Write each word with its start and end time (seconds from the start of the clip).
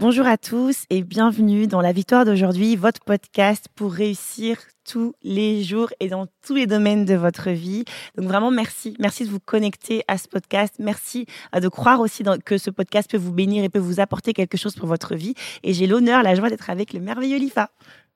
Bonjour 0.00 0.28
à 0.28 0.38
tous 0.38 0.84
et 0.90 1.02
bienvenue 1.02 1.66
dans 1.66 1.80
La 1.80 1.90
Victoire 1.90 2.24
d'aujourd'hui, 2.24 2.76
votre 2.76 3.00
podcast 3.00 3.66
pour 3.74 3.92
réussir 3.92 4.56
tous 4.88 5.16
les 5.24 5.64
jours 5.64 5.90
et 5.98 6.06
dans 6.06 6.28
tous 6.46 6.54
les 6.54 6.68
domaines 6.68 7.04
de 7.04 7.16
votre 7.16 7.50
vie. 7.50 7.84
Donc 8.16 8.28
vraiment 8.28 8.52
merci, 8.52 8.94
merci 9.00 9.24
de 9.24 9.30
vous 9.30 9.40
connecter 9.40 10.04
à 10.06 10.16
ce 10.16 10.28
podcast, 10.28 10.76
merci 10.78 11.26
euh, 11.52 11.58
de 11.58 11.66
croire 11.66 11.98
aussi 11.98 12.22
que 12.44 12.58
ce 12.58 12.70
podcast 12.70 13.10
peut 13.10 13.16
vous 13.16 13.32
bénir 13.32 13.64
et 13.64 13.68
peut 13.68 13.80
vous 13.80 13.98
apporter 13.98 14.34
quelque 14.34 14.56
chose 14.56 14.76
pour 14.76 14.86
votre 14.86 15.16
vie. 15.16 15.34
Et 15.64 15.72
j'ai 15.72 15.88
l'honneur, 15.88 16.22
la 16.22 16.36
joie 16.36 16.48
d'être 16.48 16.70
avec 16.70 16.92
le 16.92 17.00
merveilleux 17.00 17.38
Lifa. 17.38 17.70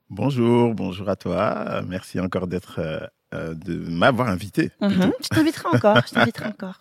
Bonjour, 0.09 0.75
bonjour 0.75 1.09
à 1.09 1.17
toi. 1.17 1.83
Merci 1.89 2.21
encore 2.21 2.47
d'être 2.47 2.79
euh, 2.79 3.01
euh, 3.35 3.55
de 3.55 3.75
m'avoir 3.91 4.29
invité. 4.29 4.71
Mhm. 4.81 5.11
Je 5.21 5.29
t'inviterai 5.31 5.69
encore, 5.75 6.01
je 6.07 6.15
t'inviterai 6.15 6.47
encore. 6.51 6.81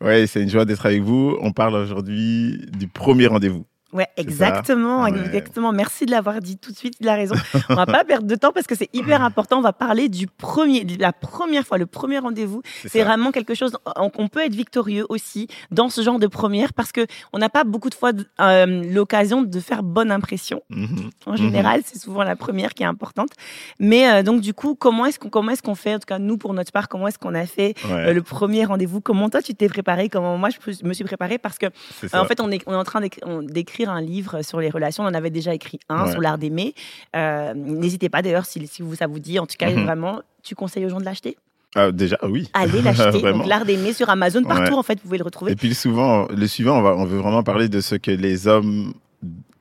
Oui, 0.00 0.26
c'est 0.26 0.42
une 0.42 0.50
joie 0.50 0.64
d'être 0.64 0.86
avec 0.86 1.02
vous. 1.02 1.38
On 1.40 1.52
parle 1.52 1.76
aujourd'hui 1.76 2.66
du 2.76 2.88
premier 2.88 3.28
rendez-vous. 3.28 3.64
Ouais, 3.92 4.08
exactement, 4.16 5.06
exactement. 5.06 5.72
Merci 5.72 6.06
de 6.06 6.10
l'avoir 6.10 6.40
dit 6.40 6.56
tout 6.56 6.72
de 6.72 6.76
suite, 6.76 6.94
il 7.00 7.08
a 7.08 7.14
raison. 7.14 7.34
On 7.68 7.74
va 7.74 7.84
pas 7.84 8.04
perdre 8.04 8.26
de 8.26 8.34
temps 8.34 8.52
parce 8.52 8.66
que 8.66 8.74
c'est 8.74 8.88
hyper 8.94 9.22
important. 9.22 9.58
On 9.58 9.62
va 9.62 9.74
parler 9.74 10.08
du 10.08 10.26
premier, 10.26 10.84
de 10.84 11.00
la 11.00 11.12
première 11.12 11.66
fois, 11.66 11.76
le 11.76 11.84
premier 11.84 12.18
rendez-vous. 12.18 12.62
C'est 12.86 13.02
vraiment 13.02 13.32
quelque 13.32 13.54
chose. 13.54 13.76
On 13.96 14.28
peut 14.28 14.40
être 14.40 14.54
victorieux 14.54 15.04
aussi 15.10 15.48
dans 15.70 15.90
ce 15.90 16.00
genre 16.00 16.18
de 16.18 16.26
première 16.26 16.72
parce 16.72 16.90
que 16.90 17.06
on 17.34 17.38
n'a 17.38 17.50
pas 17.50 17.64
beaucoup 17.64 17.90
de 17.90 17.94
fois 17.94 18.12
euh, 18.40 18.82
l'occasion 18.90 19.42
de 19.42 19.60
faire 19.60 19.82
bonne 19.82 20.10
impression. 20.10 20.62
Mhm. 20.70 21.10
En 21.26 21.36
général, 21.36 21.78
mhm. 21.80 21.84
c'est 21.86 21.98
souvent 21.98 22.22
la 22.22 22.36
première 22.36 22.72
qui 22.72 22.84
est 22.84 22.86
importante. 22.86 23.30
Mais 23.78 24.10
euh, 24.10 24.22
donc 24.22 24.40
du 24.40 24.54
coup, 24.54 24.74
comment 24.74 25.04
est-ce 25.04 25.18
qu'on 25.18 25.28
comment 25.28 25.52
est-ce 25.52 25.62
qu'on 25.62 25.74
fait? 25.74 25.96
En 25.96 25.98
tout 25.98 26.06
cas 26.06 26.18
nous 26.18 26.38
pour 26.38 26.54
notre 26.54 26.72
part, 26.72 26.88
comment 26.88 27.08
est-ce 27.08 27.18
qu'on 27.18 27.34
a 27.34 27.44
fait 27.44 27.74
euh, 27.90 28.14
le 28.14 28.22
premier 28.22 28.64
rendez-vous? 28.64 29.02
Comment 29.02 29.28
toi 29.28 29.42
tu 29.42 29.54
t'es 29.54 29.68
préparé? 29.68 30.08
Comment 30.08 30.38
moi 30.38 30.48
je 30.50 30.86
me 30.86 30.94
suis 30.94 31.04
préparé 31.04 31.36
parce 31.36 31.58
que 31.58 31.66
en 32.14 32.24
fait 32.24 32.40
on 32.40 32.50
est 32.50 32.62
on 32.66 32.72
est 32.72 32.76
en 32.76 32.84
train 32.84 33.02
d'écrire 33.42 33.81
un 33.90 34.00
livre 34.00 34.42
sur 34.42 34.60
les 34.60 34.70
relations. 34.70 35.04
On 35.04 35.06
en 35.06 35.14
avait 35.14 35.30
déjà 35.30 35.54
écrit 35.54 35.80
un 35.88 36.10
sur 36.10 36.20
l'art 36.20 36.38
d'aimer. 36.38 36.74
Euh, 37.16 37.54
n'hésitez 37.54 38.08
pas 38.08 38.22
d'ailleurs 38.22 38.46
si, 38.46 38.66
ça 38.66 39.06
vous 39.06 39.18
dit. 39.18 39.38
En 39.38 39.46
tout 39.46 39.56
cas, 39.58 39.70
mhm. 39.70 39.84
vraiment, 39.84 40.22
tu 40.42 40.54
conseilles 40.54 40.86
aux 40.86 40.90
gens 40.90 41.00
de 41.00 41.04
l'acheter? 41.04 41.36
Ah, 41.74 41.90
déjà, 41.90 42.18
oui. 42.22 42.50
Allez 42.52 42.82
l'acheter. 42.82 43.22
Donc, 43.22 43.46
l'art 43.46 43.64
d'aimer 43.64 43.92
sur 43.92 44.10
Amazon, 44.10 44.42
partout, 44.42 44.74
en 44.74 44.82
fait, 44.82 44.94
vous 44.94 45.04
pouvez 45.04 45.18
le 45.18 45.24
retrouver. 45.24 45.52
Et 45.52 45.56
puis, 45.56 45.74
souvent, 45.74 46.26
le 46.28 46.46
suivant, 46.46 46.78
on, 46.78 46.82
va, 46.82 46.96
on 46.96 47.04
veut 47.04 47.18
vraiment 47.18 47.42
parler 47.42 47.68
de 47.68 47.80
ce 47.80 47.94
que 47.94 48.10
les 48.10 48.46
hommes 48.46 48.92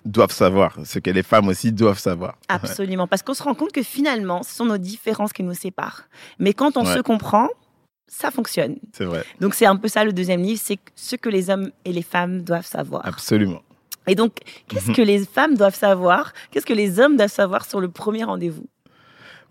doivent 0.05 0.31
savoir, 0.31 0.77
ce 0.83 0.99
que 0.99 1.11
les 1.11 1.23
femmes 1.23 1.47
aussi 1.47 1.71
doivent 1.71 1.99
savoir. 1.99 2.37
Absolument, 2.47 3.07
parce 3.07 3.21
qu'on 3.21 3.33
se 3.33 3.43
rend 3.43 3.53
compte 3.53 3.71
que 3.71 3.83
finalement, 3.83 4.43
ce 4.43 4.55
sont 4.55 4.65
nos 4.65 4.77
différences 4.77 5.33
qui 5.33 5.43
nous 5.43 5.53
séparent. 5.53 6.03
Mais 6.39 6.53
quand 6.53 6.77
on 6.77 6.85
se 6.85 6.99
comprend, 6.99 7.47
ça 8.07 8.29
fonctionne. 8.29 8.75
C'est 8.91 9.05
vrai. 9.05 9.23
Donc 9.39 9.53
c'est 9.53 9.65
un 9.65 9.77
peu 9.77 9.87
ça 9.87 10.03
le 10.03 10.11
deuxième 10.11 10.41
livre, 10.41 10.59
c'est 10.61 10.77
ce 10.95 11.15
que 11.15 11.29
les 11.29 11.49
hommes 11.49 11.71
et 11.85 11.93
les 11.93 12.01
femmes 12.01 12.41
doivent 12.41 12.65
savoir. 12.65 13.05
Absolument. 13.05 13.61
Et 14.07 14.15
donc, 14.15 14.37
qu'est-ce 14.67 14.89
mhm. 14.89 14.95
que 14.95 15.01
les 15.01 15.25
femmes 15.25 15.55
doivent 15.55 15.75
savoir? 15.75 16.33
Qu'est-ce 16.51 16.65
que 16.65 16.73
les 16.73 16.99
hommes 16.99 17.17
doivent 17.17 17.31
savoir 17.31 17.65
sur 17.65 17.79
le 17.79 17.89
premier 17.89 18.23
rendez-vous? 18.23 18.67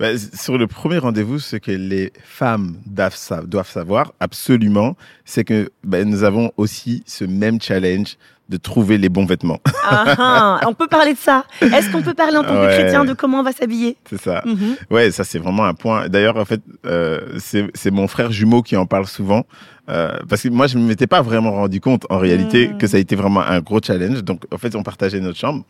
Ben, 0.00 0.16
Sur 0.16 0.56
le 0.56 0.66
premier 0.66 0.96
rendez-vous, 0.96 1.38
ce 1.38 1.56
que 1.56 1.72
les 1.72 2.12
femmes 2.24 2.78
doivent, 2.86 3.14
savoir 3.14 4.14
absolument, 4.18 4.96
c'est 5.26 5.44
que 5.44 5.70
ben, 5.84 6.08
nous 6.08 6.24
avons 6.24 6.52
aussi 6.56 7.02
ce 7.06 7.24
même 7.24 7.60
challenge 7.60 8.16
de 8.50 8.56
trouver 8.56 8.98
les 8.98 9.08
bons 9.08 9.24
vêtements. 9.24 9.60
Ah, 9.82 10.14
ah, 10.18 10.60
on 10.68 10.74
peut 10.74 10.88
parler 10.88 11.14
de 11.14 11.18
ça. 11.18 11.44
Est-ce 11.60 11.90
qu'on 11.90 12.02
peut 12.02 12.14
parler 12.14 12.36
en 12.36 12.42
tant 12.42 12.54
que 12.54 12.74
chrétien 12.74 13.04
de 13.04 13.12
comment 13.12 13.40
on 13.40 13.42
va 13.42 13.52
s'habiller 13.52 13.96
C'est 14.08 14.20
ça. 14.20 14.42
Mhm. 14.44 14.76
Ouais, 14.90 15.10
ça 15.10 15.24
c'est 15.24 15.38
vraiment 15.38 15.64
un 15.64 15.74
point. 15.74 16.08
D'ailleurs, 16.08 16.36
en 16.36 16.44
fait, 16.44 16.60
euh, 16.86 17.38
c'est 17.38 17.90
mon 17.90 18.08
frère 18.08 18.30
jumeau 18.32 18.62
qui 18.62 18.76
en 18.76 18.86
parle 18.86 19.06
souvent. 19.06 19.44
Euh, 19.88 20.16
parce 20.28 20.42
que 20.42 20.48
moi, 20.48 20.66
je 20.66 20.78
ne 20.78 20.84
m'étais 20.84 21.06
pas 21.06 21.22
vraiment 21.22 21.52
rendu 21.52 21.80
compte, 21.80 22.06
en 22.10 22.18
réalité, 22.18 22.68
mm. 22.68 22.78
que 22.78 22.86
ça 22.86 22.96
a 22.96 23.00
été 23.00 23.16
vraiment 23.16 23.40
un 23.40 23.60
gros 23.60 23.80
challenge. 23.82 24.22
Donc, 24.22 24.42
en 24.52 24.58
fait, 24.58 24.76
on 24.76 24.82
partageait 24.82 25.20
notre 25.20 25.38
chambre, 25.38 25.64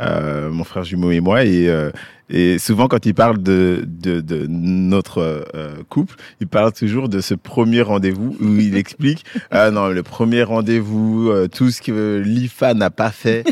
euh, 0.00 0.50
mon 0.50 0.64
frère 0.64 0.84
jumeau 0.84 1.10
et 1.10 1.20
moi, 1.20 1.44
et, 1.44 1.68
euh, 1.68 1.90
et 2.30 2.58
souvent, 2.58 2.86
quand 2.88 3.04
il 3.06 3.14
parle 3.14 3.42
de, 3.42 3.84
de, 3.86 4.20
de 4.20 4.46
notre 4.48 5.18
euh, 5.54 5.82
couple, 5.88 6.14
il 6.40 6.46
parle 6.46 6.72
toujours 6.72 7.08
de 7.08 7.20
ce 7.20 7.34
premier 7.34 7.82
rendez-vous 7.82 8.36
où 8.40 8.56
il 8.56 8.76
explique, 8.76 9.24
ah 9.50 9.70
non, 9.70 9.88
le 9.88 10.02
premier 10.02 10.42
rendez-vous, 10.42 11.32
tout 11.54 11.70
ce 11.70 11.82
que 11.82 12.22
l'IFA 12.24 12.74
n'a 12.74 12.90
pas 12.90 13.10
fait. 13.10 13.44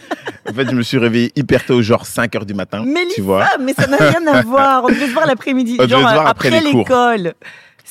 En 0.48 0.54
fait, 0.54 0.70
je 0.70 0.74
me 0.74 0.82
suis 0.82 0.98
réveillé 0.98 1.32
hyper 1.36 1.64
tôt, 1.64 1.82
genre 1.82 2.06
5 2.06 2.34
heures 2.36 2.46
du 2.46 2.54
matin. 2.54 2.84
Mais 2.86 3.06
tu 3.14 3.20
vois. 3.20 3.46
mais 3.60 3.74
ça 3.74 3.86
n'a 3.86 3.98
rien 3.98 4.26
à 4.26 4.42
voir. 4.46 4.84
On 4.84 4.88
devait 4.88 5.08
se 5.08 5.12
voir 5.12 5.26
l'après-midi, 5.26 5.76
genre 5.88 6.06
après, 6.06 6.48
après 6.48 6.60
l'école. 6.60 7.34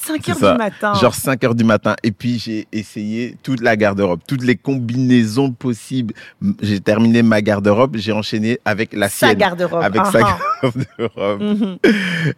5 0.05 0.29
heures 0.29 0.53
du 0.53 0.57
matin. 0.57 0.93
Genre 0.93 1.13
5 1.15 1.43
heures 1.43 1.55
du 1.55 1.63
matin. 1.63 1.95
Et 2.03 2.11
puis, 2.11 2.39
j'ai 2.39 2.67
essayé 2.71 3.35
toute 3.43 3.61
la 3.61 3.75
garde-robe, 3.75 4.19
toutes 4.27 4.43
les 4.43 4.55
combinaisons 4.55 5.51
possibles. 5.51 6.13
J'ai 6.61 6.79
terminé 6.79 7.23
ma 7.23 7.41
garde-robe, 7.41 7.97
j'ai 7.97 8.11
enchaîné 8.11 8.59
avec 8.65 8.93
la 8.93 9.09
sa 9.09 9.27
sienne. 9.27 9.37
Garde-robe. 9.37 9.83
Avec 9.83 10.05
sa 10.05 10.19
uh-huh. 10.19 10.37
garde-robe. 10.61 11.41
Mhm. 11.41 11.77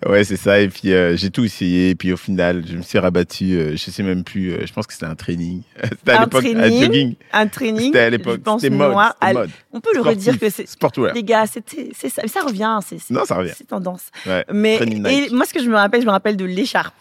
Ouais, 0.08 0.24
c'est 0.24 0.38
ça. 0.38 0.60
Et 0.60 0.70
puis, 0.70 0.94
euh, 0.94 1.16
j'ai 1.16 1.30
tout 1.30 1.44
essayé. 1.44 1.90
Et 1.90 1.96
puis, 1.96 2.14
au 2.14 2.18
final, 2.18 2.64
je 2.68 2.78
me 2.78 2.82
suis 2.82 2.98
rabattu. 2.98 3.54
Euh, 3.54 3.72
je 3.76 3.92
sais 3.92 4.04
même 4.04 4.24
plus. 4.24 4.52
Euh, 4.52 4.66
je 4.66 4.74
pense 4.74 4.88
que 4.88 4.94
c'était 4.94 5.06
un 5.06 5.16
training. 5.16 5.62
C'était 5.84 6.12
à 6.12 6.22
l'époque 6.22 6.46
un 6.46 6.70
jogging. 6.70 7.16
Un 7.34 7.48
training? 7.48 7.86
C'était 7.88 8.00
à 8.00 8.10
l'époque. 8.10 8.42
C'était 8.60 8.76
mode, 8.76 8.96
mode. 9.34 9.50
On 9.72 9.80
peut 9.80 9.92
le 9.94 10.02
redire 10.02 10.40
que 10.40 10.50
c'est. 10.50 10.68
Sportwear. 10.68 11.14
Les 11.14 11.24
gars, 11.24 11.46
c'était, 11.46 11.92
ça, 11.94 12.22
ça 12.28 12.42
revient. 12.42 12.80
Non, 13.10 13.26
ça 13.26 13.36
revient. 13.36 13.52
C'est 13.56 13.68
tendance. 13.68 14.04
Ouais. 14.26 14.46
Mais, 14.52 14.78
et 14.78 15.30
moi, 15.32 15.46
ce 15.46 15.54
que 15.54 15.64
je 15.64 15.70
me 15.70 15.76
rappelle, 15.76 16.02
je 16.02 16.06
me 16.06 16.12
rappelle 16.12 16.38
de 16.38 16.46
l'écharpe. 16.46 16.94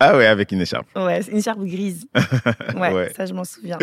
Ah 0.00 0.16
ouais, 0.16 0.26
avec 0.26 0.50
une 0.50 0.62
écharpe. 0.62 0.86
Ouais, 0.96 1.20
une 1.30 1.38
écharpe 1.38 1.60
grise. 1.60 2.06
Ouais, 2.76 3.12
ça 3.14 3.26
je 3.26 3.34
m'en 3.34 3.44
souviens. 3.44 3.78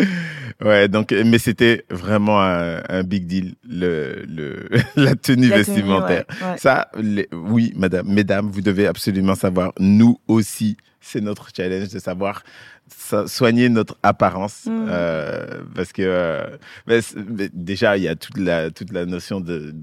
Ouais, 0.59 0.87
donc 0.87 1.11
mais 1.11 1.37
c'était 1.37 1.85
vraiment 1.89 2.41
un, 2.41 3.03
big 3.03 3.27
deal 3.27 3.53
le, 3.67 4.23
le 4.27 4.67
la 4.95 5.15
tenue 5.15 5.49
vestimentaire. 5.49 6.25
Ça, 6.57 6.89
oui, 7.31 7.73
madame, 7.75 8.07
mesdames, 8.07 8.49
vous 8.49 8.61
devez 8.61 8.87
absolument 8.87 9.35
savoir. 9.35 9.73
Nous 9.79 10.19
aussi, 10.27 10.77
c'est 10.99 11.21
notre 11.21 11.49
challenge 11.55 11.89
de 11.89 11.99
savoir 11.99 12.43
soigner 13.27 13.69
notre 13.69 13.97
apparence 14.03 14.65
mm. 14.65 14.87
euh, 14.89 15.61
parce 15.75 15.91
que 15.91 16.01
euh, 16.01 16.57
déjà 17.53 17.97
il 17.97 18.03
y 18.03 18.07
a 18.07 18.15
toute 18.15 18.37
la 18.37 18.71
toute 18.71 18.91
la 18.91 19.05
notion 19.05 19.41
de 19.41 19.73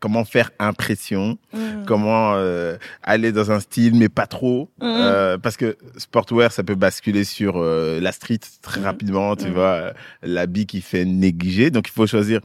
comment 0.00 0.24
faire 0.24 0.50
impression, 0.58 1.38
mm. 1.52 1.84
comment 1.86 2.34
euh, 2.34 2.76
aller 3.02 3.32
dans 3.32 3.50
un 3.52 3.60
style 3.60 3.94
mais 3.94 4.08
pas 4.08 4.26
trop, 4.26 4.68
mm. 4.80 4.84
euh, 4.84 5.38
parce 5.38 5.56
que 5.56 5.76
sportwear 5.96 6.50
ça 6.52 6.62
peut 6.62 6.74
basculer 6.74 7.24
sur 7.24 7.56
euh, 7.56 8.00
la 8.00 8.12
street 8.12 8.40
très 8.62 8.80
mm. 8.80 8.84
rapidement, 8.84 9.36
tu 9.36 9.48
vois, 9.48 9.92
l'habit 10.22 10.66
qui 10.66 10.80
fait 10.80 11.04
négliger, 11.04 11.70
donc 11.70 11.88
il 11.88 11.92
faut 11.92 12.06
choisir 12.06 12.40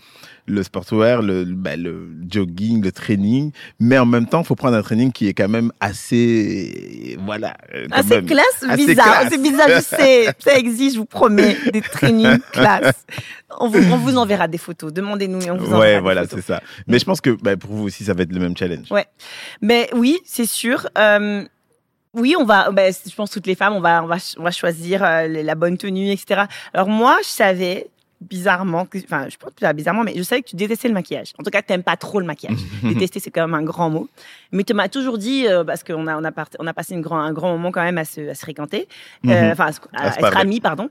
le 0.48 0.64
sportwear, 0.64 1.22
le, 1.22 1.46
bah, 1.46 1.76
le 1.76 2.08
jogging, 2.30 2.84
le 2.84 2.92
training, 2.92 3.52
mais 3.80 3.98
en 3.98 4.06
même 4.06 4.28
temps, 4.28 4.42
il 4.42 4.46
faut 4.46 4.56
prendre 4.56 4.76
un 4.76 4.82
training 4.82 5.12
qui 5.12 5.28
est 5.28 5.34
quand 5.34 5.50
même 5.50 5.72
assez, 5.80 7.18
voilà, 7.26 7.56
assez 7.92 8.22
classe, 8.24 8.66
bizarre, 8.76 9.24
c'est 9.30 9.42
bizarre, 9.42 9.68
je 9.70 9.82
sais, 9.82 10.30
ça 10.40 10.56
existe, 10.56 10.96
je 10.96 11.00
vous 11.00 11.06
promets, 11.06 11.56
des 11.72 11.82
trainings 11.82 12.40
classe. 12.52 13.06
On 13.60 13.68
vous, 13.68 13.80
on 13.92 13.98
vous 13.98 14.18
enverra 14.18 14.48
des 14.48 14.58
photos, 14.58 14.94
demandez-nous 14.94 15.48
on 15.48 15.58
vous 15.58 15.66
enverra. 15.68 15.80
Ouais, 15.80 16.00
voilà, 16.00 16.26
c'est 16.26 16.42
ça. 16.42 16.62
Mais 16.88 17.00
je 17.00 17.06
pense 17.06 17.22
que 17.22 17.32
bah, 17.32 17.58
pour 17.58 17.72
vous 17.72 17.84
aussi, 17.84 18.04
ça 18.04 18.14
va 18.14 18.24
être 18.24 18.34
le 18.34 18.40
même 18.40 18.56
challenge. 18.56 18.92
Ouais, 18.92 19.06
mais 19.62 19.90
oui, 19.94 20.20
c'est 20.26 20.48
sûr. 20.48 20.88
Euh, 20.98 21.44
oui, 22.14 22.36
on 22.38 22.44
va, 22.44 22.72
bah, 22.72 22.92
je 22.92 23.16
pense 23.16 23.32
toutes 23.32 23.48
les 23.48 23.56
femmes, 23.56 23.74
on 23.74 23.80
va, 23.80 24.04
on 24.04 24.08
va, 24.08 24.18
on 24.38 24.44
va 24.44 24.52
choisir 24.52 25.04
euh, 25.04 25.28
la 25.28 25.56
bonne 25.56 25.78
tenue, 25.78 26.12
etc. 26.12 26.44
Alors 26.74 26.90
moi, 26.90 27.18
je 27.24 27.30
savais 27.30 27.88
bizarrement, 28.22 28.88
enfin, 28.96 29.28
je 29.30 29.38
pense 29.38 29.52
pas 29.60 29.74
bizarrement, 29.74 30.04
mais 30.04 30.14
je 30.16 30.22
savais 30.22 30.42
que 30.42 30.50
tu 30.50 30.56
détestais 30.56 30.88
le 30.88 30.94
maquillage. 30.94 31.34
En 31.40 31.44
tout 31.44 31.50
cas, 31.50 31.62
tu 31.62 31.72
n'aimes 31.72 31.84
pas 31.84 31.98
trop 31.98 32.20
le 32.20 32.26
maquillage. 32.26 32.60
Détester, 32.84 33.20
c'est 33.20 33.32
quand 33.32 33.48
même 33.48 33.56
un 33.56 33.64
grand 33.64 33.90
mot. 33.90 34.08
Mais 34.52 34.64
tu 34.64 34.74
m'as 34.74 34.90
toujours 34.90 35.18
dit, 35.18 35.48
euh, 35.48 35.64
parce 35.64 35.84
qu'on 35.84 36.08
a, 36.08 36.18
on 36.18 36.24
a, 36.24 36.32
on 36.60 36.68
a 36.68 36.74
passé 36.74 36.94
une 36.94 37.02
grand, 37.02 37.20
un 37.20 37.34
grand 37.34 37.52
moment 37.52 37.72
quand 37.72 37.84
même 37.84 37.98
à 37.98 38.06
se, 38.06 38.30
à 38.30 38.36
se 38.36 38.42
fréquenter, 38.42 38.88
mhm. 39.24 39.52
enfin, 39.52 39.72
à, 39.94 40.08
être 40.08 40.38
amis, 40.38 40.62
pardon. 40.62 40.90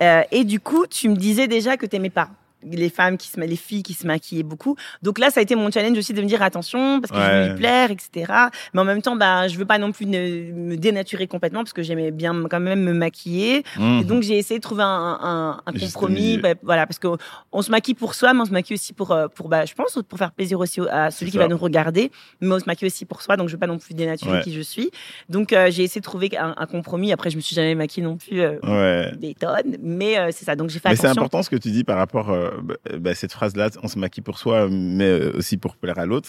et 0.00 0.44
du 0.44 0.60
coup, 0.60 0.86
tu 0.86 1.08
me 1.08 1.16
disais 1.16 1.46
déjà 1.46 1.76
que 1.76 1.86
tu 1.86 1.96
n'aimais 1.96 2.10
pas 2.10 2.28
les 2.70 2.90
femmes 2.90 3.16
qui 3.16 3.28
se, 3.28 3.40
les 3.40 3.56
filles 3.56 3.82
qui 3.82 3.94
se 3.94 4.06
maquillaient 4.06 4.42
beaucoup. 4.42 4.76
Donc 5.02 5.18
là, 5.18 5.30
ça 5.30 5.40
a 5.40 5.42
été 5.42 5.54
mon 5.54 5.70
challenge 5.70 5.98
aussi 5.98 6.12
de 6.12 6.22
me 6.22 6.26
dire 6.26 6.42
attention 6.42 7.00
parce 7.00 7.12
que 7.12 7.18
je 7.18 7.38
veux 7.38 7.48
lui 7.50 7.58
plaire, 7.58 7.90
etc. 7.90 8.32
Mais 8.74 8.80
en 8.80 8.84
même 8.84 9.02
temps, 9.02 9.16
bah, 9.16 9.48
je 9.48 9.56
veux 9.58 9.64
pas 9.64 9.78
non 9.78 9.92
plus 9.92 10.06
me 10.06 10.76
dénaturer 10.76 11.26
complètement 11.26 11.60
parce 11.60 11.72
que 11.72 11.82
j'aimais 11.82 12.10
bien 12.10 12.34
quand 12.50 12.60
même 12.60 12.82
me 12.82 12.92
maquiller. 12.92 13.64
Mmh. 13.76 14.00
Et 14.00 14.04
donc 14.04 14.22
j'ai 14.22 14.38
essayé 14.38 14.58
de 14.58 14.62
trouver 14.62 14.82
un, 14.84 15.60
compromis, 15.80 16.38
bah, 16.38 16.54
voilà, 16.62 16.86
parce 16.86 16.98
que 16.98 17.08
on 17.52 17.62
se 17.62 17.70
maquille 17.70 17.94
pour 17.94 18.14
soi, 18.14 18.32
mais 18.32 18.40
on 18.40 18.44
se 18.44 18.52
maquille 18.52 18.74
aussi 18.74 18.92
pour, 18.92 19.10
euh, 19.10 19.28
pour, 19.28 19.48
bah, 19.48 19.64
je 19.64 19.74
pense, 19.74 19.98
pour 20.08 20.18
faire 20.18 20.32
plaisir 20.32 20.58
aussi 20.60 20.80
à 20.90 21.10
celui 21.10 21.30
qui 21.30 21.38
va 21.38 21.48
nous 21.48 21.56
regarder, 21.56 22.10
mais 22.40 22.54
on 22.54 22.58
se 22.58 22.64
maquille 22.66 22.86
aussi 22.86 23.04
pour 23.04 23.22
soi. 23.22 23.36
Donc 23.36 23.48
je 23.48 23.54
veux 23.54 23.58
pas 23.58 23.66
non 23.66 23.78
plus 23.78 23.94
dénaturer 23.94 24.40
qui 24.42 24.52
je 24.52 24.60
suis. 24.60 24.90
Donc 25.28 25.52
euh, 25.52 25.70
j'ai 25.70 25.84
essayé 25.84 26.00
de 26.00 26.04
trouver 26.04 26.30
un, 26.38 26.66
compromis. 26.66 27.12
Après, 27.12 27.30
je 27.30 27.36
me 27.36 27.40
suis 27.40 27.54
jamais 27.54 27.74
maquillée 27.74 28.06
non 28.06 28.16
plus 28.16 28.40
euh, 28.40 29.10
des 29.16 29.34
tonnes, 29.34 29.76
mais 29.82 30.16
c'est 30.32 30.44
ça. 30.44 30.56
Donc 30.56 30.70
j'ai 30.70 30.78
fait 30.78 30.90
mais 30.90 30.96
c'est 30.96 31.06
important 31.06 31.42
ce 31.42 31.50
que 31.50 31.56
tu 31.56 31.70
dis 31.70 31.84
par 31.84 31.96
rapport 31.96 32.34
bah, 32.62 32.74
bah, 32.98 33.14
cette 33.14 33.32
phrase-là, 33.32 33.70
on 33.82 33.88
se 33.88 33.98
maquille 33.98 34.22
pour 34.22 34.38
soi, 34.38 34.68
mais 34.70 35.26
aussi 35.34 35.56
pour 35.56 35.76
plaire 35.76 35.98
à 35.98 36.06
l'autre. 36.06 36.28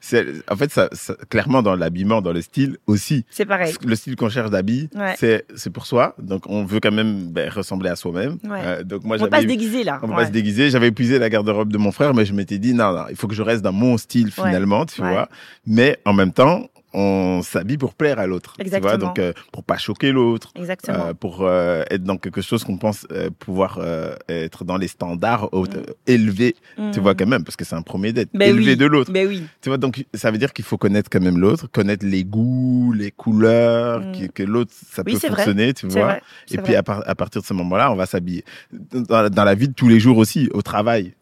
C'est 0.00 0.26
en 0.50 0.56
fait 0.56 0.70
ça, 0.70 0.88
clairement 1.28 1.62
dans 1.62 1.76
l'habillement, 1.76 2.20
dans 2.22 2.32
le 2.32 2.42
style 2.42 2.78
aussi. 2.86 3.24
C'est 3.30 3.46
pareil. 3.46 3.74
Le 3.84 3.94
style 3.94 4.16
qu'on 4.16 4.28
cherche 4.28 4.50
d'habit, 4.50 4.88
c'est 5.16 5.44
c'est 5.54 5.70
pour 5.70 5.86
soi. 5.86 6.14
Donc 6.18 6.44
on 6.48 6.64
veut 6.64 6.80
quand 6.80 6.92
même 6.92 7.28
ben, 7.30 7.48
ressembler 7.48 7.90
à 7.90 7.96
soi-même. 7.96 8.38
Euh, 8.44 8.82
donc 8.82 9.04
moi, 9.04 9.16
on 9.18 9.22
va 9.22 9.28
pas 9.28 9.40
se 9.40 9.46
déguiser 9.46 9.84
là. 9.84 10.00
On 10.02 10.08
va 10.08 10.16
pas 10.16 10.26
se 10.26 10.32
déguiser. 10.32 10.70
J'avais 10.70 10.88
épuisé 10.88 11.18
la 11.18 11.28
garde-robe 11.28 11.72
de 11.72 11.78
mon 11.78 11.92
frère, 11.92 12.14
mais 12.14 12.24
je 12.24 12.34
m'étais 12.34 12.58
dit 12.58 12.74
non, 12.74 12.92
non, 12.92 13.04
il 13.10 13.16
faut 13.16 13.28
que 13.28 13.34
je 13.34 13.42
reste 13.42 13.62
dans 13.62 13.72
mon 13.72 13.96
style 13.96 14.30
finalement, 14.30 14.86
tu 14.86 15.00
vois. 15.00 15.28
Mais 15.66 15.98
en 16.04 16.12
même 16.12 16.32
temps, 16.32 16.68
on 16.94 17.42
s'habille 17.42 17.78
pour 17.78 17.94
plaire 17.94 18.18
à 18.18 18.26
l'autre. 18.26 18.54
Tu 18.58 18.80
vois, 18.80 18.96
donc 18.96 19.18
euh, 19.18 19.32
pour 19.50 19.64
pas 19.64 19.78
choquer 19.78 20.12
l'autre, 20.12 20.52
euh, 20.88 21.14
pour 21.14 21.42
euh, 21.42 21.82
être 21.90 22.04
dans 22.04 22.16
quelque 22.16 22.40
chose 22.40 22.64
qu'on 22.64 22.76
pense 22.76 23.06
euh, 23.12 23.30
pouvoir 23.30 23.80
être 24.28 24.64
dans 24.64 24.76
les 24.76 24.88
standards 24.88 25.48
mm. 25.52 25.66
élevés, 26.06 26.56
tu 26.92 27.00
vois 27.00 27.12
mm. 27.12 27.16
quand 27.16 27.26
même, 27.26 27.44
parce 27.44 27.56
que 27.56 27.64
c'est 27.64 27.74
un 27.74 27.82
premier 27.82 28.12
date, 28.12 28.28
ben 28.34 28.48
élevé 28.48 28.76
de 28.76 28.86
l'autre. 28.86 29.12
Ben 29.12 29.26
oui. 29.26 29.42
Tu 29.60 29.68
vois, 29.68 29.78
donc 29.78 30.04
ça 30.14 30.30
veut 30.30 30.38
dire 30.38 30.52
qu'il 30.52 30.64
faut 30.64 30.78
connaître 30.78 31.08
quand 31.10 31.20
même 31.20 31.38
l'autre, 31.38 31.66
connaître 31.70 32.04
les 32.04 32.24
goûts, 32.24 32.92
les 32.92 33.10
couleurs, 33.10 34.00
mm. 34.00 34.28
que, 34.34 34.42
l'autre 34.42 34.72
ça 34.90 35.04
peut 35.04 35.16
fonctionner, 35.16 35.72
tu 35.74 35.86
vois. 35.88 36.18
Et 36.50 36.58
puis 36.58 36.74
à, 36.74 36.82
à, 36.86 37.14
partir 37.14 37.40
de 37.40 37.46
ce 37.46 37.54
moment-là, 37.54 37.90
on 37.90 37.96
va 37.96 38.06
s'habiller. 38.06 38.44
Dans, 38.72 39.28
dans, 39.28 39.44
la 39.44 39.54
vie 39.54 39.68
de 39.68 39.74
tous 39.74 39.88
les 39.88 40.00
jours 40.00 40.18
aussi, 40.18 40.48
au 40.52 40.62
travail, 40.62 41.14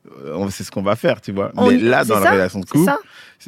c'est 0.50 0.64
ce 0.64 0.70
qu'on 0.70 0.82
va 0.82 0.96
faire, 0.96 1.20
tu 1.20 1.32
vois. 1.32 1.52
Mais 1.56 1.76
là, 1.76 2.05
dans 2.05 2.19
la 2.19 2.32
relation 2.32 2.61
de 2.61 2.67
couple 2.67 2.90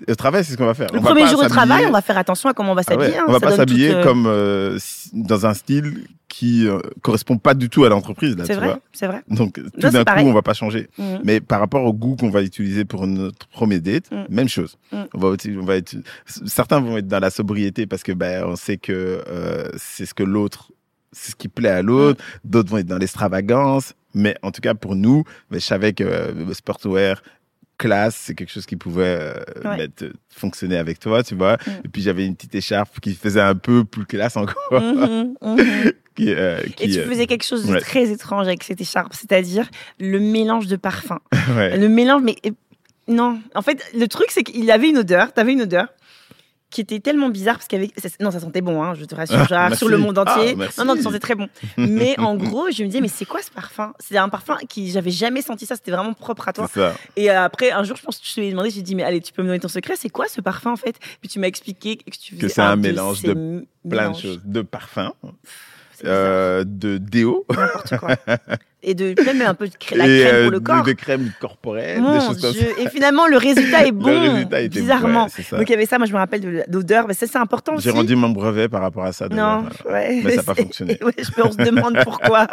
au 0.09 0.15
travail, 0.15 0.45
c'est 0.45 0.53
ce 0.53 0.57
qu'on 0.57 0.67
va 0.67 0.75
faire. 0.75 0.89
Le 0.93 1.01
premier 1.01 1.27
jour 1.27 1.43
au 1.43 1.49
travail, 1.49 1.87
on 1.87 1.91
va 1.91 2.01
faire 2.01 2.12
attention 2.17 2.49
à 2.49 2.55
comment 2.55 2.73
on 2.73 2.75
va 2.75 2.83
ah 2.87 2.91
s'habiller. 2.91 3.21
On 3.21 3.29
ne 3.29 3.33
va 3.33 3.41
pas 3.41 3.57
s'habiller 3.57 3.95
euh, 3.95 4.03
comme 4.03 4.27
euh, 4.27 4.79
dans 5.13 5.47
un 5.47 5.55
style 5.55 6.07
qui 6.29 6.67
euh, 6.67 6.79
correspond 7.03 7.39
pas 7.39 7.55
du 7.55 7.69
tout 7.69 7.85
à 7.85 7.89
l'entreprise. 7.89 8.37
C'est 8.45 8.55
vrai, 8.55 8.77
c'est 8.93 9.07
vrai. 9.07 9.23
Donc 9.29 9.55
tout 9.55 9.91
d'un 9.91 10.05
coup, 10.05 10.21
on 10.21 10.33
va 10.33 10.43
pas 10.43 10.55
changer. 10.55 10.89
Mhm. 10.99 11.21
Mais 11.25 11.41
par 11.41 11.61
rapport 11.61 11.85
au 11.85 11.93
goût 11.93 12.17
qu'on 12.17 12.31
va 12.31 12.43
utiliser 12.43 12.85
pour 12.85 13.07
notre 13.07 13.47
premier 13.49 13.81
date, 13.81 14.11
mhm. 14.11 14.27
même 14.31 14.49
chose. 14.49 14.79
Mhm. 14.93 15.07
On 15.15 15.19
va, 15.19 15.29
on 15.29 15.65
va 15.65 15.77
être, 15.77 15.97
certains 16.47 16.81
vont 16.81 16.97
être 16.97 17.09
dans 17.09 17.21
la 17.21 17.31
sobriété 17.31 17.87
parce 17.87 18.03
que 18.03 18.13
ben 18.13 18.45
on 18.47 18.57
sait 18.57 18.79
que 18.79 19.23
c'est 19.77 20.07
ce 20.07 20.15
que 20.15 20.23
l'autre, 20.23 20.73
c'est 21.13 21.33
ce 21.33 21.37
qui 21.37 21.49
plaît 21.49 21.69
à 21.69 21.83
l'autre. 21.83 22.23
D'autres 22.45 22.71
vont 22.71 22.79
être 22.79 22.87
dans 22.87 22.99
l'extravagance. 22.99 23.95
Mais 24.15 24.37
en 24.43 24.51
tout 24.51 24.61
cas, 24.61 24.75
pour 24.75 24.95
nous, 24.95 25.25
ben, 25.51 25.59
je 25.59 25.65
savais 25.65 25.95
que 25.95 26.05
le 26.05 26.53
sportwear, 26.53 27.23
classe, 27.83 28.17
c'est 28.17 28.35
quelque 28.35 28.53
chose 28.53 28.65
qui 28.65 28.77
pouvait 28.77 29.19
euh, 29.65 29.89
fonctionner 30.29 30.77
avec 30.77 31.01
toi, 31.01 31.25
tu 31.25 31.35
vois. 31.35 31.55
Mm. 31.55 31.71
Et 31.85 31.89
puis 31.89 32.03
j'avais 32.03 32.25
une 32.25 32.37
petite 32.37 32.55
écharpe 32.55 33.01
qui 33.01 33.15
faisait 33.15 33.41
un 33.41 33.57
peu 33.57 33.85
plus 33.85 34.07
classe 34.07 34.37
encore. 34.37 34.55
Mm-hmm, 34.71 35.35
mm-hmm. 35.43 35.93
Euh, 36.21 36.61
et 36.79 36.91
tu 36.91 36.99
euh, 36.99 37.09
faisais 37.09 37.27
quelque 37.27 37.43
chose 37.43 37.67
de 37.67 37.79
très 37.79 38.11
étrange 38.11 38.47
avec 38.47 38.63
cette 38.65 38.83
écharpe, 38.83 39.15
c'est-à-dire 39.15 39.67
le 39.99 40.21
mélange 40.21 40.67
de 40.67 40.77
parfums. 40.77 41.19
Le 41.57 41.89
mélange, 41.89 42.21
mais 42.23 42.37
non. 43.09 43.41
En 43.55 43.63
fait, 43.63 43.83
le 43.95 44.07
truc, 44.07 44.27
c'est 44.31 44.43
qu'il 44.43 44.71
avait 44.71 44.91
une 44.91 44.99
odeur. 44.99 45.33
Tu 45.33 45.41
avais 45.41 45.53
une 45.53 45.63
odeur 45.63 45.89
qui 46.73 46.81
était 46.81 46.99
tellement 47.01 47.29
bizarre 47.29 47.57
parce 47.57 47.69
qu'avec 47.69 47.93
non 48.21 48.31
ça 48.31 48.41
sentait 48.41 48.63
bon 48.63 48.83
hein, 48.83 48.95
je 48.95 49.05
te 49.05 49.15
rassure 49.15 49.47
ah, 49.51 49.75
sur 49.77 49.89
le 49.89 49.99
monde 49.99 50.19
entier. 50.19 50.57
Ah, 50.59 50.71
non 50.79 50.87
non 50.87 50.97
ça 50.97 51.03
sentait 51.03 51.21
très 51.21 51.35
bon. 51.35 51.49
Mais 51.77 52.19
en 52.19 52.35
gros 52.35 52.71
je 52.71 52.83
me 52.83 52.89
disais 52.89 53.01
mais 53.01 53.09
c'est 53.09 53.27
quoi 53.27 53.43
ce 53.43 53.51
parfum? 53.51 53.93
C'est 54.01 54.17
un 54.17 54.29
parfum 54.29 54.57
qui 54.69 54.91
j'avais 54.91 55.11
jamais 55.11 55.43
senti 55.43 55.67
ça 55.67 55.77
c'était 55.77 55.93
vraiment 55.93 56.15
propre 56.15 56.49
à 56.49 56.53
toi. 56.53 56.69
Et 57.15 57.31
après 57.31 57.71
un 57.71 57.85
jour 57.85 57.97
je 57.97 58.03
pense 58.03 58.19
que 58.19 58.27
je 58.27 58.35
te 58.35 58.41
ai 58.41 58.51
demandé 58.51 58.71
j'ai 58.71 58.83
dit 58.83 58.95
mais 58.95 59.05
allez 59.05 59.21
tu 59.21 59.33
peux 59.33 59.43
me 59.43 59.49
donner 59.49 59.61
ton 59.61 59.69
secret 59.69 59.95
c'est 59.97 60.11
quoi 60.11 60.27
ce 60.29 60.41
parfum 60.41 60.73
en 60.73 60.77
fait? 60.77 60.97
Puis 61.21 61.29
tu 61.29 61.39
m'as 61.39 61.47
expliqué 61.47 61.99
que 61.99 62.11
tu 62.11 62.37
que 62.37 62.49
c'est 62.49 62.63
un, 62.63 62.77
mélange 62.77 63.23
de 63.23 63.67
plein 63.89 64.11
de 64.11 64.17
choses 64.17 64.41
de 64.45 64.63
parfums 64.63 65.13
euh, 66.05 66.65
de 66.67 66.99
déo. 66.99 67.45
N'importe 67.51 67.97
quoi 67.99 68.17
et 68.85 68.95
de 68.95 69.15
même 69.25 69.43
un 69.43 69.55
peu 69.55 69.69
de 69.69 69.75
crème, 69.79 69.99
la 69.99 70.05
crème 70.05 70.31
pour 70.31 70.49
euh, 70.49 70.51
le 70.51 70.61
corps. 70.61 70.83
De 70.83 70.93
crème 70.93 71.31
corporelle, 71.41 72.03
des 72.03 72.21
choses 72.21 72.57
Et 72.79 72.89
finalement, 72.89 73.27
le 73.27 73.37
résultat 73.37 73.87
est 73.87 73.93
bon, 73.93 74.09
le 74.09 74.31
résultat 74.31 74.61
était 74.61 74.81
bizarrement. 74.81 75.29
Donc 75.53 75.69
il 75.69 75.71
y 75.71 75.75
avait 75.75 75.87
ça, 75.87 75.99
moi 75.99 76.07
je 76.07 76.13
me 76.13 76.19
rappelle 76.19 76.41
de 76.41 76.65
l'odeur, 76.69 77.07
mais 77.07 77.15
ça 77.15 77.27
c'est 77.27 77.39
important 77.39 77.77
J'ai 77.79 77.91
rendu 77.91 78.17
mon 78.17 78.31
brevet 78.31 78.69
par 78.69 78.81
rapport 78.83 79.05
à 79.05 79.13
ça. 79.13 79.29
Non, 79.29 79.65
ouais. 79.89 80.21
Mais 80.25 80.31
ça 80.31 80.37
n'a 80.37 80.43
pas 80.43 80.55
fonctionné. 80.63 80.99
Ouais, 81.03 81.13
je 81.19 81.43
on 81.43 81.51
se 81.51 81.57
demande 81.57 81.99
pourquoi. 82.05 82.47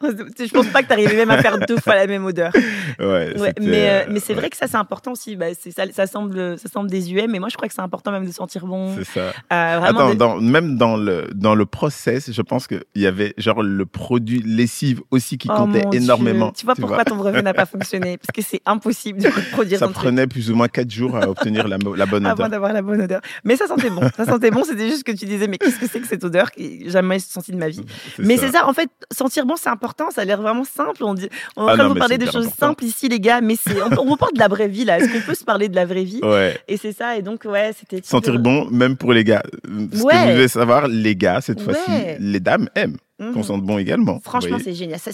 je 0.00 0.50
pense 0.52 0.66
pas 0.68 0.82
que 0.82 0.86
tu 0.86 0.92
arrivais 0.92 1.16
même 1.16 1.30
à 1.30 1.42
faire 1.42 1.58
deux 1.66 1.78
fois 1.78 1.96
la 1.96 2.06
même 2.06 2.24
odeur. 2.24 2.52
Ouais, 3.00 3.34
mais 3.60 3.90
euh, 3.90 4.04
mais 4.08 4.20
c'est 4.20 4.34
vrai 4.34 4.48
que 4.48 4.56
ça 4.56 4.66
c'est 4.68 4.76
important 4.76 5.12
aussi. 5.12 5.34
Bah, 5.34 5.46
ça, 5.54 5.84
ça, 5.92 6.06
semble, 6.06 6.58
ça 6.58 6.68
semble 6.68 6.88
désuet, 6.88 7.26
mais 7.26 7.38
moi 7.38 7.48
je 7.48 7.56
crois 7.56 7.68
que 7.68 7.74
c'est 7.74 7.80
important 7.80 8.12
même 8.12 8.26
de 8.26 8.32
sentir 8.32 8.66
bon. 8.66 8.94
C'est 8.96 9.04
ça. 9.04 9.32
Euh, 9.52 9.80
Attends, 9.82 10.14
dans, 10.14 10.40
même 10.40 10.76
dans 10.76 10.96
le, 10.96 11.28
dans 11.34 11.54
le 11.54 11.66
process, 11.66 12.30
je 12.30 12.42
pense 12.42 12.66
qu'il 12.66 12.84
y 12.94 13.06
avait 13.06 13.34
genre 13.38 13.62
le 13.62 13.86
produit 13.86 14.42
lessive 14.44 15.00
aussi 15.10 15.38
qui 15.38 15.48
oh, 15.50 15.56
comptait 15.56 15.75
énormément. 15.92 16.52
Tu 16.52 16.64
vois 16.64 16.74
pourquoi 16.74 17.04
ton 17.04 17.16
brevet 17.16 17.42
n'a 17.42 17.54
pas 17.54 17.66
fonctionné? 17.66 18.18
Parce 18.18 18.34
que 18.34 18.42
c'est 18.42 18.60
impossible 18.66 19.22
de 19.22 19.28
produire. 19.52 19.78
Ça 19.78 19.88
prenait 19.88 20.26
plus 20.26 20.50
ou 20.50 20.56
moins 20.56 20.68
4 20.68 20.90
jours 20.90 21.16
à 21.16 21.28
obtenir 21.28 21.68
la, 21.68 21.78
bonne 21.78 22.00
odeur. 22.00 22.26
Avant 22.26 22.48
d'avoir 22.48 22.72
la 22.72 22.82
bonne 22.82 23.02
odeur. 23.02 23.20
Mais 23.44 23.56
ça 23.56 23.66
sentait 23.66 23.90
bon. 23.90 24.02
Ça 24.16 24.24
sentait 24.24 24.50
bon. 24.50 24.64
C'était 24.64 24.88
juste 24.88 25.04
que 25.04 25.12
tu 25.12 25.24
disais, 25.24 25.48
mais 25.48 25.58
qu'est-ce 25.58 25.78
que 25.78 25.86
c'est 25.88 26.00
que 26.00 26.06
cette 26.06 26.24
odeur 26.24 26.50
que 26.52 26.60
jamais 26.86 27.18
senti 27.18 27.52
de 27.52 27.56
ma 27.56 27.68
vie? 27.68 27.84
Mais 28.18 28.36
c'est 28.36 28.52
ça. 28.52 28.66
En 28.66 28.72
fait, 28.72 28.88
sentir 29.10 29.46
bon, 29.46 29.54
c'est 29.56 29.70
important. 29.70 30.10
Ça 30.10 30.22
a 30.22 30.24
l'air 30.24 30.40
vraiment 30.40 30.64
simple. 30.64 31.02
On, 31.02 31.14
dit, 31.14 31.28
on 31.56 31.68
est 31.68 31.72
en 31.72 31.74
ah 31.74 31.76
de 31.76 31.88
vous 31.88 31.94
parler 31.94 32.18
de 32.18 32.30
choses 32.30 32.48
simples 32.58 32.84
ici, 32.84 33.08
les 33.08 33.20
gars. 33.20 33.40
Mais 33.40 33.56
c'est, 33.56 33.80
on, 33.82 34.10
reparle 34.10 34.32
de 34.34 34.38
la 34.38 34.48
vraie 34.48 34.68
vie 34.68 34.84
là. 34.84 34.98
Est-ce 34.98 35.12
qu'on 35.12 35.26
peut 35.26 35.34
se 35.34 35.44
parler 35.44 35.68
de 35.68 35.76
la 35.76 35.84
vraie 35.84 36.04
vie? 36.04 36.20
Ouais. 36.22 36.58
Et 36.68 36.76
c'est 36.76 36.92
ça. 36.92 37.16
Et 37.16 37.22
donc, 37.22 37.44
ouais, 37.44 37.72
c'était. 37.78 38.00
Sentir 38.04 38.38
bon, 38.38 38.68
même 38.70 38.96
pour 38.96 39.12
les 39.12 39.24
gars. 39.24 39.42
Ce 39.64 39.68
que 39.68 40.26
vous 40.26 40.32
devez 40.32 40.48
savoir, 40.48 40.88
les 40.88 41.16
gars, 41.16 41.40
cette 41.40 41.60
fois-ci, 41.60 41.90
les 42.18 42.40
dames 42.40 42.68
aiment 42.74 42.96
qu'on 43.18 43.24
mhm. 43.32 43.42
sente 43.42 43.62
bon 43.62 43.78
également. 43.78 44.20
Franchement, 44.20 44.58
c'est 44.62 44.74
génial. 44.74 44.98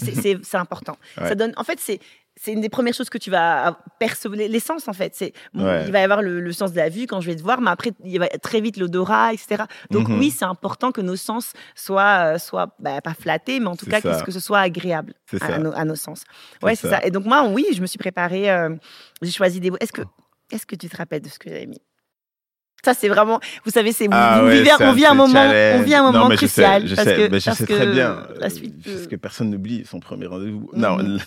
C'est 0.43 0.57
important. 0.57 0.97
Ça 1.17 1.35
donne, 1.35 1.53
en 1.57 1.63
fait, 1.63 1.79
c'est 1.79 1.99
c'est 2.35 2.51
une 2.51 2.61
des 2.61 2.69
premières 2.69 2.95
choses 2.95 3.11
que 3.11 3.19
tu 3.19 3.29
vas 3.29 3.77
percevoir 3.99 4.39
l'essence 4.49 4.87
en 4.87 4.93
fait 4.93 5.13
c'est 5.13 5.33
il 5.53 5.61
va 5.61 5.99
y 5.99 6.03
avoir 6.03 6.23
le, 6.23 6.51
sens 6.51 6.71
de 6.71 6.77
la 6.77 6.89
vue 6.89 7.05
quand 7.05 7.21
je 7.21 7.27
vais 7.29 7.35
te 7.35 7.43
voir 7.43 7.61
mais 7.61 7.69
après 7.69 7.91
il 8.03 8.17
va 8.17 8.27
très 8.27 8.59
vite 8.59 8.77
l'odorat 8.77 9.33
etc 9.33 9.65
donc 9.91 10.09
mhm. 10.09 10.17
oui 10.17 10.31
c'est 10.31 10.45
important 10.45 10.91
que 10.91 11.01
nos 11.01 11.15
sens 11.15 11.53
soient 11.75 12.33
euh, 12.33 12.39
soient 12.39 12.75
bah, 12.79 13.01
pas 13.01 13.13
flattés 13.13 13.59
mais 13.59 13.67
en 13.67 13.75
tout 13.75 13.85
cas 13.85 14.01
que, 14.01 14.31
ce 14.31 14.39
soit 14.39 14.59
agréable 14.59 15.13
à, 15.41 15.45
à, 15.45 15.85
nos 15.85 15.95
sens 15.95 16.23
ouais 16.63 16.75
c'est 16.75 16.89
ça. 16.89 17.05
et 17.05 17.11
donc 17.11 17.25
moi 17.25 17.47
oui 17.47 17.67
je 17.75 17.81
me 17.81 17.85
suis 17.85 17.99
préparée 17.99 18.49
euh, 18.49 18.75
j'ai 19.21 19.31
choisi 19.31 19.59
des 19.59 19.71
est-ce 19.79 19.93
que 19.93 20.01
est-ce 20.51 20.65
que 20.65 20.75
tu 20.75 20.89
te 20.89 20.97
rappelles 20.97 21.21
de 21.21 21.29
ce 21.29 21.39
que 21.39 21.49
j'avais 21.49 21.65
mis? 21.65 21.81
Ça, 22.83 22.93
c'est 22.93 23.07
vraiment, 23.07 23.39
vous 23.63 23.71
savez, 23.71 23.93
c'est, 23.93 24.07
ah 24.11 24.41
on, 24.43 24.47
vit 24.93 25.05
un 25.05 25.13
moment, 25.13 25.41
on 25.41 25.81
vit 25.83 25.95
un 25.95 26.11
moment 26.11 26.29
crucial. 26.29 26.85
Je 26.85 26.95
sais, 26.95 26.95
parce 26.95 27.17
que, 27.17 27.29
mais 27.29 27.39
je 27.39 27.51
sais 27.51 27.65
très 27.65 27.87
bien. 27.87 28.27
La 28.39 28.49
suite 28.49 28.75
Parce 28.83 29.07
que 29.07 29.15
personne 29.15 29.49
n'oublie 29.49 29.85
son 29.85 29.99
premier 29.99 30.25
rendez-vous. 30.25 30.69
Non, 30.75 30.97
mhm. 30.97 31.19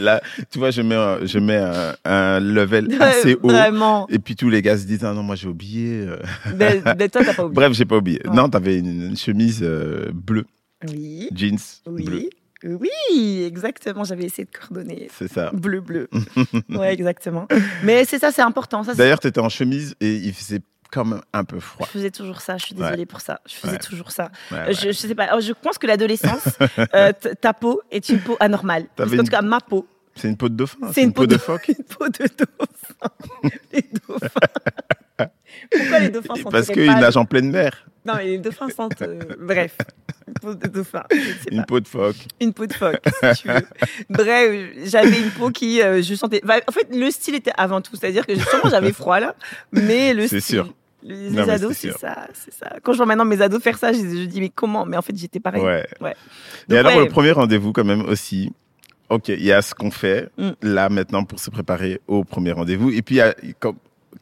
là, 0.00 0.22
tu 0.50 0.58
vois, 0.58 0.70
je 0.70 0.80
mets, 0.80 0.94
un, 0.94 1.18
je 1.24 1.38
mets 1.38 1.62
un, 2.04 2.40
level 2.40 2.96
assez 3.00 3.34
haut. 3.34 3.48
Vraiment. 3.48 4.06
Et 4.08 4.18
puis 4.18 4.34
tous 4.34 4.48
les 4.48 4.62
gars 4.62 4.78
se 4.78 4.84
disent, 4.84 5.04
ah 5.04 5.12
non, 5.12 5.22
moi 5.22 5.36
j'ai 5.36 5.48
oublié. 5.48 6.06
Euh. 6.06 6.16
Ben, 6.54 6.82
ben, 6.96 7.10
toi, 7.10 7.22
t'as 7.22 7.34
pas 7.34 7.44
oublié. 7.44 7.54
Bref, 7.66 7.72
j'ai 7.74 7.84
pas 7.84 7.96
oublié. 7.96 8.20
Non, 8.32 8.48
t'avais 8.48 8.78
une, 8.78 9.08
une 9.08 9.16
chemise 9.16 9.60
euh, 9.62 10.10
bleue. 10.12 10.46
Oui. 10.88 11.28
Jeans 11.34 11.58
oui. 11.86 12.04
bleu. 12.04 12.28
Oui, 12.64 13.44
exactement. 13.46 14.04
J'avais 14.04 14.24
essayé 14.24 14.46
de 14.46 14.58
coordonner. 14.58 15.08
C'est 15.18 15.30
ça. 15.30 15.50
Bleu, 15.52 15.80
bleu. 15.80 16.08
ouais, 16.70 16.94
exactement. 16.94 17.46
Mais 17.82 18.06
c'est 18.06 18.18
ça, 18.18 18.32
c'est 18.32 18.42
important. 18.42 18.82
D'ailleurs, 18.96 19.20
tu 19.20 19.26
étais 19.26 19.40
en 19.40 19.50
chemise 19.50 19.94
et 20.00 20.14
il 20.14 20.32
faisait 20.32 20.60
un 21.32 21.44
peu 21.44 21.60
froid. 21.60 21.86
Je 21.86 21.92
faisais 21.92 22.10
toujours 22.10 22.40
ça, 22.40 22.56
je 22.56 22.66
suis 22.66 22.74
désolée 22.74 23.06
pour 23.06 23.20
ça. 23.20 23.40
Je 23.46 23.54
faisais 23.54 23.78
toujours 23.78 24.10
ça. 24.10 24.30
je, 24.50 24.72
je, 24.72 24.92
sais 24.92 25.14
pas, 25.14 25.38
je 25.40 25.52
pense 25.52 25.78
que 25.78 25.86
l'adolescence, 25.86 26.48
euh, 26.94 27.12
ta 27.40 27.52
peau 27.52 27.80
est 27.90 28.08
une 28.08 28.20
peau 28.20 28.36
anormale. 28.40 28.86
En 28.98 29.06
tout 29.06 29.24
cas, 29.24 29.42
ma 29.42 29.60
peau. 29.60 29.86
C'est 30.14 30.28
une 30.28 30.36
peau 30.36 30.48
de 30.48 30.54
dauphin 30.54 30.92
C'est 30.92 31.02
une, 31.02 31.12
peau, 31.12 31.26
de, 31.26 31.36
phoque 31.36 31.68
Une 31.76 31.84
peau 31.84 32.06
de 32.06 32.28
dauphin. 32.38 33.50
les 33.72 33.84
dauphins. 34.06 35.28
Pourquoi 35.70 35.98
les 35.98 36.08
dauphins 36.08 36.34
sont 36.36 36.50
Parce 36.50 36.68
qu'ils 36.68 36.86
nagent 36.86 37.16
en 37.16 37.24
pleine 37.24 37.50
mer. 37.50 37.86
Non, 38.04 38.14
mais 38.16 38.24
les 38.24 38.38
dauphins 38.38 38.68
sentent. 38.68 39.02
Euh, 39.02 39.18
bref, 39.40 39.76
une 40.28 40.34
peau 40.34 40.54
de 40.54 40.68
dauphin. 40.68 41.04
Une 41.50 41.64
peau 41.64 41.80
de 41.80 41.88
phoque. 41.88 42.16
Une 42.40 42.52
peau 42.52 42.66
de 42.66 42.72
phoque, 42.72 43.00
si 43.32 43.42
tu 43.42 43.48
veux. 43.48 43.66
Bref, 44.10 44.70
j'avais 44.84 45.20
une 45.20 45.30
peau 45.30 45.50
qui. 45.50 45.80
Euh, 45.80 46.02
je 46.02 46.14
sentais. 46.14 46.42
en 46.44 46.72
fait, 46.72 46.88
le 46.94 47.10
style 47.10 47.34
était 47.34 47.52
avant 47.56 47.80
tout. 47.80 47.96
C'est-à-dire 47.96 48.26
que 48.26 48.34
sûrement 48.36 48.70
j'avais 48.70 48.92
froid 48.92 49.20
là, 49.20 49.34
mais 49.72 50.12
le 50.12 50.26
style. 50.26 50.40
C'est 50.40 50.52
sûr. 50.52 50.74
Les, 51.04 51.38
ados, 51.38 51.76
c'est 51.76 51.92
ça, 51.92 52.26
c'est 52.32 52.52
ça. 52.52 52.76
Quand 52.82 52.92
je 52.92 52.96
vois 52.96 53.06
maintenant 53.06 53.26
mes 53.26 53.40
ados 53.42 53.62
faire 53.62 53.76
ça, 53.76 53.92
je, 53.92 54.24
dis 54.24 54.40
mais 54.40 54.48
comment? 54.48 54.86
Mais 54.86 54.96
en 54.96 55.02
fait, 55.02 55.14
j'étais 55.14 55.38
pareil. 55.38 55.62
Ouais. 55.62 56.16
Et 56.70 56.76
alors 56.76 56.98
le 56.98 57.08
premier 57.08 57.32
rendez-vous 57.32 57.72
quand 57.72 57.84
même 57.84 58.02
aussi. 58.02 58.52
Ok, 59.10 59.28
il 59.28 59.44
y 59.44 59.52
a 59.52 59.60
ce 59.60 59.74
qu'on 59.74 59.90
fait 59.90 60.30
mm. 60.38 60.50
là 60.62 60.88
maintenant 60.88 61.24
pour 61.24 61.38
se 61.38 61.50
préparer 61.50 62.00
au 62.08 62.24
premier 62.24 62.52
rendez-vous. 62.52 62.90
Et 62.90 63.02
puis, 63.02 63.16
il 63.16 63.18
y 63.18 63.20
a, 63.20 63.34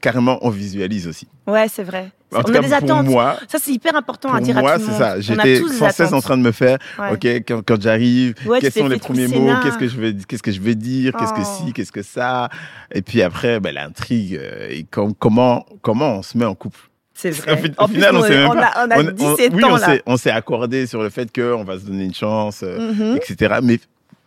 carrément, 0.01 0.39
on 0.43 0.51
visualise 0.51 1.07
aussi. 1.07 1.29
Ouais, 1.47 1.69
c'est 1.69 1.85
vrai. 1.85 2.11
En 2.35 2.41
on 2.41 2.55
a 2.55 2.61
des 2.61 2.73
attentes. 2.73 3.07
Moi, 3.07 3.37
ça, 3.49 3.59
c'est 3.61 3.73
hyper 3.73 3.97
important 3.97 4.33
à 4.33 4.41
dire 4.41 4.57
moi, 4.57 4.73
à 4.73 4.79
tout 4.79 4.83
le 4.83 4.87
monde. 4.89 4.97
c'est 4.97 5.03
ça. 5.03 5.21
J'étais 5.21 5.63
sans 5.69 5.91
cesse 5.91 6.13
en 6.13 6.21
train 6.21 6.37
de 6.37 6.43
me 6.43 6.53
faire, 6.53 6.79
OK, 7.13 7.27
quand, 7.47 7.81
j'arrive, 7.81 8.35
quels 8.61 8.73
sont 8.73 8.89
les 8.89 8.99
premiers 8.99 9.29
mots, 9.29 9.53
qu'est-ce 9.63 9.79
que 9.79 9.89
je 9.89 10.01
vais, 10.01 10.15
qu'est-ce 10.27 10.43
que 10.43 10.53
je 10.53 10.61
vais 10.61 10.75
dire, 10.75 11.13
qu'est-ce 11.19 11.33
que 11.33 11.45
si, 11.45 11.65
oh. 11.69 11.73
qu'est-ce 11.75 11.93
que 11.93 12.03
ça. 12.03 12.49
Et 12.93 13.03
puis 13.03 13.23
après, 13.23 13.61
ben, 13.61 13.75
l'intrigue, 13.75 14.37
euh, 14.37 14.69
et 14.71 14.85
comment, 14.89 15.67
comment 15.81 16.17
on 16.17 16.23
se 16.23 16.37
met 16.37 16.45
en 16.45 16.55
couple? 16.55 16.79
C'est 17.15 17.31
vrai. 17.31 17.63
Au, 17.79 17.87
final, 17.87 18.17
on, 18.17 18.23
s'est 18.23 18.45
on, 18.47 18.59
a, 18.59 18.87
on 18.87 18.91
a 18.91 19.13
17 19.13 19.53
oui, 19.55 19.65
ans, 19.65 19.77
on 20.07 20.17
s'est 20.17 20.31
accordé 20.31 20.87
sur 20.87 21.03
le 21.03 21.11
fait 21.11 21.31
qu'on 21.33 21.63
va 21.63 21.79
se 21.79 21.85
donner 21.85 22.05
une 22.05 22.15
chance, 22.15 22.63
euh, 22.63 22.93
mm-hmm. 22.93 23.17
etc. 23.17 23.61
Mais 23.63 23.79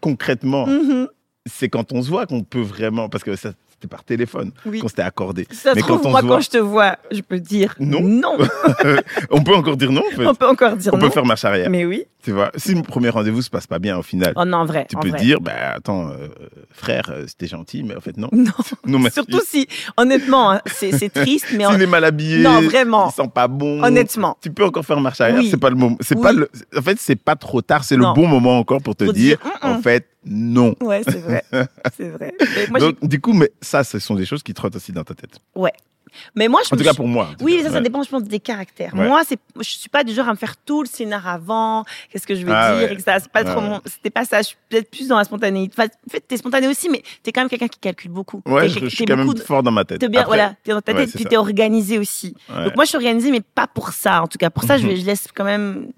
concrètement, 0.01 0.67
mm-hmm. 0.67 1.07
c'est 1.45 1.69
quand 1.69 1.91
on 1.91 2.01
se 2.01 2.09
voit 2.09 2.25
qu'on 2.25 2.43
peut 2.43 2.61
vraiment, 2.61 3.09
parce 3.09 3.23
que 3.23 3.35
ça, 3.35 3.51
c'était 3.75 3.87
par 3.89 4.03
téléphone 4.03 4.51
qu'on 4.63 4.87
s'était 4.87 5.01
accordé. 5.01 5.47
Ça 5.51 5.73
Mais 5.75 5.81
trouve, 5.81 6.01
quand 6.01 6.07
on 6.07 6.11
moi, 6.11 6.21
quand 6.21 6.39
je 6.39 6.49
te 6.49 6.57
vois, 6.57 6.97
je 7.11 7.21
peux 7.21 7.39
dire 7.39 7.75
non. 7.79 8.01
Non. 8.01 8.37
on 9.29 9.43
peut 9.43 9.55
encore 9.55 9.75
dire 9.77 9.91
non, 9.91 10.01
en 10.01 10.11
fait. 10.15 10.25
On 10.25 10.33
peut 10.35 10.47
encore 10.47 10.75
dire 10.77 10.93
on 10.93 10.97
non. 10.97 11.05
On 11.05 11.07
peut 11.09 11.13
faire 11.13 11.25
marche 11.25 11.45
arrière. 11.45 11.69
Mais 11.69 11.85
oui. 11.85 12.05
Tu 12.25 12.31
vois, 12.31 12.51
si 12.55 12.73
le 12.73 12.81
premier 12.81 13.09
rendez-vous 13.09 13.43
se 13.43 13.51
passe 13.51 13.67
pas 13.67 13.77
bien 13.77 13.99
au 13.99 14.01
final. 14.01 14.33
Oh 14.35 14.45
non, 14.45 14.65
vrai. 14.65 14.87
Tu 14.89 14.95
peux 14.97 15.11
dire, 15.11 15.41
bah 15.41 15.73
attends, 15.75 16.09
euh, 16.09 16.27
frère, 16.71 17.11
euh, 17.11 17.25
c'était 17.27 17.45
gentil, 17.45 17.83
mais 17.83 17.95
en 17.95 18.01
fait 18.01 18.17
non. 18.17 18.29
Non. 18.33 18.51
non 18.87 19.09
Surtout 19.11 19.41
si, 19.45 19.67
honnêtement, 19.95 20.53
hein, 20.53 20.61
c'est 20.65 21.13
triste, 21.13 21.45
mais. 21.55 21.65
S'il 21.69 21.83
est 21.83 21.85
mal 21.85 22.03
habillé. 22.03 22.39
Non, 22.39 22.61
vraiment. 22.61 23.11
Il 23.11 23.13
sent 23.13 23.29
pas 23.31 23.47
bon. 23.47 23.83
Honnêtement. 23.83 24.37
Tu 24.41 24.49
peux 24.49 24.65
encore 24.65 24.83
faire 24.83 24.99
marche 24.99 25.21
arrière. 25.21 25.43
C'est 25.47 25.59
pas 25.59 25.69
le 25.69 25.75
moment. 25.75 25.97
C'est 25.99 26.19
pas 26.19 26.33
le. 26.33 26.49
En 26.75 26.81
fait, 26.81 26.97
c'est 26.99 27.15
pas 27.15 27.35
trop 27.35 27.61
tard. 27.61 27.83
C'est 27.83 27.95
le 27.95 28.11
bon 28.15 28.27
moment 28.27 28.57
encore 28.57 28.81
pour 28.81 28.95
te 28.95 29.03
dire, 29.11 29.37
en 29.61 29.79
fait, 29.83 30.07
non. 30.25 30.75
Ouais, 30.81 31.03
c'est 31.07 31.21
vrai. 31.21 31.43
c'est 31.95 32.09
vrai. 32.09 32.33
Donc, 32.79 33.07
du 33.07 33.21
coup, 33.21 33.33
mais 33.33 33.51
ça, 33.61 33.83
ce 33.83 33.99
sont 33.99 34.15
des 34.15 34.25
choses 34.25 34.41
qui 34.41 34.55
trottent 34.55 34.77
aussi 34.77 34.91
dans 34.91 35.03
ta 35.03 35.13
tête. 35.13 35.37
Ouais. 35.53 35.73
Mais 36.35 36.47
moi, 36.47 36.61
je 36.63 36.73
en 36.73 36.77
tout 36.77 36.83
cas 36.83 36.93
pour 36.93 37.07
moi. 37.07 37.29
Oui, 37.41 37.61
ça, 37.63 37.71
ça 37.71 37.81
dépend, 37.81 38.03
je 38.03 38.09
pense, 38.09 38.23
des 38.23 38.39
caractères. 38.39 38.95
Moi, 38.95 39.23
c'est, 39.27 39.39
je 39.57 39.69
suis 39.69 39.89
pas 39.89 40.03
du 40.03 40.13
genre 40.13 40.27
à 40.27 40.31
me 40.31 40.37
faire 40.37 40.57
tout 40.57 40.81
le 40.81 40.87
scénar 40.87 41.27
avant. 41.27 41.83
Qu'est-ce 42.09 42.27
que 42.27 42.35
je 42.35 42.45
vais 42.45 42.51
ah 42.53 42.77
dire, 42.79 42.91
etc. 42.91 43.17
C'est 43.21 43.31
pas 43.31 43.43
trop 43.43 43.61
c'était 43.85 44.09
pas 44.09 44.25
ça. 44.25 44.39
Je 44.39 44.47
suis 44.47 44.57
peut-être 44.69 44.89
plus 44.89 45.07
dans 45.07 45.17
la 45.17 45.23
spontanéité. 45.23 45.73
Enfin, 45.77 45.87
en 45.87 46.11
fait, 46.11 46.21
t'es 46.21 46.37
spontané 46.37 46.67
aussi, 46.67 46.89
mais 46.89 47.01
t'es 47.23 47.31
quand 47.31 47.41
même 47.41 47.49
quelqu'un 47.49 47.67
qui 47.67 47.79
calcule 47.79 48.11
beaucoup. 48.11 48.41
Ouais, 48.45 48.69
je, 48.69 48.85
suis 48.87 49.05
quand 49.05 49.17
même 49.17 49.37
fort 49.37 49.63
dans 49.63 49.71
ma 49.71 49.85
tête. 49.85 49.99
T'es 49.99 50.09
bien, 50.09 50.23
voilà, 50.25 50.55
t'es 50.63 50.71
dans 50.71 50.81
ta 50.81 50.93
tête, 50.93 51.11
puis 51.13 51.25
t'es 51.25 51.37
organisé 51.37 51.99
aussi. 51.99 52.35
Donc 52.49 52.75
moi, 52.75 52.85
je 52.85 52.89
suis 52.89 52.97
organisé, 52.97 53.31
mais 53.31 53.41
pas 53.41 53.67
pour 53.67 53.89
ça. 53.89 54.21
En 54.21 54.27
tout 54.27 54.37
cas, 54.37 54.49
pour 54.49 54.63
ça, 54.63 54.77
je, 54.77 54.87
je 54.95 55.05
laisse 55.05 55.27
quand 55.33 55.43
même, 55.43 55.91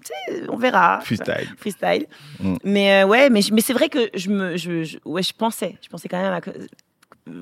on 0.48 0.56
verra. 0.56 1.00
Freestyle. 1.00 1.48
Freestyle. 1.56 2.06
Mm. 2.40 2.54
Mais 2.64 3.02
euh, 3.02 3.06
ouais, 3.06 3.30
mais, 3.30 3.40
mais 3.52 3.60
c'est 3.60 3.72
vrai 3.72 3.88
que 3.88 4.10
je 4.14 4.30
me, 4.30 4.56
je, 4.56 4.98
ouais, 5.04 5.22
je 5.22 5.32
pensais, 5.32 5.76
je 5.82 5.88
pensais 5.88 6.08
quand 6.08 6.20
même 6.20 6.32
à 6.32 6.40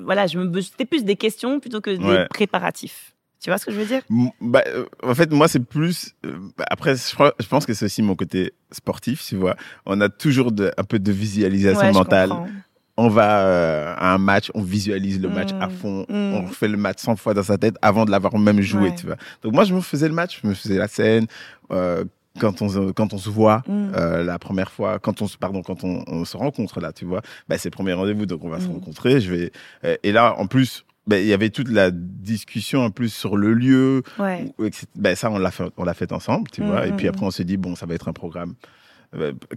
voilà, 0.03 0.27
je 0.27 0.39
me 0.39 0.61
c'était 0.61 0.85
plus 0.85 1.03
des 1.03 1.15
questions 1.15 1.59
plutôt 1.59 1.81
que 1.81 1.91
des 1.91 2.25
préparatifs. 2.29 3.13
Tu 3.41 3.51
vois 3.51 3.59
ce 3.59 3.65
que 3.65 3.71
je 3.71 3.77
veux 3.77 3.85
dire? 3.85 4.01
Bah, 4.41 4.63
euh, 4.67 4.85
En 5.03 5.13
fait, 5.13 5.31
moi, 5.31 5.47
c'est 5.47 5.63
plus. 5.63 6.15
Euh, 6.25 6.37
bah, 6.57 6.65
après, 6.69 6.95
je, 6.95 7.47
pense 7.47 7.65
que 7.65 7.73
c'est 7.73 7.85
aussi 7.85 8.01
mon 8.01 8.15
côté 8.15 8.53
sportif, 8.71 9.23
tu 9.23 9.35
vois. 9.35 9.55
On 9.85 10.01
a 10.01 10.09
toujours 10.09 10.51
de, 10.51 10.71
un 10.77 10.83
peu 10.83 10.97
de 10.97 11.11
visualisation 11.11 11.91
mentale. 11.91 12.31
On 12.99 13.09
va 13.09 13.45
euh, 13.45 13.93
à 13.95 14.15
un 14.15 14.17
match, 14.17 14.49
on 14.55 14.63
visualise 14.63 15.21
le 15.21 15.29
match 15.29 15.49
à 15.61 15.67
mmh. 15.67 15.71
fond, 15.71 16.05
mmh. 16.09 16.33
on 16.33 16.45
refait 16.47 16.67
le 16.67 16.77
match 16.77 16.97
100 16.99 17.15
fois 17.17 17.35
dans 17.35 17.43
sa 17.43 17.59
tête 17.59 17.75
avant 17.83 18.05
de 18.05 18.09
l'avoir 18.09 18.35
même 18.39 18.59
joué, 18.59 18.95
tu 18.95 19.05
vois. 19.05 19.17
Donc 19.43 19.53
moi, 19.53 19.65
je 19.65 19.75
me 19.75 19.81
faisais 19.81 20.07
le 20.07 20.15
match, 20.15 20.39
je 20.41 20.47
me 20.47 20.55
faisais 20.55 20.79
la 20.79 20.87
scène. 20.87 21.27
Quand 22.39 22.61
on 22.61 22.91
quand 22.93 23.13
on 23.13 23.17
se 23.17 23.29
voit 23.29 23.63
mmh. 23.67 23.91
la 24.23 24.39
première 24.39 24.71
fois, 24.71 24.99
quand 24.99 25.21
on 25.21 25.27
se 25.27 25.37
pardon, 25.37 25.61
quand 25.61 25.83
on, 25.83 26.25
se 26.25 26.37
rencontre 26.37 26.79
là, 26.79 26.91
tu 26.93 27.05
vois, 27.05 27.21
bah, 27.47 27.57
c'est 27.57 27.69
le 27.69 27.75
premier 27.75 27.93
rendez-vous, 27.93 28.25
donc 28.25 28.43
on 28.43 28.49
va 28.49 28.59
se 28.59 28.67
rencontrer. 28.67 29.21
Je 29.21 29.33
vais 29.33 29.51
et 30.03 30.11
là 30.11 30.35
en 30.37 30.47
plus 30.47 30.85
ben, 31.07 31.23
il 31.23 31.27
y 31.27 31.33
avait 31.33 31.49
toute 31.49 31.69
la 31.69 31.89
discussion 31.89 32.81
en 32.81 32.91
plus 32.91 33.13
sur 33.13 33.37
le 33.37 33.53
lieu. 33.53 34.03
Ouais. 34.19 34.53
Ben, 34.95 35.15
ça, 35.15 35.31
on 35.31 35.39
l'a 35.39 35.51
fait, 35.51 35.63
on 35.77 35.85
l'a 35.85 35.93
fait 35.93 36.11
ensemble, 36.11 36.49
tu 36.51 36.61
vois. 36.61 36.85
Et 36.85 36.91
puis 36.91 37.07
après, 37.07 37.25
on 37.25 37.31
s'est 37.31 37.45
dit, 37.45 37.55
bon, 37.55 37.75
ça 37.75 37.85
va 37.85 37.95
être 37.95 38.09
un 38.09 38.13
programme 38.13 38.51
euh, 38.51 38.76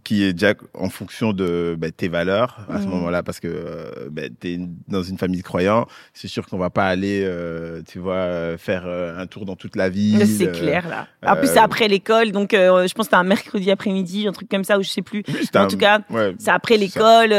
qui 0.05 0.23
est 0.25 0.33
déjà 0.33 0.55
en 0.75 0.89
fonction 0.91 1.33
de 1.33 1.75
ben, 1.77 1.91
tes 1.91 2.07
valeurs 2.07 2.61
à 2.71 2.81
ce 2.81 2.87
mm. 2.87 2.91
moment-là 2.91 3.23
parce 3.25 3.41
que 3.41 3.49
euh, 3.49 4.09
ben, 4.09 4.31
tu 4.41 4.53
es 4.53 4.61
dans 4.87 5.03
une 5.03 5.19
famille 5.19 5.41
de 5.41 5.45
croyants 5.45 5.87
c'est 6.15 6.29
sûr 6.29 6.47
qu'on 6.47 6.57
va 6.57 6.71
pas 6.71 6.87
aller 6.87 7.23
euh, 7.25 7.83
tu 7.87 7.99
vois 7.99 8.57
faire 8.59 8.87
un 8.87 9.27
tour 9.27 9.47
dans 9.47 9.57
toute 9.57 9.75
la 9.75 9.89
ville 9.89 10.25
c'est 10.27 10.53
clair 10.53 10.89
là. 10.89 11.09
En 11.27 11.37
plus 11.37 11.49
c'est 11.49 11.59
après 11.59 11.89
l'école 11.89 12.31
donc 12.31 12.51
je 12.53 12.79
pense 12.79 12.93
que 12.95 13.03
c'était 13.05 13.17
un 13.17 13.25
mercredi 13.25 13.71
après-midi 13.73 14.29
un 14.29 14.33
truc 14.33 14.49
comme 14.49 14.63
ça 14.63 14.79
ou 14.79 14.83
je 14.83 14.89
sais 14.89 15.03
plus. 15.03 15.25
En 15.57 15.67
tout 15.67 15.77
cas 15.77 16.01
c'est 16.39 16.51
après 16.51 16.77
l'école 16.77 17.31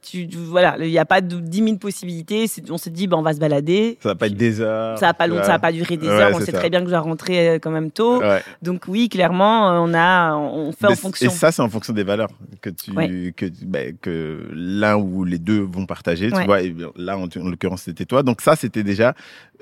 tu 0.00 0.28
voilà 0.32 0.76
il 0.78 0.90
n'y 0.90 0.98
a 0.98 1.04
pas 1.04 1.20
de 1.20 1.40
10 1.40 1.64
000 1.64 1.76
possibilités 1.78 2.46
on 2.70 2.78
s'est 2.78 2.90
dit 2.90 3.08
ben, 3.08 3.16
on 3.16 3.22
va 3.22 3.32
se 3.32 3.40
balader. 3.40 3.98
Ça 4.00 4.10
va 4.10 4.14
pas 4.14 4.26
être 4.26 4.36
des 4.36 4.60
heures 4.60 4.96
ça 4.98 5.06
va 5.06 5.14
pas 5.14 5.26
long, 5.26 5.42
ça 5.42 5.48
va 5.48 5.58
pas 5.58 5.72
durer 5.72 5.96
des 5.96 6.08
heures 6.08 6.30
on 6.34 6.40
sait 6.40 6.52
très 6.52 6.70
bien 6.70 6.80
que 6.80 6.86
je 6.86 6.90
dois 6.90 7.00
rentrer 7.00 7.58
quand 7.60 7.70
même 7.70 7.90
tôt. 7.90 8.22
Donc 8.62 8.82
oui 8.86 9.08
clairement 9.08 9.82
on 9.82 9.92
a 9.92 10.36
on 10.36 10.70
fait 10.70 10.86
en 10.86 10.94
fonction 10.94 11.30
c'est 11.52 11.62
en 11.62 11.68
fonction 11.68 11.92
des 11.92 12.04
valeurs 12.04 12.30
que 12.60 12.70
tu 12.70 12.92
que 13.32 13.46
ben, 13.64 13.96
que 14.00 14.48
l'un 14.52 14.96
ou 14.96 15.24
les 15.24 15.38
deux 15.38 15.60
vont 15.60 15.86
partager. 15.86 16.30
Tu 16.30 16.44
vois, 16.44 16.62
et 16.62 16.74
là 16.96 17.18
en, 17.18 17.28
l'occurrence 17.36 17.82
c'était 17.82 18.04
toi. 18.04 18.22
Donc 18.22 18.40
ça 18.40 18.56
c'était 18.56 18.82
déjà 18.82 19.14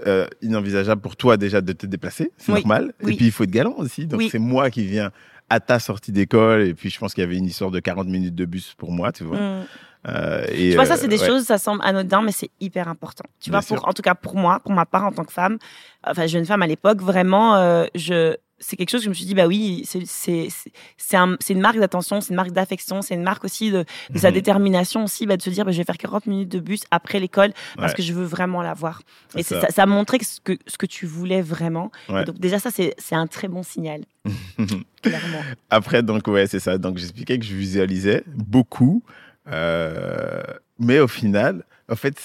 euh, 0.06 0.26
inenvisageable 0.42 1.00
pour 1.00 1.16
toi 1.16 1.36
déjà 1.36 1.60
de 1.60 1.72
te 1.72 1.86
déplacer, 1.86 2.32
c'est 2.36 2.52
normal. 2.52 2.92
Et 3.00 3.16
puis 3.16 3.26
il 3.26 3.32
faut 3.32 3.44
être 3.44 3.50
galant 3.50 3.74
aussi. 3.78 4.06
Donc 4.06 4.22
c'est 4.30 4.38
moi 4.38 4.70
qui 4.70 4.84
viens 4.84 5.10
à 5.48 5.60
ta 5.60 5.78
sortie 5.78 6.12
d'école 6.12 6.62
et 6.62 6.74
puis 6.74 6.90
je 6.90 6.98
pense 6.98 7.14
qu'il 7.14 7.22
y 7.22 7.26
avait 7.26 7.36
une 7.36 7.46
histoire 7.46 7.70
de 7.70 7.78
40 7.78 8.08
minutes 8.08 8.34
de 8.34 8.44
bus 8.44 8.74
pour 8.76 8.90
moi, 8.90 9.12
tu 9.12 9.24
vois. 9.24 9.38
Mm. 9.38 9.64
Euh, 10.08 10.44
et 10.52 10.70
tu 10.70 10.76
vois, 10.76 10.86
ça, 10.86 10.96
c'est 10.96 11.08
des 11.08 11.20
euh, 11.20 11.26
choses, 11.26 11.44
ça 11.44 11.58
semble 11.58 11.80
anodin, 11.82 12.22
mais 12.22 12.30
c'est 12.30 12.50
hyper 12.60 12.86
important. 12.86 13.24
Tu 13.40 13.50
vois, 13.50 13.60
pour, 13.60 13.88
en 13.88 13.92
tout 13.92 14.02
cas 14.02 14.14
pour 14.14 14.36
moi, 14.36 14.60
pour 14.60 14.72
ma 14.72 14.86
part 14.86 15.04
en 15.04 15.10
tant 15.10 15.24
que 15.24 15.32
femme, 15.32 15.58
enfin 16.04 16.28
jeune 16.28 16.44
femme 16.44 16.62
à 16.62 16.66
l'époque, 16.68 17.00
vraiment, 17.00 17.84
je, 17.94 18.36
c'est 18.58 18.76
quelque 18.76 18.90
chose 18.90 19.00
que 19.00 19.04
je 19.04 19.10
me 19.10 19.14
suis 19.14 19.26
dit, 19.26 19.34
bah 19.34 19.46
oui, 19.46 19.84
c'est 19.86 21.16
un, 21.16 21.36
une 21.48 21.60
marque 21.60 21.78
d'attention, 21.78 22.20
c'est 22.20 22.30
une 22.30 22.36
marque 22.36 22.52
d'affection, 22.52 23.02
c'est 23.02 23.14
une 23.14 23.22
marque 23.22 23.44
aussi 23.44 23.70
de, 23.70 23.84
sa 24.14 24.28
mhm. 24.28 24.34
détermination 24.34 25.04
aussi, 25.04 25.26
bah, 25.26 25.36
de 25.36 25.42
se 25.42 25.50
dire, 25.50 25.64
bah, 25.64 25.72
je 25.72 25.78
vais 25.78 25.84
faire 25.84 25.98
40 25.98 26.26
minutes 26.26 26.48
de 26.48 26.60
bus 26.60 26.82
après 26.90 27.20
l'école 27.20 27.52
parce 27.76 27.94
que 27.94 28.02
je 28.02 28.12
veux 28.12 28.24
vraiment 28.24 28.62
l'avoir. 28.62 29.02
Et 29.36 29.42
ça. 29.42 29.68
Ça, 29.70 29.82
a 29.82 29.86
montré 29.86 30.18
ce 30.22 30.40
que, 30.40 30.56
ce 30.66 30.78
que 30.78 30.86
tu 30.86 31.06
voulais 31.06 31.42
vraiment. 31.42 31.90
Donc 32.08 32.38
déjà, 32.38 32.58
ça, 32.58 32.70
c'est 32.70 32.94
un 33.14 33.26
très 33.26 33.48
bon 33.48 33.62
signal. 33.62 34.02
clairement. 35.02 35.42
Après, 35.70 36.02
donc, 36.02 36.26
ouais, 36.26 36.46
c'est 36.46 36.60
ça. 36.60 36.78
Donc, 36.78 36.98
j'expliquais 36.98 37.38
que 37.38 37.44
je 37.44 37.54
visualisais 37.54 38.24
beaucoup. 38.26 39.02
Euh, 39.48 40.42
mais 40.78 40.98
au 40.98 41.08
final, 41.08 41.64
en 41.88 41.96
fait, 41.96 42.16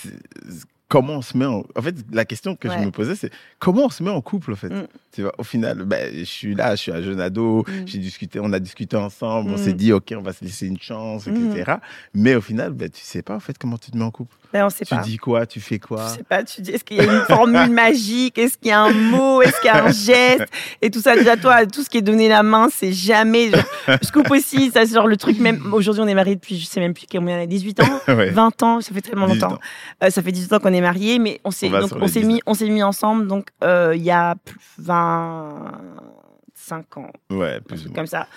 comment 0.91 1.13
on 1.13 1.21
se 1.21 1.37
met 1.37 1.45
en... 1.45 1.63
En 1.73 1.81
fait, 1.81 1.95
la 2.11 2.25
question 2.25 2.57
que 2.57 2.69
je 2.69 2.77
me 2.77 2.91
posais, 2.91 3.15
c'est 3.15 3.31
comment 3.59 3.85
on 3.85 3.89
se 3.89 4.03
met 4.03 4.09
en 4.09 4.21
couple, 4.21 4.51
en 4.51 4.55
fait 4.57 4.69
mm. 4.69 4.87
Tu 5.13 5.23
vois, 5.23 5.33
au 5.37 5.43
final, 5.43 5.83
ben, 5.83 6.09
je 6.13 6.23
suis 6.23 6.55
là, 6.55 6.75
je 6.75 6.81
suis 6.83 6.91
un 6.91 7.01
jeune 7.01 7.19
ado, 7.19 7.65
mm. 7.67 7.85
j'ai 7.85 7.97
discuté, 7.97 8.39
on 8.41 8.51
a 8.53 8.59
discuté 8.59 8.95
ensemble, 8.97 9.51
on 9.51 9.57
s'est 9.57 9.73
mm. 9.73 9.77
dit, 9.77 9.93
OK, 9.93 10.13
on 10.17 10.21
va 10.21 10.33
se 10.33 10.43
laisser 10.43 10.67
une 10.67 10.79
chance, 10.79 11.27
etc. 11.27 11.75
Mais 12.13 12.35
au 12.35 12.41
final, 12.41 12.71
ben, 12.73 12.89
tu 12.89 13.01
sais 13.01 13.21
pas, 13.21 13.35
en 13.35 13.39
fait, 13.39 13.57
comment 13.57 13.77
tu 13.77 13.91
te 13.91 13.97
mets 13.97 14.03
en 14.03 14.11
couple. 14.11 14.35
Ben, 14.53 14.65
on 14.65 14.69
sait 14.69 14.83
tu 14.83 14.95
dis 15.03 15.17
quoi 15.17 15.45
Tu 15.45 15.61
fais 15.61 15.79
quoi? 15.79 16.07
Je 16.09 16.17
sais 16.17 16.23
pas, 16.23 16.43
tu 16.43 16.61
dis, 16.61 16.71
est-ce 16.71 16.83
qu'il 16.83 16.97
y 16.97 16.99
a 16.99 17.03
une 17.03 17.21
formule 17.21 17.69
magique? 17.69 18.37
Est-ce 18.37 18.57
qu'il 18.57 18.67
y 18.67 18.71
a 18.71 18.81
un 18.81 18.91
mot? 18.91 19.41
Est-ce 19.41 19.59
qu'il 19.61 19.67
y 19.67 19.73
a 19.73 19.85
un 19.85 19.91
geste? 19.91 20.47
Et 20.81 20.89
tout 20.89 20.99
ça, 20.99 21.15
déjà, 21.15 21.37
toi, 21.37 21.65
tout 21.65 21.83
ce 21.83 21.89
qui 21.89 21.97
est 21.97 22.01
donné 22.01 22.27
la 22.27 22.43
main, 22.43 22.67
c'est 22.69 22.91
jamais... 22.91 23.49
je 23.87 24.11
coupe 24.11 24.29
aussi, 24.31 24.71
ça, 24.71 24.85
c'est 24.85 24.93
genre 24.93 25.07
le 25.07 25.15
truc, 25.17 25.39
même... 25.39 25.73
Aujourd'hui, 25.73 26.03
on 26.03 26.07
est 26.07 26.13
mariés 26.13 26.35
depuis, 26.35 26.57
je 26.57 26.65
sais 26.65 26.81
même 26.81 26.93
plus 26.93 27.05
combien, 27.09 27.45
18 27.45 27.79
ans? 27.81 28.01
20 28.07 28.63
ans, 28.63 28.81
ça 28.81 28.93
fait 28.93 29.01
tellement 29.01 29.27
longtemps. 29.27 29.57
Euh, 30.03 30.09
ça 30.09 30.21
fait 30.21 30.31
18 30.31 30.53
ans 30.53 30.59
qu'on 30.59 30.73
est 30.73 30.80
mariés, 30.81 31.19
mais 31.19 31.39
on 31.43 31.51
s'est 31.51 31.69
donc 31.69 31.91
on 31.95 32.07
s'est 32.07 32.23
mis 32.23 32.41
on 32.45 32.53
s'est 32.53 32.69
mis 32.69 32.83
ensemble 32.83 33.27
donc 33.27 33.49
euh, 33.63 33.93
il 33.95 34.03
y 34.03 34.11
a 34.11 34.35
25 34.77 36.97
ans. 36.97 37.11
Ouais, 37.29 37.59
plus 37.61 37.87
comme 37.93 38.07
ça. 38.07 38.27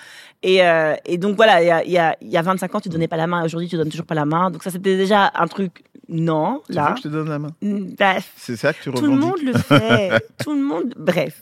Et, 0.43 0.63
euh, 0.63 0.95
et, 1.05 1.17
donc 1.17 1.35
voilà, 1.35 1.63
il 1.63 1.67
y 1.67 1.71
a, 1.71 1.83
y, 1.83 1.97
a, 1.97 2.15
y 2.21 2.37
a 2.37 2.41
25 2.43 2.75
ans, 2.75 2.79
tu 2.79 2.89
donnais 2.89 3.07
pas 3.07 3.17
la 3.17 3.25
main. 3.25 3.43
Aujourd'hui, 3.43 3.67
tu 3.67 3.77
donnes 3.77 3.89
toujours 3.89 4.05
pas 4.05 4.13
la 4.13 4.25
main. 4.25 4.51
Donc 4.51 4.61
ça, 4.61 4.69
c'était 4.69 4.95
déjà 4.95 5.31
un 5.33 5.47
truc. 5.47 5.83
Non, 6.07 6.61
tu 6.67 6.73
là. 6.73 6.89
Veux 6.89 6.93
que 6.93 6.97
je 6.97 7.03
te 7.03 7.07
donne 7.07 7.29
la 7.29 7.39
main? 7.39 7.51
Bref. 7.61 8.31
C'est 8.35 8.55
ça 8.55 8.73
que 8.73 8.83
tu 8.83 8.89
revendiques. 8.89 9.09
Tout 9.09 9.15
le 9.15 9.19
monde 9.19 9.41
le 9.43 9.53
fait. 9.53 10.27
tout 10.43 10.53
le 10.53 10.61
monde. 10.61 10.93
Bref. 10.97 11.39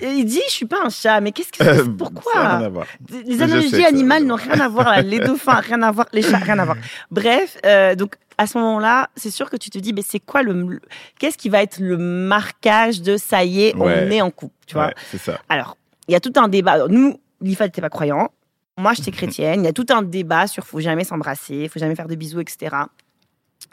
il 0.00 0.24
dit, 0.24 0.40
je 0.48 0.52
suis 0.52 0.66
pas 0.66 0.84
un 0.84 0.88
chat, 0.88 1.20
mais 1.20 1.32
qu'est-ce 1.32 1.52
que 1.52 1.62
c'est 1.62 1.96
Pourquoi 1.96 2.32
ça 2.32 2.56
rien 2.56 2.66
à 2.66 2.68
voir. 2.68 2.86
Les 3.26 3.42
analogies 3.42 3.84
animales 3.84 4.24
n'ont 4.24 4.36
rien 4.36 4.60
à 4.60 4.68
voir. 4.68 5.00
Les 5.02 5.18
dauphins, 5.20 5.60
rien 5.60 5.82
à 5.82 5.90
voir. 5.90 6.06
Les 6.12 6.22
chats, 6.22 6.38
rien 6.38 6.58
à 6.58 6.64
voir. 6.64 6.76
Bref, 7.10 7.58
euh, 7.66 7.94
donc 7.94 8.14
à 8.38 8.46
ce 8.46 8.56
moment-là, 8.56 9.10
c'est 9.16 9.30
sûr 9.30 9.50
que 9.50 9.56
tu 9.56 9.68
te 9.68 9.78
dis, 9.78 9.92
mais 9.92 10.02
c'est 10.02 10.18
quoi 10.18 10.42
le, 10.42 10.80
qu'est-ce 11.18 11.36
qui 11.36 11.50
va 11.50 11.62
être 11.62 11.78
le 11.78 11.98
marquage 11.98 13.02
de 13.02 13.18
ça 13.18 13.44
y 13.44 13.64
est, 13.64 13.74
on 13.76 13.86
est 13.86 14.22
en 14.22 14.30
couple, 14.30 14.54
tu 14.66 14.74
vois? 14.74 14.92
C'est 15.10 15.18
ça. 15.18 15.38
Alors, 15.50 15.76
il 16.08 16.12
y 16.12 16.14
a 16.14 16.20
tout 16.20 16.32
un 16.36 16.48
débat. 16.48 16.88
nous, 16.88 17.20
l'IFA 17.42 17.66
n'était 17.66 17.82
pas 17.82 17.90
croyant. 17.90 18.30
Moi, 18.78 18.94
j'étais 18.94 19.10
chrétienne. 19.12 19.62
Il 19.62 19.66
y 19.66 19.68
a 19.68 19.72
tout 19.74 19.86
un 19.90 20.02
débat 20.02 20.46
sur 20.46 20.66
faut 20.66 20.80
jamais 20.80 21.04
s'embrasser, 21.04 21.68
faut 21.68 21.78
jamais 21.78 21.94
faire 21.94 22.08
de 22.08 22.14
bisous, 22.14 22.40
etc. 22.40 22.76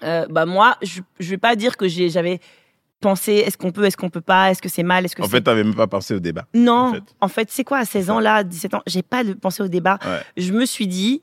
Euh, 0.03 0.25
bah 0.29 0.45
moi, 0.45 0.77
je, 0.81 1.01
je 1.19 1.29
vais 1.29 1.37
pas 1.37 1.55
dire 1.55 1.77
que 1.77 1.87
j'avais 1.87 2.39
pensé 2.99 3.33
est-ce 3.33 3.57
qu'on 3.57 3.71
peut, 3.71 3.85
est-ce 3.85 3.97
qu'on 3.97 4.09
peut 4.09 4.21
pas, 4.21 4.51
est-ce 4.51 4.61
que 4.61 4.69
c'est 4.69 4.83
mal, 4.83 5.05
est-ce 5.05 5.15
que 5.15 5.21
En 5.21 5.27
fait, 5.27 5.41
tu 5.41 5.49
n'avais 5.49 5.63
même 5.63 5.75
pas 5.75 5.87
pensé 5.87 6.13
au 6.13 6.19
débat. 6.19 6.45
Non. 6.53 6.93
En 7.21 7.27
fait, 7.27 7.49
c'est 7.51 7.63
quoi 7.63 7.79
à 7.79 7.85
16 7.85 8.09
ans 8.09 8.19
là, 8.19 8.43
17 8.43 8.73
ans, 8.73 8.81
j'ai 8.87 9.03
pas 9.03 9.23
de 9.23 9.33
pensé 9.33 9.63
au 9.63 9.67
débat. 9.67 9.99
Je 10.35 10.51
me 10.53 10.65
suis 10.65 10.87
dit 10.87 11.21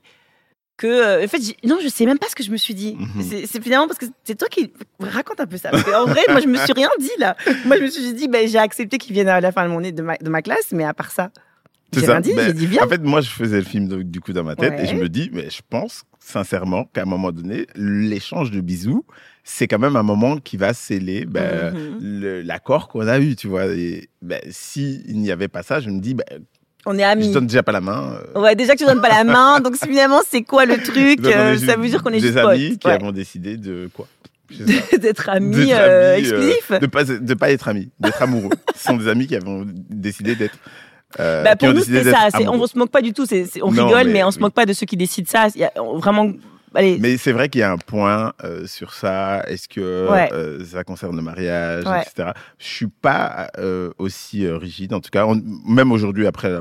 que 0.77 0.87
euh, 0.87 1.25
en 1.25 1.29
fait 1.29 1.39
non 1.65 1.79
je 1.83 1.89
sais 1.89 2.05
même 2.05 2.19
pas 2.19 2.27
ce 2.29 2.35
que 2.35 2.43
je 2.43 2.51
me 2.51 2.57
suis 2.57 2.75
dit 2.75 2.97
mhm. 2.99 3.23
c'est 3.47 3.63
finalement 3.63 3.87
parce 3.87 3.99
que 3.99 4.07
c'est 4.25 4.37
toi 4.37 4.49
qui 4.49 4.73
raconte 4.99 5.41
un 5.41 5.47
peu 5.47 5.57
ça 5.57 5.71
en 5.73 6.07
vrai 6.07 6.23
moi 6.29 6.41
je 6.41 6.49
me 6.49 6.57
suis 6.57 6.73
rien 6.73 6.89
dit 6.99 7.11
là 7.19 7.37
moi 7.65 7.77
je 7.77 7.83
me 7.83 7.87
suis 7.87 8.13
dit 8.13 8.27
ben 8.27 8.49
j'ai 8.49 8.59
accepté 8.59 8.99
qu'il 8.99 9.13
vienne 9.13 9.29
à 9.29 9.41
la 9.41 9.53
fin 9.53 9.65
de 9.65 9.73
mon 9.73 9.81
de 9.81 10.03
ma, 10.03 10.17
de 10.17 10.29
ma 10.29 10.43
classe 10.43 10.73
mais 10.73 10.85
à 10.85 10.93
part 10.93 11.13
ça 11.13 11.31
j'ai 11.93 12.07
rien 12.07 12.21
dit 12.21 12.33
j'ai 12.37 12.53
dit 12.53 12.67
viens 12.67 12.87
en 12.87 12.89
fait 12.89 13.03
moi 13.03 13.21
je 13.21 13.31
faisais 13.31 13.59
le 13.59 13.65
film 13.65 14.03
du 14.03 14.21
coup 14.21 14.33
dans 14.33 14.43
ma 14.43 14.57
tête 14.57 14.75
et 14.81 14.87
je 14.87 14.97
me 14.97 15.09
dis 15.09 15.31
mais 15.33 15.49
je 15.49 15.61
pense 15.69 16.03
sincèrement 16.25 16.85
qu'à 16.93 17.03
un 17.03 17.07
moment 17.07 17.33
donné 17.33 17.67
l'échange 17.77 18.51
de 18.51 18.61
bisous 18.61 19.05
c'est 19.45 19.69
quand 19.69 19.79
même 19.79 19.97
un 19.97 20.03
moment 20.03 20.39
qui 20.39 20.57
va 20.57 20.73
sceller 20.73 21.27
ben, 21.27 21.75
mhm. 21.75 22.41
l'accord 22.45 22.89
qu'on 22.89 23.07
a 23.07 23.19
eu 23.21 23.37
tu 23.37 23.47
vois 23.47 23.67
et 23.67 24.09
ben, 24.23 24.41
s'il 24.51 25.21
n'y 25.21 25.31
avait 25.31 25.49
pas 25.49 25.63
ça 25.63 25.81
je 25.81 25.91
me 25.91 26.01
dis 26.01 26.15
ben, 26.15 26.25
on 26.87 26.99
est 26.99 27.03
amis. 27.03 27.29
Je 27.29 27.33
donne 27.33 27.47
déjà 27.47 27.63
pas 27.63 27.73
la 27.73 27.81
main. 27.81 28.19
Euh. 28.35 28.41
Ouais, 28.41 28.55
déjà 28.55 28.75
que 28.75 28.79
tu 28.79 28.85
donnes 28.85 29.01
pas 29.01 29.09
la 29.09 29.25
main. 29.25 29.61
donc 29.65 29.77
finalement, 29.77 30.21
c'est 30.29 30.43
quoi 30.43 30.67
le 30.67 30.77
truc 30.77 31.25
euh, 31.25 31.57
Ça 31.57 31.77
veut 31.77 31.89
dire 31.89 32.03
qu'on 32.03 32.11
est 32.11 32.21
des 32.21 32.37
amis 32.37 32.79
qui 32.79 32.89
avons 32.89 33.13
décidé 33.13 33.57
de 33.57 33.89
quoi? 33.93 34.07
D'être 35.01 35.31
amis, 35.31 35.73
euh, 35.73 36.17
exclusifs. 36.17 36.71
de 36.79 36.87
pas 36.87 37.05
de 37.05 37.35
pas 37.35 37.51
être 37.51 37.67
amis, 37.67 37.91
d'être 37.99 38.23
amoureux. 38.23 38.51
Ce 38.77 38.85
sont 38.85 38.97
des 38.97 39.09
amis 39.09 39.27
qui 39.27 39.35
avons 39.35 39.65
décidé 39.67 40.37
d'être. 40.37 40.59
Bah 41.19 41.57
pour 41.57 41.73
nous, 41.73 41.83
c'est 41.83 42.05
ça. 42.05 42.29
On 42.49 42.67
se 42.67 42.79
moque 42.79 42.91
pas 42.91 43.03
du 43.03 43.13
tout. 43.13 43.27
on 43.63 43.69
rigole, 43.69 44.09
mais, 44.09 44.25
on 44.25 44.31
se 44.31 44.39
moque 44.39 44.55
pas 44.55 44.67
de 44.67 44.73
ceux 44.73 44.87
qui 44.87 44.97
décident 44.97 45.29
ça. 45.29 45.49
Il 45.55 45.61
y 45.61 45.65
a 45.65 45.73
vraiment 45.77 46.33
mais 46.75 47.17
c'est 47.17 47.33
vrai 47.33 47.49
qu'il 47.49 47.61
y 47.61 47.65
a 47.65 47.73
un 47.73 47.79
point 47.79 48.33
euh, 48.43 48.67
sur 48.67 48.95
ça. 48.95 49.45
Est-ce 49.49 49.69
que 49.69 49.81
euh, 49.81 50.65
ça 50.65 50.85
concerne 50.85 51.17
le 51.17 51.23
mariage, 51.23 51.85
etc. 51.85 52.31
Je 52.59 52.67
suis 52.67 52.87
pas 52.87 53.49
euh, 53.59 53.91
aussi 53.99 54.49
rigide. 54.49 54.93
En 54.95 55.01
tout 55.01 55.11
cas, 55.11 55.27
même 55.67 55.93
aujourd'hui, 55.93 56.27
après, 56.27 56.59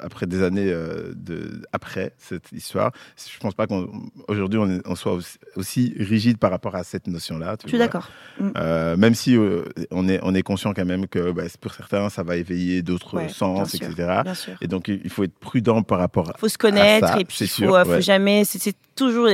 après 0.00 0.26
des 0.26 0.42
années 0.42 0.70
de, 0.70 1.62
après 1.72 2.14
cette 2.18 2.50
histoire, 2.52 2.92
je 3.16 3.38
pense 3.38 3.54
pas 3.54 3.66
qu'aujourd'hui 3.66 4.58
on, 4.58 4.80
on, 4.84 4.94
soit 4.94 5.18
aussi, 5.56 5.94
rigide 5.98 6.38
par 6.38 6.50
rapport 6.50 6.74
à 6.74 6.84
cette 6.84 7.06
notion-là. 7.06 7.56
Je 7.64 7.68
suis 7.68 7.78
d'accord. 7.78 8.08
Mm. 8.40 8.96
même 8.96 9.14
si 9.14 9.36
on 9.90 10.08
est 10.08 10.20
on 10.22 10.34
est 10.34 10.42
conscient 10.42 10.72
quand 10.72 10.84
même 10.84 11.06
que 11.06 11.32
bah, 11.32 11.44
pour 11.60 11.74
certains 11.74 12.08
ça 12.08 12.22
va 12.22 12.36
éveiller 12.36 12.82
d'autres 12.82 13.30
sens, 13.30 13.74
etc. 13.74 14.22
Et 14.60 14.66
donc 14.66 14.88
il 14.88 15.10
faut 15.10 15.24
être 15.24 15.38
prudent 15.38 15.82
par 15.82 15.98
rapport. 15.98 16.32
Il 16.36 16.40
faut 16.40 16.48
se 16.48 16.58
connaître 16.58 17.18
et 17.18 17.24
puis 17.24 17.38
il 17.42 17.48
faut, 17.48 17.84
faut 17.84 18.00
jamais. 18.00 18.44
Toujours 18.94 19.28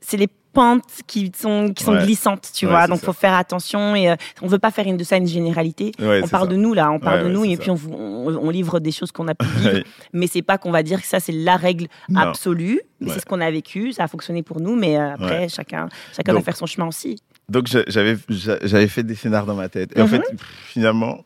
c'est 0.00 0.16
les 0.16 0.28
pentes 0.52 1.02
qui 1.06 1.30
sont 1.36 1.72
qui 1.74 1.84
sont 1.84 1.96
glissantes, 1.96 2.50
tu 2.52 2.66
vois. 2.66 2.86
Donc 2.86 3.00
faut 3.00 3.12
faire 3.12 3.34
attention 3.34 3.94
et 3.94 4.08
on 4.08 4.12
euh, 4.12 4.16
on 4.42 4.46
veut 4.46 4.58
pas 4.58 4.70
faire 4.70 4.86
une 4.86 4.96
de 4.96 5.04
ça 5.04 5.16
une 5.16 5.26
généralité. 5.26 5.92
on 5.98 6.28
parle 6.28 6.48
de 6.48 6.56
nous 6.56 6.74
là, 6.74 6.90
on 6.90 6.98
parle 6.98 7.24
de 7.24 7.28
nous 7.28 7.44
et 7.44 7.56
puis 7.56 7.70
on, 7.70 7.78
on, 7.86 8.50
livre 8.50 8.80
des 8.80 8.92
choses 8.92 9.12
qu'on 9.12 9.28
a 9.28 9.34
pu 9.34 9.46
vivre, 9.58 9.82
mais 10.12 10.26
c'est 10.26 10.42
pas 10.42 10.58
qu'on 10.58 10.70
va 10.70 10.82
dire 10.82 11.00
que 11.00 11.06
ça 11.06 11.20
c'est 11.20 11.32
la 11.32 11.56
règle 11.56 11.86
absolue. 12.14 12.80
C'est 13.06 13.20
ce 13.20 13.26
qu'on 13.26 13.40
a 13.40 13.50
vécu, 13.50 13.92
ça 13.92 14.04
a 14.04 14.08
fonctionné 14.08 14.42
pour 14.42 14.60
nous, 14.60 14.74
mais 14.74 14.98
euh, 14.98 15.14
après 15.14 15.48
chacun 15.48 15.88
chacun 16.16 16.32
doit 16.32 16.42
faire 16.42 16.56
son 16.56 16.66
chemin 16.66 16.88
aussi. 16.88 17.16
Donc 17.48 17.66
j'avais 17.68 18.16
j'avais 18.28 18.88
fait 18.88 19.02
des 19.02 19.14
scénars 19.14 19.46
dans 19.46 19.54
ma 19.54 19.68
tête. 19.68 19.96
Et 19.96 20.00
en 20.00 20.04
mhm. 20.04 20.10
fait 20.10 20.22
finalement 20.66 21.24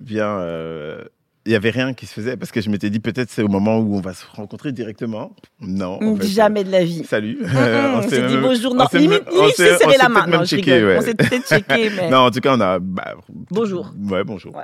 vient 0.00 0.38
euh, 0.38 1.04
il 1.46 1.50
n'y 1.50 1.56
avait 1.56 1.70
rien 1.70 1.92
qui 1.92 2.06
se 2.06 2.14
faisait 2.14 2.36
parce 2.38 2.50
que 2.50 2.62
je 2.62 2.70
m'étais 2.70 2.88
dit 2.88 3.00
peut-être 3.00 3.30
c'est 3.30 3.42
au 3.42 3.48
moment 3.48 3.78
où 3.78 3.96
on 3.96 4.00
va 4.00 4.14
se 4.14 4.24
rencontrer 4.32 4.72
directement. 4.72 5.32
Non. 5.60 5.98
Jamais 6.22 6.64
de 6.64 6.70
la 6.70 6.84
vie. 6.84 7.04
Salut. 7.04 7.38
on 7.44 8.02
s'est 8.08 8.26
dit 8.28 8.36
bonjour. 8.38 8.74
Non, 8.74 8.86
limite, 8.94 9.22
limite 9.30 9.54
je 9.58 9.76
serré 9.76 9.96
la 9.98 10.08
main. 10.08 10.26
Non, 10.26 10.44
checké, 10.44 10.82
ouais. 10.82 10.96
On 10.98 11.02
s'est 11.02 11.14
peut-être 11.14 11.46
checké. 11.46 11.90
Mais... 11.96 12.08
Non, 12.08 12.18
en 12.20 12.30
tout 12.30 12.40
cas, 12.40 12.56
on 12.56 12.60
a. 12.60 12.78
Bah, 12.78 13.14
bonjour. 13.50 13.92
Ouais, 14.08 14.24
bonjour. 14.24 14.54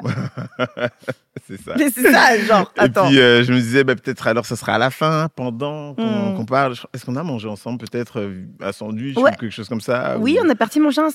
c'est 1.47 1.61
ça. 1.61 1.75
Mais 1.77 1.91
c'est 1.91 2.11
ça, 2.11 2.39
genre. 2.39 2.73
Attends. 2.79 3.07
Et 3.07 3.09
puis, 3.09 3.21
euh, 3.21 3.45
je 3.45 3.53
me 3.53 3.59
disais, 3.59 3.85
bah, 3.85 3.95
peut-être 3.95 4.27
alors, 4.27 4.47
ça 4.47 4.57
sera 4.57 4.75
à 4.75 4.79
la 4.79 4.91
fin, 4.91 5.29
pendant 5.37 5.95
qu'on 5.95 6.43
hmm. 6.43 6.47
parle. 6.47 6.75
Est-ce 6.95 7.05
qu'on 7.05 7.17
a 7.17 7.23
mangé 7.23 7.49
ensemble, 7.49 7.79
peut-être, 7.79 8.21
euh, 8.21 8.47
un 8.63 8.73
sandwich 8.73 9.19
ou 9.19 9.25
quelque 9.25 9.51
chose 9.51 9.69
comme 9.69 9.83
ça 9.83 10.17
Oui, 10.19 10.39
on 10.43 10.49
est 10.49 10.55
parti 10.55 10.81
manger 10.81 11.03
un. 11.03 11.09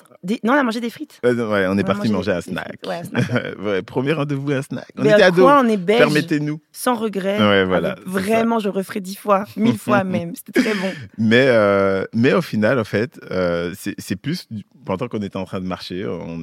Non, 0.44 0.54
on 0.54 0.60
a 0.60 0.64
mangé 0.64 0.80
des 0.80 0.92
frites. 0.92 1.20
Euh, 1.26 1.50
ouais, 1.50 1.66
on 1.68 1.78
est 1.78 1.84
parti 1.84 2.12
manger 2.12 2.34
un 2.34 2.42
snack. 2.42 2.78
Ouais, 2.86 2.98
un 2.98 3.04
snack. 3.04 3.82
Premier 3.86 4.14
rendez-vous, 4.14 4.52
un 4.52 4.62
snack. 4.62 4.88
On 4.98 5.04
était 5.04 5.24
ados 5.24 5.55
on 5.64 5.68
est 5.68 5.78
belge. 5.78 6.00
Permettez-nous. 6.00 6.62
Sans 6.72 6.96
regret. 6.96 7.40
Ouais, 7.40 7.66
voilà. 7.66 7.96
Vraiment, 8.06 8.60
je 8.60 8.70
referai 8.70 9.02
dix 9.02 9.16
fois, 9.16 9.46
mille 9.56 9.78
fois 9.78 10.04
même. 10.04 10.34
C'était 10.36 10.62
très 10.62 10.74
bon. 10.74 10.92
Mais, 11.18 11.46
euh, 11.48 12.06
mais 12.14 12.34
au 12.34 12.42
final, 12.42 12.80
en 12.80 12.84
fait, 12.84 13.20
euh, 13.32 13.74
c'est 13.76 14.16
plus 14.16 14.48
pendant 14.86 15.08
qu'on 15.08 15.22
était 15.22 15.38
en 15.38 15.46
train 15.46 15.60
de 15.60 15.66
marcher, 15.66 16.06
on, 16.06 16.38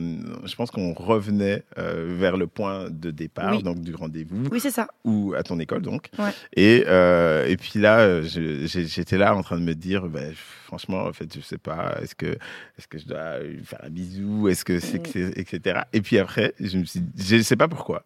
je 0.44 0.55
pense 0.57 0.72
qu'on 0.72 0.94
revenait 0.94 1.62
euh, 1.79 2.16
vers 2.18 2.37
le 2.37 2.48
point 2.48 2.90
de 2.90 3.12
départ, 3.12 3.62
donc 3.62 3.81
du 3.81 3.94
rendez-vous. 3.94 4.48
Oui, 4.51 4.59
c'est 4.59 4.72
ça. 4.72 4.88
Ou 5.05 5.35
à 5.37 5.44
ton 5.44 5.61
école, 5.61 5.83
donc. 5.83 6.09
Et, 6.57 6.79
et 6.79 7.57
puis 7.57 7.79
là, 7.79 8.22
j'étais 8.22 9.18
là 9.18 9.35
en 9.37 9.42
train 9.42 9.59
de 9.59 9.64
me 9.64 9.75
dire, 9.75 10.09
ben, 10.09 10.33
franchement, 10.72 11.05
en 11.05 11.12
fait, 11.12 11.33
je 11.35 11.40
sais 11.40 11.59
pas, 11.59 11.98
est-ce 12.03 12.14
que, 12.14 12.27
est-ce 12.27 12.88
que 12.88 12.98
je 12.98 13.07
dois 13.07 13.40
lui 13.40 13.62
faire 13.64 13.81
un 13.83 13.90
bisou, 13.90 14.48
est-ce 14.48 14.64
que 14.64 14.81
c'est, 14.81 15.14
mm. 15.14 15.33
etc. 15.37 15.81
Et 15.92 16.01
puis 16.01 16.18
après, 16.18 16.55
je 16.59 16.79
me 16.79 16.85
suis, 16.85 17.03
je 17.16 17.42
sais 17.42 17.57
pas 17.57 17.68
pourquoi 17.68 18.05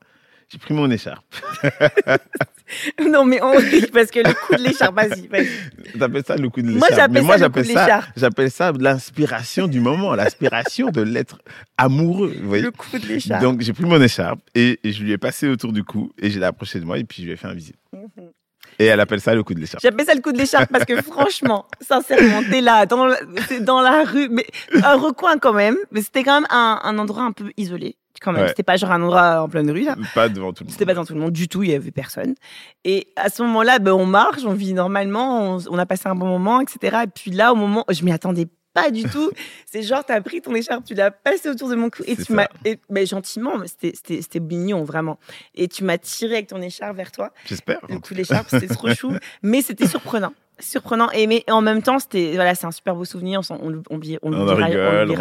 j'ai 0.49 0.59
pris 0.59 0.75
mon 0.75 0.91
écharpe. 0.91 1.25
non, 3.09 3.25
mais 3.25 3.43
on 3.43 3.57
rit 3.57 3.87
parce 3.93 4.11
que 4.11 4.21
le 4.21 4.33
coup 4.33 4.55
de 4.55 4.63
l'écharpe, 4.63 4.95
vas-y, 4.95 5.27
vas-y. 5.27 5.99
T'appelles 5.99 6.25
ça 6.25 6.37
le 6.37 6.49
coup 6.49 6.63
de 6.63 6.69
l'écharpe. 6.69 7.13
Moi, 7.23 7.37
j'appelle 7.37 7.67
ça, 7.67 8.03
j'appelle 8.17 8.51
ça, 8.51 8.73
l'inspiration 8.73 9.67
du 9.67 9.81
moment, 9.81 10.15
l'inspiration 10.15 10.91
de 10.91 11.03
l'être 11.03 11.41
amoureux. 11.77 12.37
Vous 12.41 12.49
voyez 12.49 12.65
le 12.65 12.71
coup 12.71 12.99
de 12.99 13.07
l'écharpe. 13.07 13.43
Donc, 13.43 13.61
j'ai 13.61 13.73
pris 13.73 13.85
mon 13.85 14.01
écharpe 14.01 14.41
et, 14.55 14.79
je 14.85 15.03
lui 15.03 15.13
ai 15.13 15.19
passé 15.19 15.49
autour 15.49 15.73
du 15.73 15.83
cou 15.83 16.13
et 16.19 16.31
je 16.31 16.39
l'ai 16.39 16.47
approché 16.47 16.79
de 16.79 16.85
moi 16.85 16.99
et 16.99 17.05
puis 17.05 17.23
je 17.23 17.27
lui 17.27 17.33
ai 17.33 17.37
fait 17.37 17.49
un 17.49 17.55
bisou. 17.55 17.73
Mhm. 17.93 18.31
Et 18.79 18.87
elle 18.87 19.01
appelle 19.01 19.21
ça 19.21 19.35
le 19.35 19.43
coup 19.43 19.55
de 19.55 19.61
l'écharpe. 19.61 19.83
J'appelle 19.83 20.07
ça 20.07 20.15
le 20.15 20.21
coup 20.21 20.33
de 20.33 20.39
l'écharpe 20.39 20.71
parce 20.71 20.85
que 20.85 21.01
franchement, 21.03 21.67
sincèrement, 21.81 22.43
t'es 22.51 22.61
là, 22.61 22.87
dans 22.87 23.07
la, 23.07 23.19
dans 23.61 23.81
la 23.81 24.05
rue, 24.05 24.29
mais 24.29 24.47
un 24.83 24.97
recoin 24.97 25.39
quand 25.39 25.53
même, 25.53 25.77
mais 25.91 26.03
c'était 26.03 26.23
quand 26.23 26.41
même 26.41 26.49
un, 26.51 26.81
un 26.83 26.99
endroit 26.99 27.23
un 27.23 27.33
peu 27.33 27.53
isolé 27.57 27.97
quand 28.21 28.33
même. 28.33 28.49
C'était 28.49 28.62
pas 28.62 28.77
genre 28.77 28.93
un 28.93 29.03
endroit 29.03 29.43
en 29.43 29.49
pleine 29.49 29.71
rue, 29.71 29.85
là. 29.85 29.97
Pas 30.15 30.29
devant 30.29 30.53
tout 30.53 30.65
le 30.65 30.67
monde. 30.67 30.73
C'était 30.73 30.87
pas 30.87 30.93
devant 30.93 31.05
tout 31.05 31.15
le 31.15 31.21
monde 31.21 31.33
du 31.33 31.49
tout, 31.49 31.62
il 31.62 31.71
y 31.71 31.75
avait 31.75 31.91
personne. 31.91 32.35
Et 32.85 33.09
à 33.17 33.29
ce 33.29 33.43
moment-là, 33.43 33.79
ben, 33.79 33.93
on 33.93 34.07
marche, 34.07 34.43
on 34.45 34.53
vit 34.53 34.73
normalement, 34.73 35.59
on, 35.71 35.79
a 35.79 35.87
passé 35.87 36.09
un 36.09 36.15
bon 36.15 36.27
moment, 36.27 36.61
etc. 36.61 36.99
Et 37.05 37.09
puis 37.09 37.31
là, 37.31 37.53
au 37.53 37.57
moment, 37.57 37.85
je 37.89 38.05
m'y 38.05 38.12
attendais 38.12 38.47
pas 38.77 38.91
du 38.91 39.05
tout. 39.05 39.31
C'est 39.67 39.83
genre, 39.83 40.05
t'as 40.05 40.21
pris 40.21 40.41
ton 40.41 40.55
écharpe, 40.55 40.85
tu 40.85 40.95
l'as 40.95 41.11
passé 41.11 41.49
autour 41.49 41.69
de 41.69 41.75
mon 41.75 41.91
cou 41.91 42.03
et 42.07 42.17
tu 42.17 42.33
m'as, 42.33 42.47
mais 42.91 43.07
gentiment, 43.07 43.55
c'était 43.67 44.41
mignon, 44.41 44.85
vraiment. 44.85 45.19
Et 45.55 45.67
tu 45.67 45.83
m'as 45.83 45.99
tiré 45.99 46.35
avec 46.35 46.49
ton 46.49 46.61
écharpe 46.61 46.97
vers 46.97 47.11
toi. 47.11 47.33
J'espère. 47.47 47.81
Le 47.89 47.99
coup 47.99 48.15
de 48.15 48.19
l'écharpe, 48.19 48.49
c'était 48.49 48.69
trop 48.69 48.93
chou, 48.95 49.12
mais 49.43 49.62
c'était 49.62 49.87
surprenant 49.87 50.33
surprenant. 50.59 51.11
Et 51.11 51.27
mais 51.27 51.45
en 51.51 51.61
même 51.61 51.83
temps 51.83 51.99
c'était 51.99 52.33
voilà 52.35 52.55
c'est 52.55 52.67
un 52.67 52.71
super 52.71 52.95
beau 52.95 53.05
souvenir. 53.05 53.43
On 53.51 53.55
on, 53.57 53.83
on, 53.91 54.01
on, 54.23 54.33
on 54.33 54.47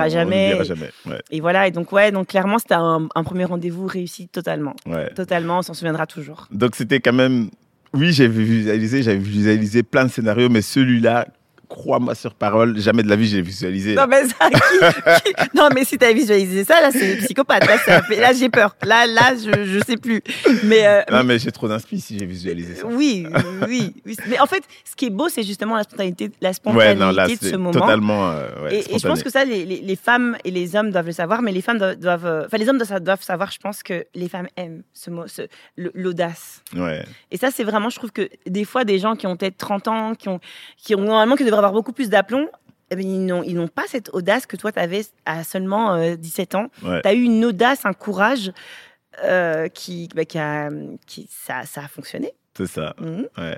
jamais, 0.07 0.63
jamais 0.63 0.91
et 1.29 1.41
voilà 1.41 1.67
et 1.67 1.71
donc 1.71 1.91
ouais 1.91 2.13
donc 2.13 2.27
clairement 2.27 2.57
c'était 2.57 2.75
un, 2.75 3.09
premier 3.25 3.43
rendez-vous 3.43 3.85
réussi 3.85 4.29
totalement. 4.29 4.77
Totalement 5.13 5.57
on 5.57 5.61
s'en 5.61 5.73
souviendra 5.73 6.07
toujours. 6.07 6.47
Donc 6.51 6.77
c'était 6.77 7.01
quand 7.01 7.11
même 7.11 7.49
oui 7.93 8.13
j'avais 8.13 8.29
visualisé 8.29 9.03
j'avais 9.03 9.17
visualisé 9.17 9.83
plein 9.83 10.05
de 10.05 10.09
scénarios 10.09 10.47
mais 10.47 10.61
celui-là 10.61 11.27
crois-moi 11.67 12.15
sur 12.15 12.33
parole, 12.33 12.79
jamais 12.79 13.03
de 13.03 13.09
la 13.09 13.15
vie 13.15 13.27
j'ai 13.27 13.41
visualisé. 13.41 13.95
Non 13.95 14.05
mais 14.07 14.23
ça, 14.25 14.49
non 15.53 15.69
mais 15.73 15.85
si 15.85 15.97
t'as 15.97 16.13
visualisé 16.13 16.63
ça, 16.63 16.81
là 16.81 16.91
c'est 16.91 17.17
psychopathe. 17.17 17.65
Là, 18.17 18.33
j'ai 18.33 18.49
peur. 18.49 18.75
Là, 18.83 19.07
là, 19.07 19.33
je, 19.35 19.63
je 19.63 19.79
sais 19.85 19.97
plus. 19.97 20.21
Mais 20.63 20.85
euh, 20.85 21.01
non 21.11 21.23
mais 21.23 21.39
j'ai 21.39 21.51
trop 21.51 21.67
d'inspi 21.67 21.99
si 21.99 22.17
j'ai 22.17 22.25
visualisé 22.25 22.75
ça. 22.75 22.87
Oui, 22.87 23.27
oui, 23.67 23.93
Mais 24.27 24.39
en 24.39 24.45
fait, 24.45 24.63
ce 24.83 24.95
qui 24.95 25.05
est 25.05 25.09
beau, 25.09 25.29
c'est 25.29 25.43
justement 25.43 25.75
la 25.75 25.83
spontanéité, 25.83 26.31
la 26.41 26.53
spontanéité 26.53 27.37
de 27.45 27.51
ce 27.51 27.55
moment. 27.55 27.71
Totalement. 27.71 28.31
Euh, 28.31 28.69
et, 28.69 28.95
et, 28.95 28.99
je 28.99 29.07
pense 29.07 29.23
que 29.23 29.29
ça, 29.29 29.45
les, 29.45 29.65
les, 29.65 29.81
les, 29.81 29.95
femmes 29.95 30.37
et 30.43 30.51
les 30.51 30.75
hommes 30.75 30.91
doivent 30.91 31.05
le 31.05 31.11
savoir, 31.11 31.41
mais 31.41 31.51
les 31.51 31.61
femmes 31.61 31.77
doivent, 31.77 32.25
euh, 32.25 32.45
enfin 32.45 32.57
les 32.57 32.69
hommes 32.69 32.77
doivent 32.77 33.23
savoir. 33.23 33.51
Je 33.51 33.59
pense 33.59 33.83
que 33.83 34.05
les 34.13 34.29
femmes 34.29 34.47
aiment 34.57 34.83
ce 34.93 35.09
mot, 35.09 35.27
ce, 35.27 35.43
l'audace. 35.77 36.63
Ouais. 36.75 37.03
Et 37.31 37.37
ça, 37.37 37.49
c'est 37.51 37.63
vraiment, 37.63 37.89
je 37.89 37.97
trouve 37.97 38.11
que 38.11 38.29
des 38.45 38.65
fois, 38.65 38.83
des 38.83 38.99
gens 38.99 39.15
qui 39.15 39.27
ont 39.27 39.35
peut-être 39.35 39.57
30 39.57 39.87
ans, 39.87 40.15
qui 40.15 40.29
ont, 40.29 40.39
qui 40.77 40.95
ont 40.95 41.01
normalement 41.01 41.35
devraient 41.55 41.67
avoir 41.67 41.73
beaucoup 41.73 41.93
plus 41.93 42.09
d'aplomb, 42.09 42.47
eh 42.91 42.95
ben, 42.95 43.05
ils 43.45 43.55
n'ont 43.55 43.67
pas 43.67 43.83
cette 43.87 44.09
audace 44.13 44.45
que 44.45 44.57
toi, 44.57 44.71
tu 44.71 44.79
avais 44.79 45.05
à 45.25 45.43
seulement 45.43 46.15
17 46.15 46.55
euh, 46.55 46.57
ans. 46.57 46.67
Tu 46.81 47.07
as 47.07 47.13
eu 47.13 47.23
une 47.23 47.43
audace, 47.45 47.85
un 47.85 47.93
courage 47.93 48.51
euh, 49.23 49.67
qui, 49.69 50.09
bah, 50.15 50.25
qui, 50.25 50.37
a, 50.37 50.69
qui 51.07 51.27
ça, 51.31 51.63
ça 51.63 51.81
a 51.83 51.87
fonctionné. 51.87 52.33
C'est 52.55 52.67
ça. 52.67 52.95
Mhm. 52.99 53.27
Ouais. 53.37 53.57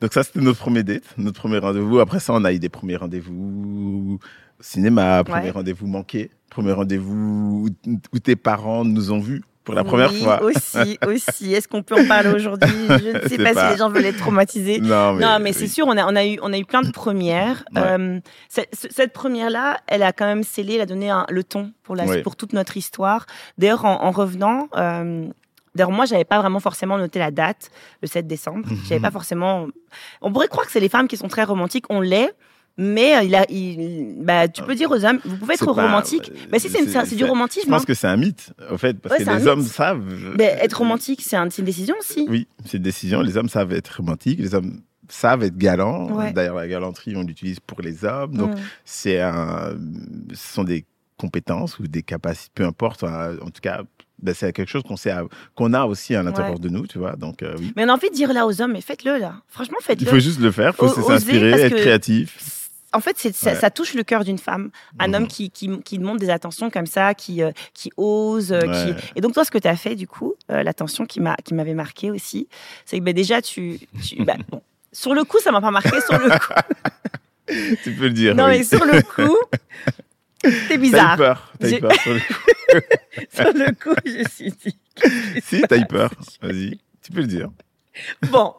Donc 0.00 0.12
ça, 0.12 0.22
c'était 0.22 0.40
notre 0.40 0.58
premier 0.58 0.82
date, 0.82 1.04
notre 1.16 1.40
premier 1.40 1.58
rendez-vous. 1.58 2.00
Après 2.00 2.20
ça, 2.20 2.32
on 2.32 2.44
a 2.44 2.52
eu 2.52 2.58
des 2.58 2.68
premiers 2.68 2.96
rendez-vous 2.96 4.18
au 4.18 4.62
cinéma, 4.62 5.22
premier 5.24 5.50
rendez-vous 5.50 5.86
manqué, 5.86 6.30
premier 6.48 6.72
rendez-vous 6.72 7.68
où 8.12 8.18
tes 8.18 8.36
parents 8.36 8.84
nous 8.84 9.12
ont 9.12 9.20
vus 9.20 9.42
pour 9.70 9.76
la 9.76 9.84
première 9.84 10.12
oui, 10.12 10.22
fois. 10.22 10.42
aussi, 10.42 10.98
aussi. 11.06 11.54
Est-ce 11.54 11.68
qu'on 11.68 11.82
peut 11.82 11.94
en 12.00 12.06
parler 12.06 12.30
aujourd'hui? 12.30 12.70
Je 12.88 13.18
ne 13.18 13.20
sais 13.28 13.38
pas, 13.38 13.54
si 13.54 13.72
les 13.72 13.78
gens 13.78 13.88
veulent 13.88 14.06
être 14.06 14.18
traumatisés. 14.18 14.80
Non, 14.90 15.12
mais, 15.12 15.24
non, 15.24 15.38
mais 15.40 15.52
c'est 15.52 15.68
sûr, 15.68 15.86
on 15.86 15.96
a, 15.96 16.04
on, 16.04 16.16
a 16.16 16.24
eu, 16.24 16.38
on 16.42 16.52
a 16.52 16.58
eu 16.58 16.64
plein 16.64 16.82
de 16.82 16.90
premières. 16.90 17.64
Euh, 17.76 18.18
cette, 18.48 19.12
première-là, 19.12 19.78
elle 19.86 20.02
a 20.02 20.12
quand 20.12 20.26
même 20.26 20.42
scellé, 20.42 20.74
elle 20.74 20.80
a 20.80 20.86
donné 20.86 21.12
le 21.28 21.44
ton 21.44 21.72
pour, 21.84 21.94
la, 21.94 22.20
pour 22.22 22.34
toute 22.34 22.52
notre 22.52 22.76
histoire. 22.76 23.26
D'ailleurs, 23.58 23.84
en, 23.84 24.10
revenant, 24.10 24.68
euh, 24.76 25.26
D'ailleurs, 25.74 25.92
moi, 25.92 26.04
j'avais 26.04 26.24
pas 26.24 26.40
vraiment 26.40 26.58
forcément 26.58 26.98
noté 26.98 27.18
la 27.20 27.30
date, 27.30 27.70
le 28.02 28.08
7 28.08 28.26
décembre. 28.26 28.68
J'avais 28.88 29.00
pas 29.00 29.12
forcément. 29.12 29.68
On 30.20 30.32
pourrait 30.32 30.48
croire 30.48 30.66
que 30.66 30.72
c'est 30.72 30.80
les 30.80 30.88
femmes 30.88 31.06
qui 31.06 31.16
sont 31.16 31.28
très 31.28 31.44
romantiques. 31.44 31.84
On 31.90 32.00
l'est. 32.00 32.34
Mais 32.82 33.14
euh, 33.16 33.22
il 33.24 33.34
a, 33.34 33.44
il, 33.50 34.14
bah, 34.22 34.48
tu 34.48 34.62
peux 34.62 34.74
dire 34.74 34.90
aux 34.90 35.04
hommes, 35.04 35.18
vous 35.26 35.36
pouvez 35.36 35.52
être 35.54 35.66
pas- 35.66 35.82
romantique. 35.82 36.32
Mais 36.50 36.58
si 36.58 36.70
c'est, 36.70 36.82
une- 36.82 36.88
c'est 36.88 37.14
du 37.14 37.26
romantisme. 37.26 37.66
Je 37.66 37.70
pense 37.70 37.82
hein. 37.82 37.84
que 37.86 37.92
c'est 37.92 38.06
un 38.06 38.16
mythe, 38.16 38.54
en 38.70 38.78
fait, 38.78 38.98
parce 38.98 39.18
Ouais, 39.18 39.24
que 39.26 39.30
les 39.30 39.46
hommes 39.46 39.62
savent. 39.62 40.02
Mais 40.38 40.56
être 40.62 40.78
romantique, 40.78 41.20
c'est, 41.22 41.36
un- 41.36 41.50
c'est 41.50 41.58
une 41.58 41.66
décision 41.66 41.94
aussi. 42.00 42.26
Oui, 42.30 42.48
c'est 42.64 42.78
une 42.78 42.82
décision. 42.82 43.20
Les 43.20 43.36
hommes 43.36 43.50
savent 43.50 43.74
être 43.74 43.88
romantiques, 43.98 44.38
les 44.38 44.54
hommes 44.54 44.80
savent 45.10 45.42
être 45.42 45.58
galants. 45.58 46.10
Ouais. 46.12 46.32
D'ailleurs, 46.32 46.54
la 46.54 46.68
galanterie, 46.68 47.14
on 47.16 47.22
l'utilise 47.22 47.60
pour 47.60 47.82
les 47.82 48.04
hommes. 48.06 48.34
Donc, 48.34 48.52
c'est 48.86 49.20
un, 49.20 49.74
ce 50.32 50.54
sont 50.54 50.64
des 50.64 50.86
compétences 51.18 51.78
ou 51.80 51.82
des 51.86 52.02
capacités, 52.02 52.50
peu 52.54 52.64
importe. 52.64 53.04
En 53.04 53.50
tout 53.52 53.60
cas, 53.60 53.82
ben, 54.22 54.34
c'est 54.34 54.52
quelque 54.54 54.68
chose 54.70 54.84
qu'on 54.84 54.96
sait, 54.96 55.12
qu'on 55.54 55.72
a 55.74 55.84
aussi 55.84 56.14
à 56.14 56.22
l'intérieur 56.22 56.54
Ouais. 56.54 56.60
de 56.60 56.68
nous, 56.70 56.86
tu 56.86 56.98
vois. 56.98 57.16
Donc, 57.16 57.42
euh, 57.42 57.56
oui. 57.58 57.72
Mais 57.76 57.84
on 57.84 57.88
a 57.90 57.92
envie 57.92 58.08
de 58.08 58.14
dire 58.14 58.32
là 58.32 58.46
aux 58.46 58.62
hommes, 58.62 58.72
mais 58.72 58.80
faites-le 58.80 59.18
là. 59.18 59.34
Franchement, 59.48 59.76
Il 59.80 59.84
faites-le. 59.84 60.06
faut 60.06 60.18
juste 60.18 60.40
le 60.40 60.50
faire, 60.50 60.72
il 60.80 60.88
faut 60.88 61.02
s'inspirer, 61.02 61.50
être 61.50 61.76
créatif. 61.76 62.56
En 62.92 63.00
fait, 63.00 63.16
c'est, 63.18 63.32
ça, 63.34 63.70
touche 63.70 63.94
le 63.94 64.02
cœur 64.02 64.24
d'une 64.24 64.38
femme. 64.38 64.70
Un 64.98 65.08
Mhm. 65.08 65.14
homme 65.14 65.28
qui, 65.28 65.50
qui, 65.50 65.80
qui 65.82 65.98
demande 65.98 66.18
des 66.18 66.28
attentions 66.30 66.70
comme 66.70 66.86
ça, 66.86 67.14
qui, 67.14 67.42
euh, 67.42 67.52
qui 67.72 67.90
ose. 67.96 68.52
euh, 68.52 68.60
Ouais. 68.62 68.94
qui... 68.96 69.12
Et 69.16 69.20
donc, 69.20 69.32
toi, 69.34 69.44
ce 69.44 69.50
que 69.52 69.58
tu 69.58 69.68
as 69.68 69.76
fait, 69.76 69.94
du 69.94 70.08
coup, 70.08 70.34
euh, 70.50 70.62
l'attention 70.64 71.06
qui, 71.06 71.20
m'a, 71.20 71.36
qui 71.44 71.54
m'avait 71.54 71.74
marqué 71.74 72.10
aussi, 72.10 72.48
c'est 72.84 72.98
que 72.98 73.04
ben, 73.04 73.14
déjà, 73.14 73.40
tu. 73.42 73.78
tu 74.04 74.24
bah, 74.24 74.34
bon, 74.50 74.60
sur 74.92 75.14
le 75.14 75.22
coup, 75.24 75.38
ça 75.38 75.52
m'a 75.52 75.60
pas 75.60 75.70
marqué. 75.70 76.00
Sur 76.00 76.18
le 76.18 76.30
coup. 76.30 76.52
Tu 77.82 77.92
peux 77.94 78.04
le 78.04 78.10
dire. 78.10 78.34
non, 78.36 78.44
oui. 78.46 78.58
mais 78.58 78.64
sur 78.64 78.84
le 78.84 79.02
coup, 79.02 79.36
T'as 80.40 80.74
eu 80.74 80.78
bizarre. 80.78 81.16
peur. 81.16 81.52
T'as 81.58 81.66
eu 81.66 81.70
J'ai- 81.70 81.80
peur 81.80 81.92
sur 82.00 82.14
le 82.14 82.20
coup. 82.20 82.50
sur 83.34 83.52
le 83.52 83.72
coup, 83.74 84.00
je 84.06 84.18
me 84.18 84.24
suis 84.28 84.52
dit. 84.52 84.78
si, 85.42 85.60
t'as 85.62 85.76
eu 85.78 85.84
peur. 85.86 86.10
Vas-y, 86.40 86.78
tu 87.02 87.10
peux 87.10 87.20
le 87.22 87.26
dire. 87.26 87.48
Bon, 88.30 88.54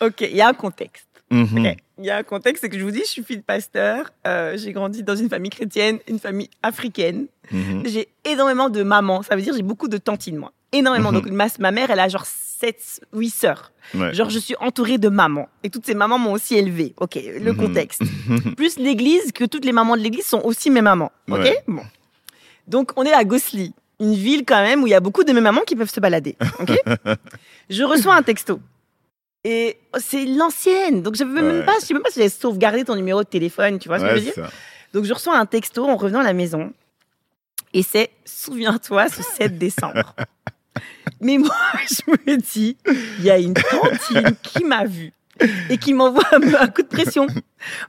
ok, 0.00 0.20
il 0.22 0.34
y 0.36 0.40
a 0.40 0.48
un 0.48 0.54
contexte. 0.54 1.06
Mhm. 1.30 1.74
Il 1.98 2.04
y 2.04 2.10
a 2.10 2.18
un 2.18 2.22
contexte, 2.22 2.62
c'est 2.62 2.68
que 2.68 2.78
je 2.78 2.84
vous 2.84 2.90
dis, 2.90 3.00
je 3.00 3.04
suis 3.10 3.22
fille 3.24 3.38
de 3.38 3.42
pasteur. 3.42 4.10
euh, 4.26 4.56
j'ai 4.58 4.72
grandi 4.72 5.02
dans 5.02 5.16
une 5.16 5.30
famille 5.30 5.50
chrétienne, 5.50 5.98
une 6.08 6.18
famille 6.18 6.50
africaine. 6.62 7.26
Mhm. 7.50 7.84
J'ai 7.86 8.08
énormément 8.24 8.68
de 8.68 8.82
mamans. 8.82 9.22
Ça 9.22 9.34
veut 9.34 9.42
dire 9.42 9.54
j'ai 9.56 9.62
beaucoup 9.62 9.88
de 9.88 9.96
tantines, 9.96 10.36
moi. 10.36 10.52
Énormément. 10.72 11.10
Mhm. 11.10 11.20
Donc, 11.22 11.30
ma, 11.30 11.46
ma 11.58 11.70
mère, 11.70 11.90
elle 11.90 12.00
a 12.00 12.08
genre 12.08 12.26
7, 12.26 13.00
8 13.14 13.30
sœurs. 13.30 13.72
Ouais. 13.94 14.12
Genre, 14.12 14.28
je 14.28 14.38
suis 14.38 14.54
entourée 14.60 14.98
de 14.98 15.08
mamans. 15.08 15.48
Et 15.62 15.70
toutes 15.70 15.86
ces 15.86 15.94
mamans 15.94 16.18
m'ont 16.18 16.32
aussi 16.32 16.54
élevée. 16.56 16.94
OK, 16.98 17.14
le 17.40 17.52
Mhm. 17.52 17.56
contexte. 17.56 18.02
Plus 18.56 18.78
l'église, 18.78 19.32
que 19.32 19.44
toutes 19.44 19.64
les 19.64 19.72
mamans 19.72 19.96
de 19.96 20.02
l'église 20.02 20.26
sont 20.26 20.40
aussi 20.44 20.68
mes 20.70 20.82
mamans. 20.82 21.12
OK 21.30 21.38
Ouais. 21.38 21.62
Bon. 21.66 21.82
Donc, 22.68 22.92
on 22.96 23.04
est 23.04 23.12
à 23.12 23.24
Gossely, 23.24 23.72
une 24.00 24.14
ville 24.14 24.44
quand 24.44 24.60
même 24.62 24.82
où 24.82 24.86
il 24.86 24.90
y 24.90 24.94
a 24.94 25.00
beaucoup 25.00 25.24
de 25.24 25.32
mes 25.32 25.40
mamans 25.40 25.62
qui 25.62 25.76
peuvent 25.76 25.88
se 25.90 26.00
balader. 26.00 26.36
OK 26.60 26.72
Je 27.70 27.84
reçois 27.84 28.16
un 28.16 28.22
texto. 28.22 28.60
Et 29.48 29.78
c'est 30.00 30.24
l'ancienne. 30.24 31.02
Donc, 31.02 31.14
je 31.14 31.22
ne 31.22 31.32
même 31.32 31.64
pas, 31.64 31.74
je 31.80 31.86
sais 31.86 31.94
même 31.94 32.02
pas 32.02 32.10
si 32.10 32.20
j'ai 32.20 32.28
sauvegardé 32.28 32.84
ton 32.84 32.96
numéro 32.96 33.22
de 33.22 33.28
téléphone. 33.28 33.78
Tu 33.78 33.86
vois 33.86 34.00
ce 34.00 34.04
que 34.04 34.10
je 34.10 34.14
veux 34.16 34.20
dire 34.20 34.34
ça. 34.34 34.50
donc 34.92 35.04
je 35.04 35.12
reçois 35.12 35.38
un 35.38 35.46
texto 35.46 35.88
en 35.88 35.96
revenant 35.96 36.18
à 36.18 36.24
la 36.24 36.32
maison. 36.32 36.72
Et 37.72 37.84
c'est 37.84 38.10
Souviens-toi 38.24 39.08
ce 39.08 39.22
7 39.36 39.56
décembre. 39.56 40.16
Mais 41.20 41.38
moi, 41.38 41.54
je 41.88 42.10
me 42.10 42.36
dis, 42.38 42.76
il 43.18 43.24
y 43.24 43.30
a 43.30 43.38
une 43.38 43.54
tantine 43.54 44.36
qui 44.42 44.64
m'a 44.64 44.84
vue 44.84 45.12
et 45.70 45.78
qui 45.78 45.94
m'envoie 45.94 46.26
un, 46.32 46.54
un 46.54 46.66
coup 46.66 46.82
de 46.82 46.88
pression. 46.88 47.28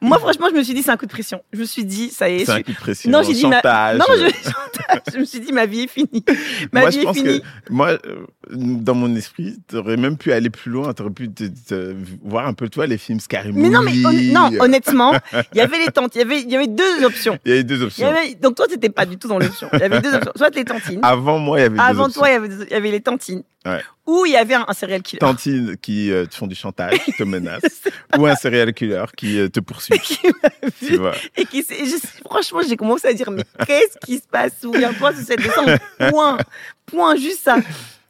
Moi, 0.01 0.17
franchement, 0.19 0.47
je 0.51 0.55
me 0.55 0.63
suis 0.63 0.73
dit, 0.73 0.81
c'est 0.81 0.91
un 0.91 0.97
coup 0.97 1.05
de 1.05 1.11
pression. 1.11 1.41
Je 1.53 1.59
me 1.59 1.65
suis 1.65 1.83
dit, 1.85 2.09
ça 2.09 2.29
y 2.29 2.37
est. 2.37 2.45
C'est 2.45 2.51
un 2.51 2.61
coup 2.61 2.71
de 2.71 2.77
pression. 2.77 3.11
Non, 3.11 3.21
j'ai 3.21 3.33
dit, 3.33 3.45
ma... 3.45 3.61
non, 3.95 4.05
je... 5.13 5.17
me 5.19 5.25
suis 5.25 5.39
dit, 5.39 5.51
ma 5.51 5.65
vie 5.65 5.81
est 5.81 5.87
finie. 5.87 6.23
Ma 6.71 6.81
moi, 6.81 6.89
vie 6.89 6.95
je 6.95 7.01
est 7.01 7.03
pense 7.03 7.17
finie. 7.17 7.41
que 7.41 7.45
moi, 7.69 7.89
euh, 7.91 8.25
dans 8.49 8.95
mon 8.95 9.13
esprit, 9.15 9.57
tu 9.67 9.75
aurais 9.75 9.97
même 9.97 10.17
pu 10.17 10.31
aller 10.31 10.49
plus 10.49 10.71
loin. 10.71 10.93
Tu 10.93 11.01
aurais 11.01 11.11
pu 11.11 11.29
te, 11.29 11.43
te- 11.45 11.95
voir 12.23 12.47
un 12.47 12.53
peu, 12.53 12.69
toi, 12.69 12.87
les 12.87 12.97
films 12.97 13.19
Scary 13.19 13.51
Mais 13.53 13.69
non, 13.69 13.81
mais 13.81 13.91
hon- 14.05 14.11
non, 14.33 14.51
honnêtement, 14.59 15.13
il 15.53 15.57
y 15.57 15.61
avait 15.61 15.79
les 15.79 15.91
tantes, 15.91 16.15
il 16.15 16.19
y 16.19 16.21
avait, 16.21 16.41
il 16.41 16.49
y 16.49 16.55
avait 16.55 16.67
deux 16.67 17.03
options. 17.03 17.37
Il 17.45 17.51
y 17.51 17.55
a 17.55 17.59
eu 17.59 17.63
deux 17.63 17.81
options. 17.83 18.07
avait- 18.07 18.35
Donc 18.35 18.55
toi, 18.55 18.67
t'étais 18.67 18.89
pas 18.89 19.05
du 19.05 19.17
tout 19.17 19.27
dans 19.27 19.39
l'option. 19.39 19.69
Il 19.73 19.79
y 19.79 19.83
avait 19.83 20.01
deux 20.01 20.13
options. 20.13 20.31
Soit 20.35 20.55
les 20.55 20.65
tantines. 20.65 20.99
Avant 21.03 21.39
moi, 21.39 21.59
il 21.59 21.63
y 21.63 21.65
avait 21.65 21.79
Avant 21.79 22.09
toi, 22.09 22.29
il 22.29 22.33
y 22.33 22.35
avait, 22.35 22.47
il 22.47 22.71
y 22.71 22.75
avait 22.75 22.91
les 22.91 23.01
tantines. 23.01 23.43
Ouais. 23.65 23.81
Ou 24.05 24.25
il 24.25 24.31
y 24.31 24.37
avait 24.37 24.53
un, 24.53 24.63
un 24.65 24.73
serial 24.73 25.01
killer. 25.01 25.19
Tantines 25.19 25.75
qui 25.81 26.09
euh, 26.09 26.25
te 26.25 26.35
font 26.35 26.47
du 26.47 26.55
chantage, 26.55 26.99
qui 27.03 27.11
te 27.11 27.23
menacent, 27.23 27.81
ou 28.17 28.25
un 28.25 28.35
serial 28.35 28.73
killer 28.73 29.03
qui 29.17 29.37
euh, 29.39 29.49
te 29.49 29.59
poursuit. 29.67 29.99
qui 30.03 30.17
m'a 30.41 30.49
Tu 30.79 30.85
vu 30.85 30.97
vois. 30.97 31.13
et 31.35 31.45
qui 31.45 31.61
je- 31.61 32.07
franchement 32.27 32.61
j'ai 32.67 32.75
commencé 32.77 33.07
à 33.07 33.13
dire 33.13 33.29
mais 33.29 33.43
qu'est-ce 33.67 33.97
qui 34.05 34.17
se 34.17 34.27
passe? 34.27 34.53
Souviens-toi 34.61 35.13
ce 35.13 35.23
7 35.23 35.37
décembre 35.39 35.77
point. 36.09 36.37
Point 36.87 37.15
juste 37.17 37.43
ça. 37.43 37.57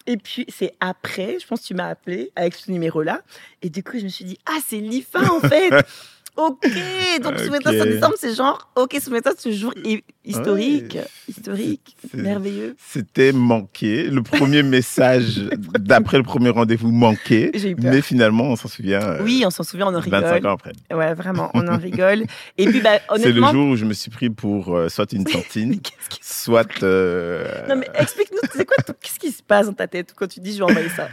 Et 0.05 0.15
puis 0.15 0.45
c'est 0.47 0.73
après 0.79 1.37
je 1.41 1.45
pense 1.45 1.61
que 1.61 1.65
tu 1.67 1.73
m'as 1.73 1.89
appelé 1.89 2.31
avec 2.37 2.55
ce 2.55 2.71
numéro 2.71 3.01
là 3.01 3.21
et 3.61 3.69
du 3.69 3.83
coup 3.83 3.97
je 3.99 4.03
me 4.05 4.09
suis 4.09 4.23
dit 4.23 4.37
ah 4.45 4.57
c'est 4.65 4.77
l'IFA 4.77 5.19
en 5.33 5.41
fait 5.41 5.71
ok 6.37 6.61
donc 7.23 7.33
Ok. 7.33 7.39
souviens-toi 7.39 7.71
ce 7.73 7.77
7 7.79 7.89
décembre 7.89 8.13
c'est 8.17 8.33
genre 8.35 8.71
ok 8.75 8.97
souviens-toi 9.03 9.33
ce 9.37 9.51
jour 9.51 9.73
hi- 9.83 10.03
historique 10.23 10.97
historique 11.27 11.97
merveilleux 12.13 12.75
C'était 12.79 13.31
manqué. 13.33 14.09
Le 14.09 14.21
premier 14.23 14.63
message 14.77 15.41
d'après 15.79 16.17
le 16.17 16.23
premier 16.23 16.49
rendez-vous 16.49 16.91
manqué. 16.91 17.51
Mais 17.77 18.01
finalement, 18.01 18.45
on 18.45 18.55
s'en 18.55 18.67
souvient 18.69 19.01
euh, 19.01 19.23
oui 19.23 19.43
on 19.45 19.49
s'en 19.49 19.63
souvient 19.63 19.87
on 19.87 19.95
en 19.95 19.99
25 19.99 20.21
rigole 20.33 20.47
ans 20.47 20.53
après. 20.53 20.71
ouais 20.93 21.13
vraiment 21.15 21.51
on 21.53 21.67
en 21.67 21.77
rigole 21.89 22.23
et 22.57 22.67
puis 22.67 22.79
bah 22.81 22.99
C'est 23.17 23.25
le 23.25 23.31
honnêtement 23.31 23.51
jour 23.51 23.67
où 23.71 23.75
je 23.75 23.85
me 23.85 23.93
suis 23.93 24.09
pris 24.11 24.29
pour 24.29 24.75
euh, 24.75 24.89
soit 24.89 25.11
une 25.13 25.25
tantine, 25.25 25.79
soit 26.21 26.83
euh, 26.83 27.67
Non, 27.67 27.75
mais 27.75 27.89
explique-nous, 27.95 28.39
c'est 28.53 28.65
quoi, 28.65 28.77
qu'est-ce 29.01 29.19
qui 29.19 29.31
se 29.31 29.43
passe 29.43 29.65
dans 29.67 29.73
ta 29.73 29.87
tête 29.87 30.13
quand 30.15 30.27
tu 30.27 30.39
dis 30.39 30.53
je 30.53 30.59
vais 30.59 30.63
envoyer 30.63 30.89
ça? 30.89 31.09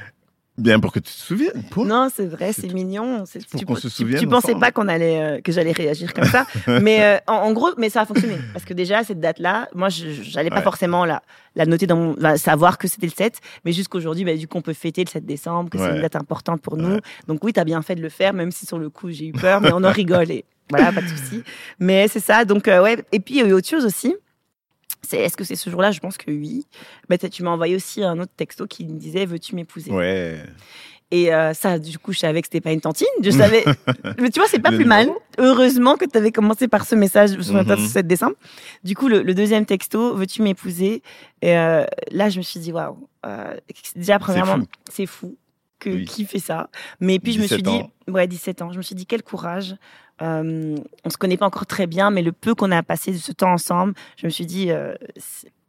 Bien 0.57 0.79
pour 0.81 0.93
que 0.93 0.99
tu 1.01 1.13
te 1.13 1.19
souviennes. 1.19 1.63
Point. 1.71 1.85
Non, 1.87 2.09
c'est 2.15 2.27
vrai, 2.27 2.53
C'est 2.53 2.73
mignon. 2.73 3.25
c'est- 3.27 3.47
pour 3.49 3.59
tu, 3.61 3.67
qu'on 3.67 3.75
se 3.77 3.89
souvienne 3.89 4.21
Tu 4.21 4.27
pensais 4.27 4.55
pas 4.55 4.71
qu'on 4.73 4.87
allait, 4.89 5.21
euh, 5.21 5.41
que 5.41 5.51
j'allais 5.53 5.73
réagir 5.73 6.15
comme 6.15 6.25
ça, 6.27 6.47
mais 6.81 7.03
euh, 7.03 7.19
en, 7.27 7.35
en 7.35 7.53
gros, 7.53 7.71
mais 7.77 7.91
ça 7.91 8.03
a 8.03 8.07
fonctionné 8.07 8.37
parce 8.53 8.65
que 8.65 8.73
déjà 8.75 9.03
cette 9.05 9.21
date-là, 9.21 9.69
moi, 9.75 9.89
je 9.89 10.07
j'allais 10.23 10.51
pas 10.51 10.57
Ouais. 10.57 10.63
forcément 10.63 11.05
la, 11.05 11.23
la 11.57 11.67
noter 11.67 11.87
dans 11.87 11.97
mon, 11.97 12.13
enfin, 12.13 12.37
savoir 12.37 12.79
que 12.79 12.87
c'était 12.89 13.07
le 13.07 13.13
7, 13.17 13.39
mais 13.65 13.73
jusqu'aujourd'hui, 13.73 14.25
bah, 14.25 14.37
du 14.37 14.47
coup, 14.49 14.59
on 14.59 14.63
peut 14.63 14.73
fêter 14.73 15.03
le 15.05 15.11
7 15.11 15.27
décembre, 15.27 15.71
que 15.71 15.79
c'est 15.79 15.91
une 15.91 16.01
date 16.03 16.17
importante 16.17 16.61
pour 16.63 16.77
nous. 16.77 16.95
Ouais. 16.95 17.01
Donc 17.27 17.43
oui, 17.45 17.53
tu 17.53 17.61
as 17.61 17.65
bien 17.65 17.83
fait 17.83 17.95
de 17.97 18.03
le 18.03 18.09
faire, 18.09 18.33
même 18.33 18.51
si 18.53 18.67
sur 18.67 18.79
le 18.79 18.91
coup 18.91 19.11
j'ai 19.11 19.27
eu 19.27 19.33
peur, 19.33 19.61
mais 19.61 19.73
on 19.73 19.83
en 19.85 19.91
rigole 19.93 20.31
et 20.31 20.45
voilà, 20.71 20.93
pas 20.93 21.03
de 21.03 21.09
souci. 21.09 21.43
Mais 21.79 22.09
c'est 22.09 22.21
ça. 22.21 22.45
Donc 22.45 22.69
euh, 22.69 22.83
ouais, 22.83 22.97
et 23.13 23.21
puis 23.21 23.35
il 23.35 23.41
y 23.41 23.43
a 23.43 23.47
eu 23.47 23.53
autre 23.53 23.69
chose 23.69 23.85
aussi. 23.85 24.15
Est-ce 25.13 25.37
que 25.37 25.45
c'est 25.45 25.57
ce 25.57 25.71
jour-là? 25.71 25.91
Je 25.91 26.01
pense 26.01 26.17
que 26.17 26.31
oui. 26.31 26.67
Bah, 27.09 27.19
tu 27.19 27.43
m'as 27.43 27.51
envoyé 27.51 27.77
aussi 27.77 28.03
un 28.03 28.19
autre 28.19 28.33
texto 28.37 28.67
qui 28.67 28.85
me 28.87 28.99
disait 28.99 29.27
veux-tu 29.27 29.55
m'épouser? 29.55 29.91
Ouais. 29.91 30.39
Et 31.11 31.33
euh, 31.33 31.53
ça, 31.55 31.79
du 31.79 31.97
coup, 31.99 32.13
je 32.13 32.19
savais 32.19 32.41
que 32.41 32.49
c'était 32.49 32.61
pas 32.63 32.73
une 32.73 32.81
tantine. 32.81 33.07
Je 33.23 33.31
savais. 33.31 33.65
Mais 34.19 34.31
tu 34.31 34.41
vois, 34.41 34.49
c'est 34.49 34.59
pas 34.59 34.71
Le 34.71 34.79
plus 34.79 34.85
mal. 34.87 35.09
Heureusement 35.39 35.97
que 35.97 36.07
tu 36.07 36.17
avais 36.19 36.33
commencé 36.33 36.67
par 36.67 36.85
ce 36.87 36.95
message 36.97 37.39
sur 37.41 37.55
le 37.55 37.77
7 37.77 38.07
décembre. 38.07 38.35
Du 38.83 38.97
coup, 38.97 39.07
le, 39.09 39.23
le 39.23 39.35
deuxième 39.35 39.65
texto, 39.67 40.15
veux-tu 40.17 40.43
m'épouser? 40.43 41.03
Et 41.43 41.57
euh, 41.57 41.85
là, 42.11 42.31
je 42.31 42.39
me 42.39 42.43
suis 42.43 42.59
dit, 42.59 42.73
waouh. 42.73 43.07
euh, 43.27 43.55
déjà, 43.95 44.19
premièrement, 44.19 44.65
c'est 44.91 45.07
fou. 45.07 45.37
Que, 45.81 45.91
Oui. 45.91 46.05
Qui 46.05 46.25
fait 46.25 46.39
ça 46.39 46.71
Mais 47.01 47.19
puis, 47.19 47.33
je 47.33 47.41
me 47.41 47.47
suis 47.47 47.63
17 47.63 47.65
dit, 47.65 47.83
ans. 47.83 47.91
ouais, 48.09 48.27
17 48.27 48.63
ans. 48.63 48.73
Je 48.73 48.79
me 48.79 48.83
suis 48.83 48.95
dit, 48.95 49.07
quel 49.07 49.23
courage. 49.23 49.77
Euh, 50.23 50.77
on 51.05 51.11
se 51.11 51.17
connaît 51.17 51.37
pas 51.37 51.47
encore 51.47 51.67
très 51.67 51.87
bien, 51.87 52.11
mais 52.11 52.23
le 52.23 52.33
peu 52.33 52.55
qu'on 52.55 52.71
a 52.71 52.83
passé 52.83 53.11
de 53.13 53.17
ce 53.19 53.33
temps 53.33 53.53
ensemble, 53.53 53.95
je 54.17 54.27
me 54.27 54.31
suis 54.31 54.47
dit, 54.47 54.71
euh, 54.71 54.95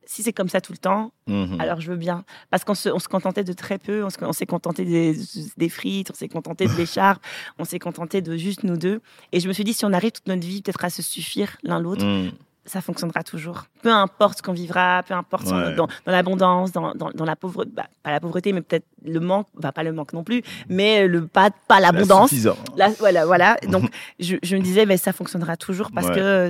si 0.07 0.21
c'est 0.21 0.33
comme 0.33 0.49
ça 0.49 0.61
tout 0.61 0.71
le 0.71 0.77
temps, 0.77 1.11
Mhm. 1.27 1.59
alors 1.59 1.81
je 1.81 1.89
veux 1.91 1.97
bien. 1.97 2.23
Parce 2.51 2.63
qu'on 2.63 2.75
se, 2.75 2.89
on 2.89 2.99
se 2.99 3.07
contentait 3.07 3.43
de 3.43 3.53
très 3.53 3.79
peu. 3.79 4.03
On, 4.05 4.11
se- 4.11 4.17
on 4.23 4.33
s'est 4.33 4.45
contenté 4.45 4.85
des, 4.85 5.17
des 5.57 5.69
frites, 5.69 6.11
on 6.11 6.13
s'est 6.13 6.27
contenté 6.29 6.67
de 6.67 6.73
l'écharpe, 6.77 7.23
on 7.57 7.65
s'est 7.65 7.79
contenté 7.79 8.21
de 8.21 8.37
juste 8.37 8.63
nous 8.63 8.77
deux. 8.77 9.01
Et 9.31 9.39
je 9.39 9.47
me 9.47 9.53
suis 9.53 9.63
dit, 9.63 9.73
si 9.73 9.83
on 9.83 9.93
arrive 9.93 10.11
toute 10.11 10.27
notre 10.27 10.45
vie 10.45 10.61
peut-être 10.61 10.85
à 10.85 10.91
se 10.91 11.01
suffire 11.01 11.57
l'un 11.63 11.79
l'autre, 11.79 12.05
Mhm. 12.05 12.31
Ça 12.65 12.81
fonctionnera 12.81 13.23
toujours. 13.23 13.65
Peu 13.83 13.91
importe 13.91 14.39
ce 14.39 14.43
qu'on 14.43 14.53
vivra, 14.53 15.03
peu 15.07 15.13
importe 15.13 15.45
Ouais. 15.47 15.75
dans, 15.75 15.85
dans 15.87 16.11
l'abondance, 16.11 16.71
dans, 16.71 16.93
dans, 16.95 17.09
dans 17.11 17.25
la 17.25 17.35
pauvreté, 17.35 17.69
bah, 17.73 17.85
pas 18.03 18.11
la 18.11 18.19
pauvreté, 18.19 18.53
mais 18.53 18.61
peut-être 18.61 18.85
le 19.03 19.19
manque, 19.19 19.47
bah, 19.55 19.71
pas 19.71 19.83
le 19.83 19.93
manque 19.93 20.13
non 20.13 20.23
plus, 20.23 20.41
mais 20.67 21.07
le 21.07 21.27
pas, 21.27 21.51
pas 21.67 21.79
l'abondance. 21.79 22.31
Là, 22.75 22.89
voilà, 22.99 23.25
voilà. 23.25 23.57
Donc, 23.69 23.89
je, 24.19 24.37
je 24.41 24.55
me 24.57 24.61
disais, 24.61 24.85
ben, 24.85 24.97
ça 24.97 25.13
fonctionnera 25.13 25.57
toujours 25.57 25.91
parce 25.91 26.07
Ouais. 26.07 26.15
que, 26.15 26.49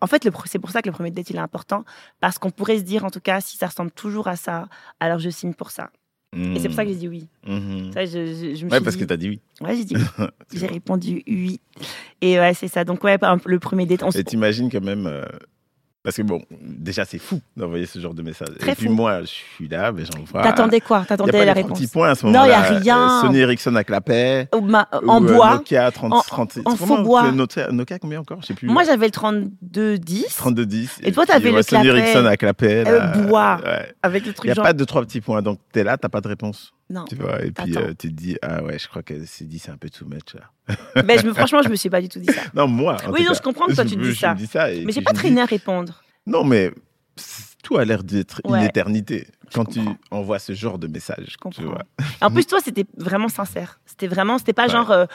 en 0.00 0.06
fait, 0.06 0.28
c'est 0.46 0.58
pour 0.58 0.70
ça 0.70 0.82
que 0.82 0.88
le 0.88 0.92
premier 0.92 1.10
date, 1.10 1.30
il 1.30 1.36
est 1.36 1.40
important. 1.40 1.84
Parce 2.20 2.38
qu'on 2.38 2.50
pourrait 2.50 2.78
se 2.78 2.82
dire, 2.82 3.04
en 3.04 3.10
tout 3.10 3.20
cas, 3.20 3.40
si 3.40 3.56
ça 3.56 3.68
ressemble 3.68 3.90
toujours 3.92 4.28
à 4.28 4.36
ça, 4.36 4.66
alors 5.00 5.18
je 5.18 5.30
signe 5.30 5.54
pour 5.54 5.70
ça. 5.70 5.90
Et 6.36 6.58
c'est 6.58 6.68
pour 6.68 6.74
ça 6.76 6.84
que 6.84 6.90
j'ai 6.90 6.96
dit 6.96 7.08
oui. 7.08 7.26
Ça, 7.92 8.04
je, 8.04 8.10
je- 8.26 8.54
je 8.56 8.64
me 8.64 8.70
Ouais, 8.70 8.76
suis 8.76 8.84
parce 8.84 8.96
dit- 8.96 8.98
que 8.98 9.04
t'as 9.04 9.16
dit 9.16 9.28
oui. 9.28 9.40
Ouais, 9.60 9.76
j'ai 9.76 9.84
dit 9.84 9.94
oui. 9.96 10.24
J'ai 10.54 10.66
répondu 10.66 11.22
oui. 11.26 11.60
Et 12.20 12.38
ouais, 12.38 12.54
c'est 12.54 12.68
ça. 12.68 12.84
Donc, 12.84 13.02
ouais, 13.04 13.18
le 13.46 13.58
premier 13.58 13.86
date, 13.86 14.02
on 14.02 14.10
Et 14.10 14.24
t'imagines 14.24 14.70
quand 14.70 14.82
même, 14.84 15.06
euh, 15.06 15.22
Parce 16.04 16.18
que 16.18 16.22
bon, 16.22 16.42
déjà, 16.60 17.06
c'est 17.06 17.18
fou 17.18 17.40
d'envoyer 17.56 17.86
ce 17.86 17.98
genre 17.98 18.12
de 18.12 18.20
message. 18.20 18.48
et 18.66 18.74
puis 18.74 18.90
moi, 18.90 19.22
je 19.22 19.28
suis 19.28 19.68
là, 19.68 19.90
mais 19.90 20.02
j'envoie. 20.04 20.42
T'attendais 20.42 20.80
quoi? 20.80 21.02
T'attendais 21.08 21.46
la 21.46 21.54
réponse? 21.54 21.78
petit 21.78 21.86
point 21.86 22.10
à 22.10 22.14
ce 22.14 22.26
moment-là. 22.26 22.42
Non, 22.42 22.46
il 22.46 22.82
n'y 22.82 22.90
a 22.90 22.98
rien. 22.98 23.20
Sony 23.22 23.38
Ericsson 23.38 23.74
à 23.74 23.84
clapet. 23.84 24.46
en 24.52 24.58
euh, 24.62 25.20
bois. 25.20 25.54
Nokia 25.54 25.90
30, 25.90 26.12
en, 26.12 26.20
30, 26.20 26.58
en 26.66 26.76
faux 26.76 27.02
bois. 27.02 27.32
Nokia, 27.32 27.72
Nokia, 27.72 27.98
combien 27.98 28.20
encore? 28.20 28.42
Je 28.42 28.48
sais 28.48 28.54
plus. 28.54 28.68
Moi, 28.68 28.84
j'avais 28.84 29.06
le 29.06 29.12
3210. 29.12 30.26
3210. 30.36 30.98
Et, 31.00 31.08
et 31.08 31.12
toi, 31.12 31.24
t'avais 31.24 31.50
le 31.50 31.62
Sony 31.62 31.86
Ericsson 31.86 32.26
à 32.26 32.36
clapet. 32.36 32.84
Euh, 32.86 33.06
bois. 33.22 33.60
Ouais. 33.64 33.94
Avec 34.02 34.26
le 34.26 34.34
truc 34.34 34.44
Il 34.44 34.48
n'y 34.48 34.52
a 34.52 34.54
genre... 34.56 34.64
pas 34.64 34.74
de 34.74 34.84
trois 34.84 35.00
petits 35.00 35.22
points. 35.22 35.40
Donc, 35.40 35.58
t'es 35.72 35.84
là, 35.84 35.96
t'as 35.96 36.10
pas 36.10 36.20
de 36.20 36.28
réponse. 36.28 36.73
Non. 36.94 37.04
Tu 37.06 37.16
vois, 37.16 37.44
et 37.44 37.50
puis 37.50 37.76
euh, 37.76 37.88
tu 37.98 38.08
te 38.08 38.14
dis, 38.14 38.36
ah 38.40 38.62
ouais, 38.62 38.78
je 38.78 38.86
crois 38.88 39.02
qu'elle 39.02 39.26
s'est 39.26 39.46
dit, 39.46 39.58
c'est 39.58 39.72
un 39.72 39.76
peu 39.76 39.90
too 39.90 40.06
much 40.06 40.34
là. 40.34 40.50
je 40.96 41.26
me, 41.26 41.32
franchement, 41.34 41.60
je 41.62 41.68
me 41.68 41.74
suis 41.74 41.90
pas 41.90 42.00
du 42.00 42.08
tout 42.08 42.20
dit 42.20 42.32
ça. 42.32 42.42
Non, 42.54 42.68
moi. 42.68 42.96
En 43.06 43.10
oui, 43.10 43.22
non, 43.22 43.28
cas, 43.30 43.34
je 43.34 43.40
comprends 43.42 43.66
que 43.66 43.74
toi, 43.74 43.84
tu 43.84 43.96
te 43.96 44.00
dis 44.02 44.14
ça. 44.14 44.34
dis 44.34 44.46
ça 44.46 44.68
mais 44.68 44.92
j'ai 44.92 45.02
pas 45.02 45.12
traîné 45.12 45.40
à 45.40 45.44
répondre. 45.44 46.04
Non, 46.26 46.44
mais 46.44 46.70
tout 47.64 47.76
a 47.78 47.84
l'air 47.84 48.04
d'être 48.04 48.40
Ouais. 48.44 48.58
une 48.60 48.64
éternité 48.64 49.26
quand 49.52 49.64
tu 49.64 49.80
envoies 50.10 50.38
ce 50.38 50.52
genre 50.52 50.78
de 50.78 50.86
message. 50.86 51.24
Je 51.26 51.30
tu 51.32 51.36
comprends. 51.38 51.64
vois. 51.64 51.82
En 52.20 52.30
plus, 52.30 52.46
toi, 52.46 52.60
c'était 52.64 52.86
vraiment 52.96 53.28
sincère. 53.28 53.80
C'était 53.86 54.06
vraiment, 54.06 54.38
c'était 54.38 54.52
pas 54.52 54.66
Ouais. 54.66 54.70
genre 54.72 54.90
euh, 54.92 55.06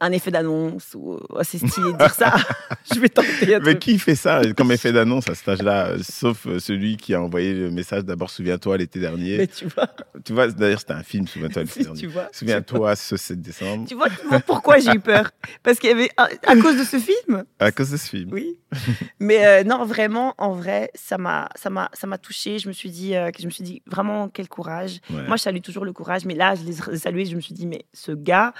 un 0.00 0.12
effet 0.12 0.30
d'annonce 0.30 0.94
ou 0.94 1.18
oh, 1.28 1.38
c'est 1.42 1.58
stylé 1.58 1.92
de 1.92 1.96
dire 1.98 2.12
ça. 2.14 2.34
je 2.94 3.00
vais 3.00 3.08
tenter 3.08 3.54
un 3.54 3.58
Mais 3.60 3.72
truc. 3.72 3.78
qui 3.78 3.98
fait 3.98 4.14
ça 4.14 4.42
comme 4.56 4.70
effet 4.72 4.92
d'annonce 4.92 5.28
à 5.28 5.34
cet 5.34 5.48
âge-là 5.48 5.86
euh, 5.86 5.98
Sauf 6.02 6.46
euh, 6.46 6.58
celui 6.58 6.96
qui 6.96 7.14
a 7.14 7.22
envoyé 7.22 7.54
le 7.54 7.70
message 7.70 8.04
d'abord, 8.04 8.30
souviens-toi 8.30 8.76
l'été 8.76 9.00
dernier. 9.00 9.38
Mais 9.38 9.46
tu 9.46 9.66
vois, 9.66 9.88
Tu 10.24 10.32
vois, 10.32 10.48
d'ailleurs, 10.48 10.80
c'était 10.80 10.92
un 10.92 11.02
film, 11.02 11.26
souviens-toi 11.26 11.62
l'été 11.62 11.72
si 11.80 11.84
dernier. 11.84 12.08
Souviens-toi 12.32 12.96
ce 12.96 13.16
7 13.16 13.40
décembre. 13.40 13.86
Tu 13.88 13.94
vois, 13.94 14.10
tu 14.10 14.26
vois 14.28 14.40
pourquoi 14.40 14.78
j'ai 14.78 14.92
eu 14.92 15.00
peur 15.00 15.30
Parce 15.62 15.78
qu'il 15.78 15.90
y 15.90 15.92
avait 15.92 16.10
à, 16.16 16.28
à 16.46 16.56
cause 16.56 16.78
de 16.78 16.84
ce 16.84 16.98
film. 16.98 17.44
À 17.58 17.72
cause 17.72 17.90
de 17.90 17.96
ce 17.96 18.08
film. 18.08 18.30
Oui. 18.32 18.58
Mais 19.18 19.46
euh, 19.46 19.64
non, 19.64 19.84
vraiment, 19.84 20.34
en 20.38 20.52
vrai, 20.52 20.90
ça 20.94 21.16
m'a, 21.18 21.48
ça 21.54 21.70
m'a, 21.70 21.90
ça 21.94 22.06
m'a 22.06 22.18
touché. 22.18 22.58
Je 22.58 22.68
me 22.68 22.72
suis 22.72 22.90
dit, 22.90 23.16
euh, 23.16 23.30
je 23.38 23.46
me 23.46 23.50
suis 23.50 23.64
dit 23.64 23.82
vraiment 23.86 24.28
quel 24.28 24.48
courage. 24.48 25.00
Ouais. 25.10 25.26
Moi, 25.26 25.36
je 25.36 25.42
salue 25.42 25.60
toujours 25.60 25.84
le 25.84 25.92
courage, 25.92 26.24
mais 26.24 26.34
là, 26.34 26.54
je 26.54 26.64
les 26.64 26.98
salué. 26.98 27.24
Je 27.24 27.36
me 27.36 27.40
suis 27.40 27.54
dit, 27.54 27.66
mais 27.66 27.86
ce 27.92 28.12
gars, 28.12 28.52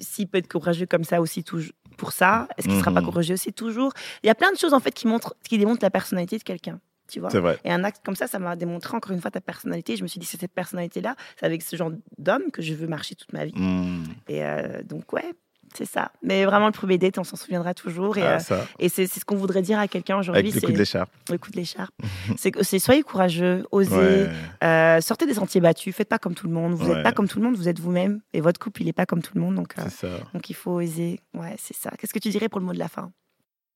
s'il 0.00 0.28
peut 0.28 0.38
être 0.38 0.48
courageux 0.48 0.86
comme 0.86 1.04
ça 1.04 1.20
aussi 1.20 1.44
toujours 1.44 1.72
pour 1.96 2.12
ça, 2.12 2.48
est-ce 2.56 2.66
qu'il 2.66 2.74
ne 2.76 2.80
sera 2.80 2.92
pas 2.92 3.00
Mhm. 3.00 3.06
courageux 3.06 3.34
aussi 3.34 3.52
toujours? 3.52 3.92
Il 4.22 4.26
y 4.26 4.30
a 4.30 4.34
plein 4.34 4.50
de 4.52 4.58
choses 4.58 4.74
en 4.74 4.80
fait 4.80 4.90
qui 4.92 5.06
montrent, 5.06 5.34
qui 5.48 5.58
démontrent 5.58 5.82
la 5.84 5.90
personnalité 5.90 6.38
de 6.38 6.42
quelqu'un. 6.42 6.80
Tu 7.06 7.20
vois? 7.20 7.28
C'est 7.30 7.38
vrai. 7.38 7.58
et 7.64 7.70
un 7.70 7.84
acte 7.84 8.00
comme 8.04 8.16
ça, 8.16 8.26
ça 8.26 8.38
m'a 8.38 8.56
démontré 8.56 8.96
encore 8.96 9.12
une 9.12 9.20
fois 9.20 9.30
ta 9.30 9.42
personnalité. 9.42 9.94
Je 9.96 10.02
me 10.02 10.08
suis 10.08 10.18
dit, 10.18 10.24
c'est 10.26 10.40
cette 10.40 10.54
personnalité-là, 10.54 11.16
c'est 11.38 11.44
avec 11.44 11.60
ce 11.62 11.76
genre 11.76 11.92
d'homme 12.16 12.50
que 12.50 12.62
je 12.62 12.72
veux 12.72 12.86
marcher 12.86 13.14
toute 13.14 13.32
ma 13.34 13.44
vie. 13.44 13.52
Hmm. 13.54 14.04
Et 14.26 14.42
euh, 14.42 14.82
donc, 14.82 15.12
ouais, 15.12 15.34
c'est 15.76 15.84
ça. 15.84 16.12
Mais 16.22 16.44
vraiment, 16.44 16.66
le 16.66 16.72
premier 16.72 16.98
date, 16.98 17.18
on 17.18 17.24
s'en 17.24 17.36
souviendra 17.36 17.74
toujours. 17.74 18.16
Et, 18.18 18.22
Ah, 18.22 18.38
euh, 18.50 18.62
et 18.78 18.88
c'est 18.88 19.06
ce 19.06 19.24
qu'on 19.24 19.36
voudrait 19.36 19.62
dire 19.62 19.78
à 19.78 19.88
quelqu'un 19.88 20.16
aujourd'hui. 20.18 20.40
Avec 20.50 20.54
le 20.54 20.60
coup 20.60 20.72
de 20.72 20.78
l'écharpe. 20.78 21.10
le 21.30 21.38
coup 21.38 21.50
de 21.50 21.56
l'écharpe. 21.56 21.94
c'est 22.36 22.78
soyez 22.78 23.02
courageux, 23.02 23.66
osez, 23.72 23.94
Ouais. 23.96 24.30
euh, 24.62 25.00
sortez 25.00 25.26
des 25.26 25.34
sentiers 25.34 25.60
battus, 25.60 25.94
faites 25.94 26.08
pas 26.08 26.18
comme 26.18 26.34
tout 26.34 26.46
le 26.46 26.52
monde. 26.54 26.74
Vous 26.74 26.86
n'êtes 26.86 26.96
Ouais. 26.96 27.02
pas 27.02 27.12
comme 27.12 27.28
tout 27.28 27.38
le 27.38 27.44
monde, 27.44 27.56
vous 27.56 27.68
êtes 27.68 27.78
vous-même. 27.80 28.20
Et 28.32 28.40
votre 28.40 28.58
couple, 28.60 28.82
il 28.82 28.88
est 28.88 28.92
pas 28.92 29.06
comme 29.06 29.22
tout 29.22 29.32
le 29.34 29.40
monde. 29.40 29.54
Donc, 29.56 29.74
euh, 29.78 29.88
ça. 29.88 30.08
donc 30.32 30.48
il 30.50 30.54
faut 30.54 30.72
oser. 30.80 31.20
Ouais, 31.34 31.56
c'est 31.58 31.76
ça. 31.76 31.90
Qu'est-ce 31.98 32.14
que 32.14 32.18
tu 32.18 32.30
dirais 32.30 32.48
pour 32.48 32.60
le 32.60 32.66
mot 32.66 32.72
de 32.72 32.78
la 32.78 32.88
fin? 32.88 33.12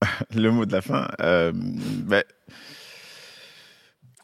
Le 0.35 0.51
mot 0.51 0.65
de 0.65 0.73
la 0.73 0.81
fin. 0.83 1.09
ben, 1.19 2.23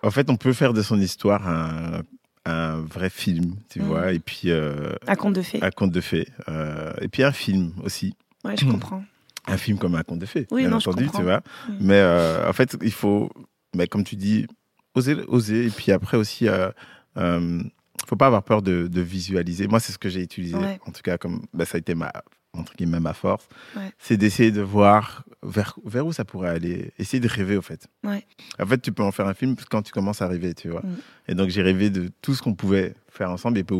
en 0.03 0.11
fait, 0.11 0.29
on 0.31 0.37
peut 0.37 0.53
faire 0.53 0.73
de 0.75 0.83
son 0.83 1.01
histoire 1.01 1.49
un, 1.49 2.03
un 2.47 2.81
vrai 2.81 3.11
film, 3.11 3.57
tu 3.71 3.81
Mhm. 3.81 3.87
vois, 3.87 4.13
et 4.13 4.19
puis 4.19 4.51
euh, 4.51 4.93
Un 5.07 5.15
conte 5.17 5.35
de 5.35 5.43
fées. 5.43 5.61
un 5.63 5.71
conte 5.71 5.93
de 5.93 6.01
fées. 6.01 6.29
euh, 6.49 6.93
et 7.01 7.09
puis 7.09 7.23
un 7.23 7.33
film 7.33 7.73
aussi. 7.83 8.15
Ouais, 8.45 8.57
je 8.57 8.65
comprends. 8.67 9.03
Un 9.47 9.57
film 9.57 9.79
comme 9.79 9.95
un 9.95 10.03
conte 10.03 10.19
de 10.21 10.27
fées, 10.27 10.47
Oui, 10.51 10.63
bien 10.63 10.71
non, 10.71 10.77
entendu, 10.77 11.09
tu 11.11 11.23
vois. 11.23 11.43
Mhm. 11.69 11.77
Mais 11.81 11.95
euh, 12.01 12.49
en 12.49 12.53
fait, 12.53 12.77
il 12.83 12.93
faut, 12.93 13.31
mais 13.75 13.87
comme 13.87 14.05
tu 14.05 14.17
dis, 14.17 14.47
oser, 14.95 15.17
oser. 15.29 15.67
Et 15.67 15.71
puis 15.71 15.93
après 15.93 16.17
aussi, 16.17 16.49
euh, 16.49 16.71
euh, 17.19 17.63
faut 18.07 18.17
pas 18.17 18.27
avoir 18.27 18.43
peur 18.43 18.61
de, 18.63 18.87
de 18.89 19.01
visualiser. 19.01 19.67
Moi, 19.67 19.81
c'est 19.81 19.93
ce 19.93 19.99
que 19.99 20.09
j'ai 20.09 20.23
utilisé, 20.23 20.57
Ouais. 20.57 20.79
en 20.87 20.91
tout 20.93 21.03
cas, 21.03 21.17
comme 21.19 21.43
ben, 21.55 21.65
ça 21.65 21.77
a 21.77 21.79
été 21.79 21.95
ma 21.95 22.13
entre 22.55 22.75
guillemets 22.77 23.01
ma 23.01 23.13
force, 23.15 23.49
Ouais. 23.77 23.91
c'est 23.99 24.17
d'essayer 24.17 24.51
de 24.53 24.63
voir 24.63 25.25
vers, 25.43 25.77
vers 25.85 26.07
où 26.07 26.13
ça 26.13 26.25
pourrait 26.25 26.51
aller, 26.51 26.93
essayer 26.99 27.21
de 27.21 27.29
rêver 27.29 27.57
au 27.57 27.63
fait. 27.63 27.87
Ouais. 28.03 28.25
En 28.61 28.67
fait, 28.67 28.79
tu 28.81 28.93
peux 28.93 29.03
en 29.03 29.13
faire 29.13 29.27
un 29.27 29.35
film 29.35 29.57
quand 29.71 29.83
tu 29.83 29.93
commences 29.93 30.23
à 30.23 30.29
rêver, 30.29 30.55
tu 30.55 30.69
vois. 30.71 30.81
Mm. 30.81 30.97
Et 31.29 31.35
donc 31.35 31.49
j'ai 31.51 31.63
rêvé 31.63 31.91
de 31.91 32.09
tout 32.23 32.35
ce 32.35 32.43
qu'on 32.43 32.55
pouvait 32.55 32.95
faire 33.11 33.31
ensemble 33.31 33.59
et, 33.59 33.65
puis 33.65 33.79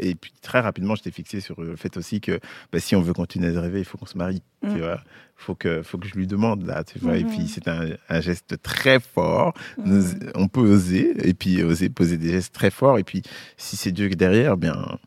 et 0.00 0.16
très 0.42 0.60
rapidement, 0.60 0.94
j'étais 0.94 1.10
fixé 1.10 1.40
sur 1.40 1.60
le 1.60 1.74
fait 1.76 1.96
aussi 1.96 2.20
que 2.20 2.38
bah, 2.72 2.78
si 2.80 2.94
on 2.94 3.00
veut 3.02 3.12
continuer 3.14 3.50
de 3.52 3.58
rêver, 3.58 3.80
il 3.80 3.84
faut 3.84 3.98
qu'on 3.98 4.06
se 4.06 4.16
marie, 4.18 4.42
Mm. 4.62 4.74
tu 4.74 4.78
vois. 4.80 5.00
Faut 5.38 5.54
que, 5.54 5.82
faut 5.82 5.98
que 5.98 6.08
je 6.08 6.14
lui 6.14 6.26
demande 6.26 6.64
là, 6.66 6.82
tu 6.82 6.98
vois. 6.98 7.16
Et 7.18 7.24
Mhm. 7.24 7.30
puis 7.30 7.46
c'est 7.48 7.68
un, 7.68 7.88
un 8.08 8.20
geste 8.22 8.60
très 8.62 9.00
fort. 9.00 9.52
Nous- 9.84 10.02
On 10.34 10.48
peut 10.48 10.60
oser 10.62 11.28
et 11.28 11.34
puis 11.34 11.62
oser 11.62 11.90
poser 11.90 12.16
des 12.16 12.30
gestes 12.30 12.54
très 12.54 12.70
forts. 12.70 12.98
Et 12.98 13.04
puis 13.04 13.20
si 13.58 13.76
c'est 13.76 13.92
Dieu 13.92 14.08
derrière, 14.08 14.56
bien, 14.56 14.98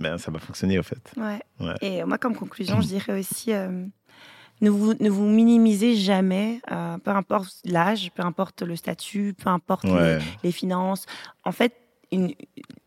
ben 0.00 0.18
ça 0.18 0.30
va 0.30 0.38
fonctionner 0.38 0.78
au 0.78 0.82
fait. 0.82 1.12
Ouais. 1.16 1.40
Ouais. 1.60 1.74
Et 1.82 2.04
moi, 2.04 2.18
comme 2.18 2.34
conclusion, 2.34 2.80
je 2.80 2.88
dirais 2.94 3.18
aussi 3.18 3.52
euh, 3.52 3.86
ne, 4.60 4.70
vous, 4.70 4.94
ne 4.98 5.10
vous 5.10 5.26
minimisez 5.26 5.94
jamais, 5.94 6.60
euh, 6.72 6.98
peu 6.98 7.10
importe 7.10 7.60
l'âge, 7.64 8.10
peu 8.14 8.24
importe 8.24 8.62
le 8.62 8.76
statut, 8.76 9.34
peu 9.34 9.50
importe 9.50 9.84
les, 9.84 10.18
les 10.42 10.52
finances. 10.52 11.06
En 11.44 11.52
fait, 11.52 11.74
une- 12.12 12.32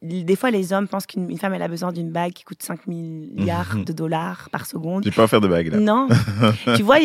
des 0.01 0.35
fois, 0.35 0.51
les 0.51 0.73
hommes 0.73 0.87
pensent 0.89 1.05
qu'une 1.05 1.29
une 1.29 1.37
femme, 1.37 1.53
elle 1.53 1.61
a 1.61 1.69
besoin 1.69 1.93
d'une 1.93 2.11
bague 2.11 2.33
qui 2.33 2.43
coûte 2.43 2.61
5 2.61 2.87
milliards 2.87 3.75
Mhm. 3.77 3.85
de 3.85 3.93
dollars 3.93 4.49
par 4.51 4.65
seconde. 4.65 5.03
Je 5.05 5.09
vais 5.09 5.15
pas 5.15 5.27
faire 5.27 5.39
de 5.39 5.47
bague 5.47 5.67
là. 5.71 5.77
Non, 5.79 6.07
tu 6.75 6.83
vois, 6.83 6.97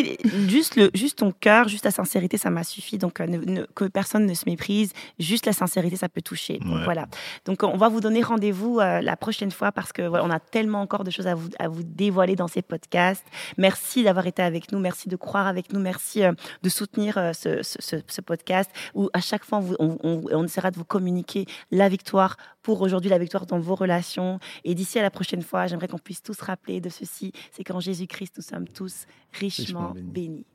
juste, 0.49 0.75
le, 0.75 0.91
juste 0.93 1.19
ton 1.19 1.31
cœur, 1.31 1.69
juste 1.69 1.85
la 1.85 1.91
sincérité, 1.91 2.37
ça 2.37 2.49
m'a 2.49 2.63
suffi. 2.65 2.97
Donc, 2.97 3.21
euh, 3.21 3.25
ne- 3.27 3.37
ne- 3.37 3.65
que 3.73 3.85
personne 3.85 4.25
ne 4.25 4.33
se 4.33 4.43
méprise, 4.47 4.91
juste 5.17 5.45
la 5.45 5.53
sincérité, 5.53 5.95
ça 5.95 6.09
peut 6.09 6.21
toucher. 6.21 6.59
Donc. 6.59 6.83
Voilà. 6.83 7.07
Donc, 7.45 7.63
on 7.63 7.77
va 7.77 7.87
vous 7.87 8.01
donner 8.01 8.21
rendez-vous 8.21 8.79
euh, 8.79 8.99
la 9.01 9.15
prochaine 9.15 9.51
fois 9.51 9.71
parce 9.71 9.93
que 9.93 10.01
voilà, 10.01 10.25
on 10.25 10.29
a 10.29 10.39
tellement 10.41 10.81
encore 10.81 11.05
de 11.05 11.11
choses 11.11 11.27
à 11.27 11.35
vous, 11.35 11.49
à 11.57 11.69
vous 11.69 11.83
dévoiler 11.83 12.35
dans 12.35 12.47
ces 12.49 12.61
podcasts. 12.61 13.25
Merci 13.57 14.03
d'avoir 14.03 14.27
été 14.27 14.41
avec 14.41 14.73
nous, 14.73 14.79
merci 14.79 15.07
de 15.07 15.15
croire 15.15 15.47
avec 15.47 15.71
nous, 15.71 15.79
merci 15.79 16.23
euh, 16.23 16.33
de 16.63 16.69
soutenir 16.69 17.17
euh, 17.17 17.31
ce, 17.33 17.61
ce- 17.63 18.19
podcast 18.21 18.69
où 18.93 19.09
à 19.13 19.21
chaque 19.21 19.45
fois, 19.45 19.59
on, 19.59 19.61
vous- 19.61 19.75
on- 19.79 19.97
on- 20.03 20.23
on 20.33 20.43
essaiera 20.43 20.71
de 20.71 20.75
vous 20.75 20.83
communiquer 20.83 21.45
la 21.71 21.87
victoire 22.09 22.37
pour 22.63 22.81
aujourd'hui, 22.81 23.09
la 23.09 23.19
victoire 23.19 23.45
dans 23.45 23.59
vos 23.59 23.75
relations. 23.75 24.39
Et 24.63 24.73
d'ici 24.73 24.97
à 24.97 25.03
la 25.03 25.11
prochaine 25.11 25.43
fois, 25.43 25.67
j'aimerais 25.67 25.87
qu'on 25.87 25.99
puisse 25.99 26.23
tous 26.23 26.39
rappeler 26.41 26.81
de 26.81 26.89
ceci, 26.89 27.31
c'est 27.51 27.63
qu'en 27.63 27.79
Jésus-Christ, 27.79 28.33
nous 28.37 28.43
sommes 28.43 28.67
tous 28.67 29.05
richement 29.33 29.89
Richement 29.89 29.91
bénis. 29.91 30.11
bénis. 30.11 30.45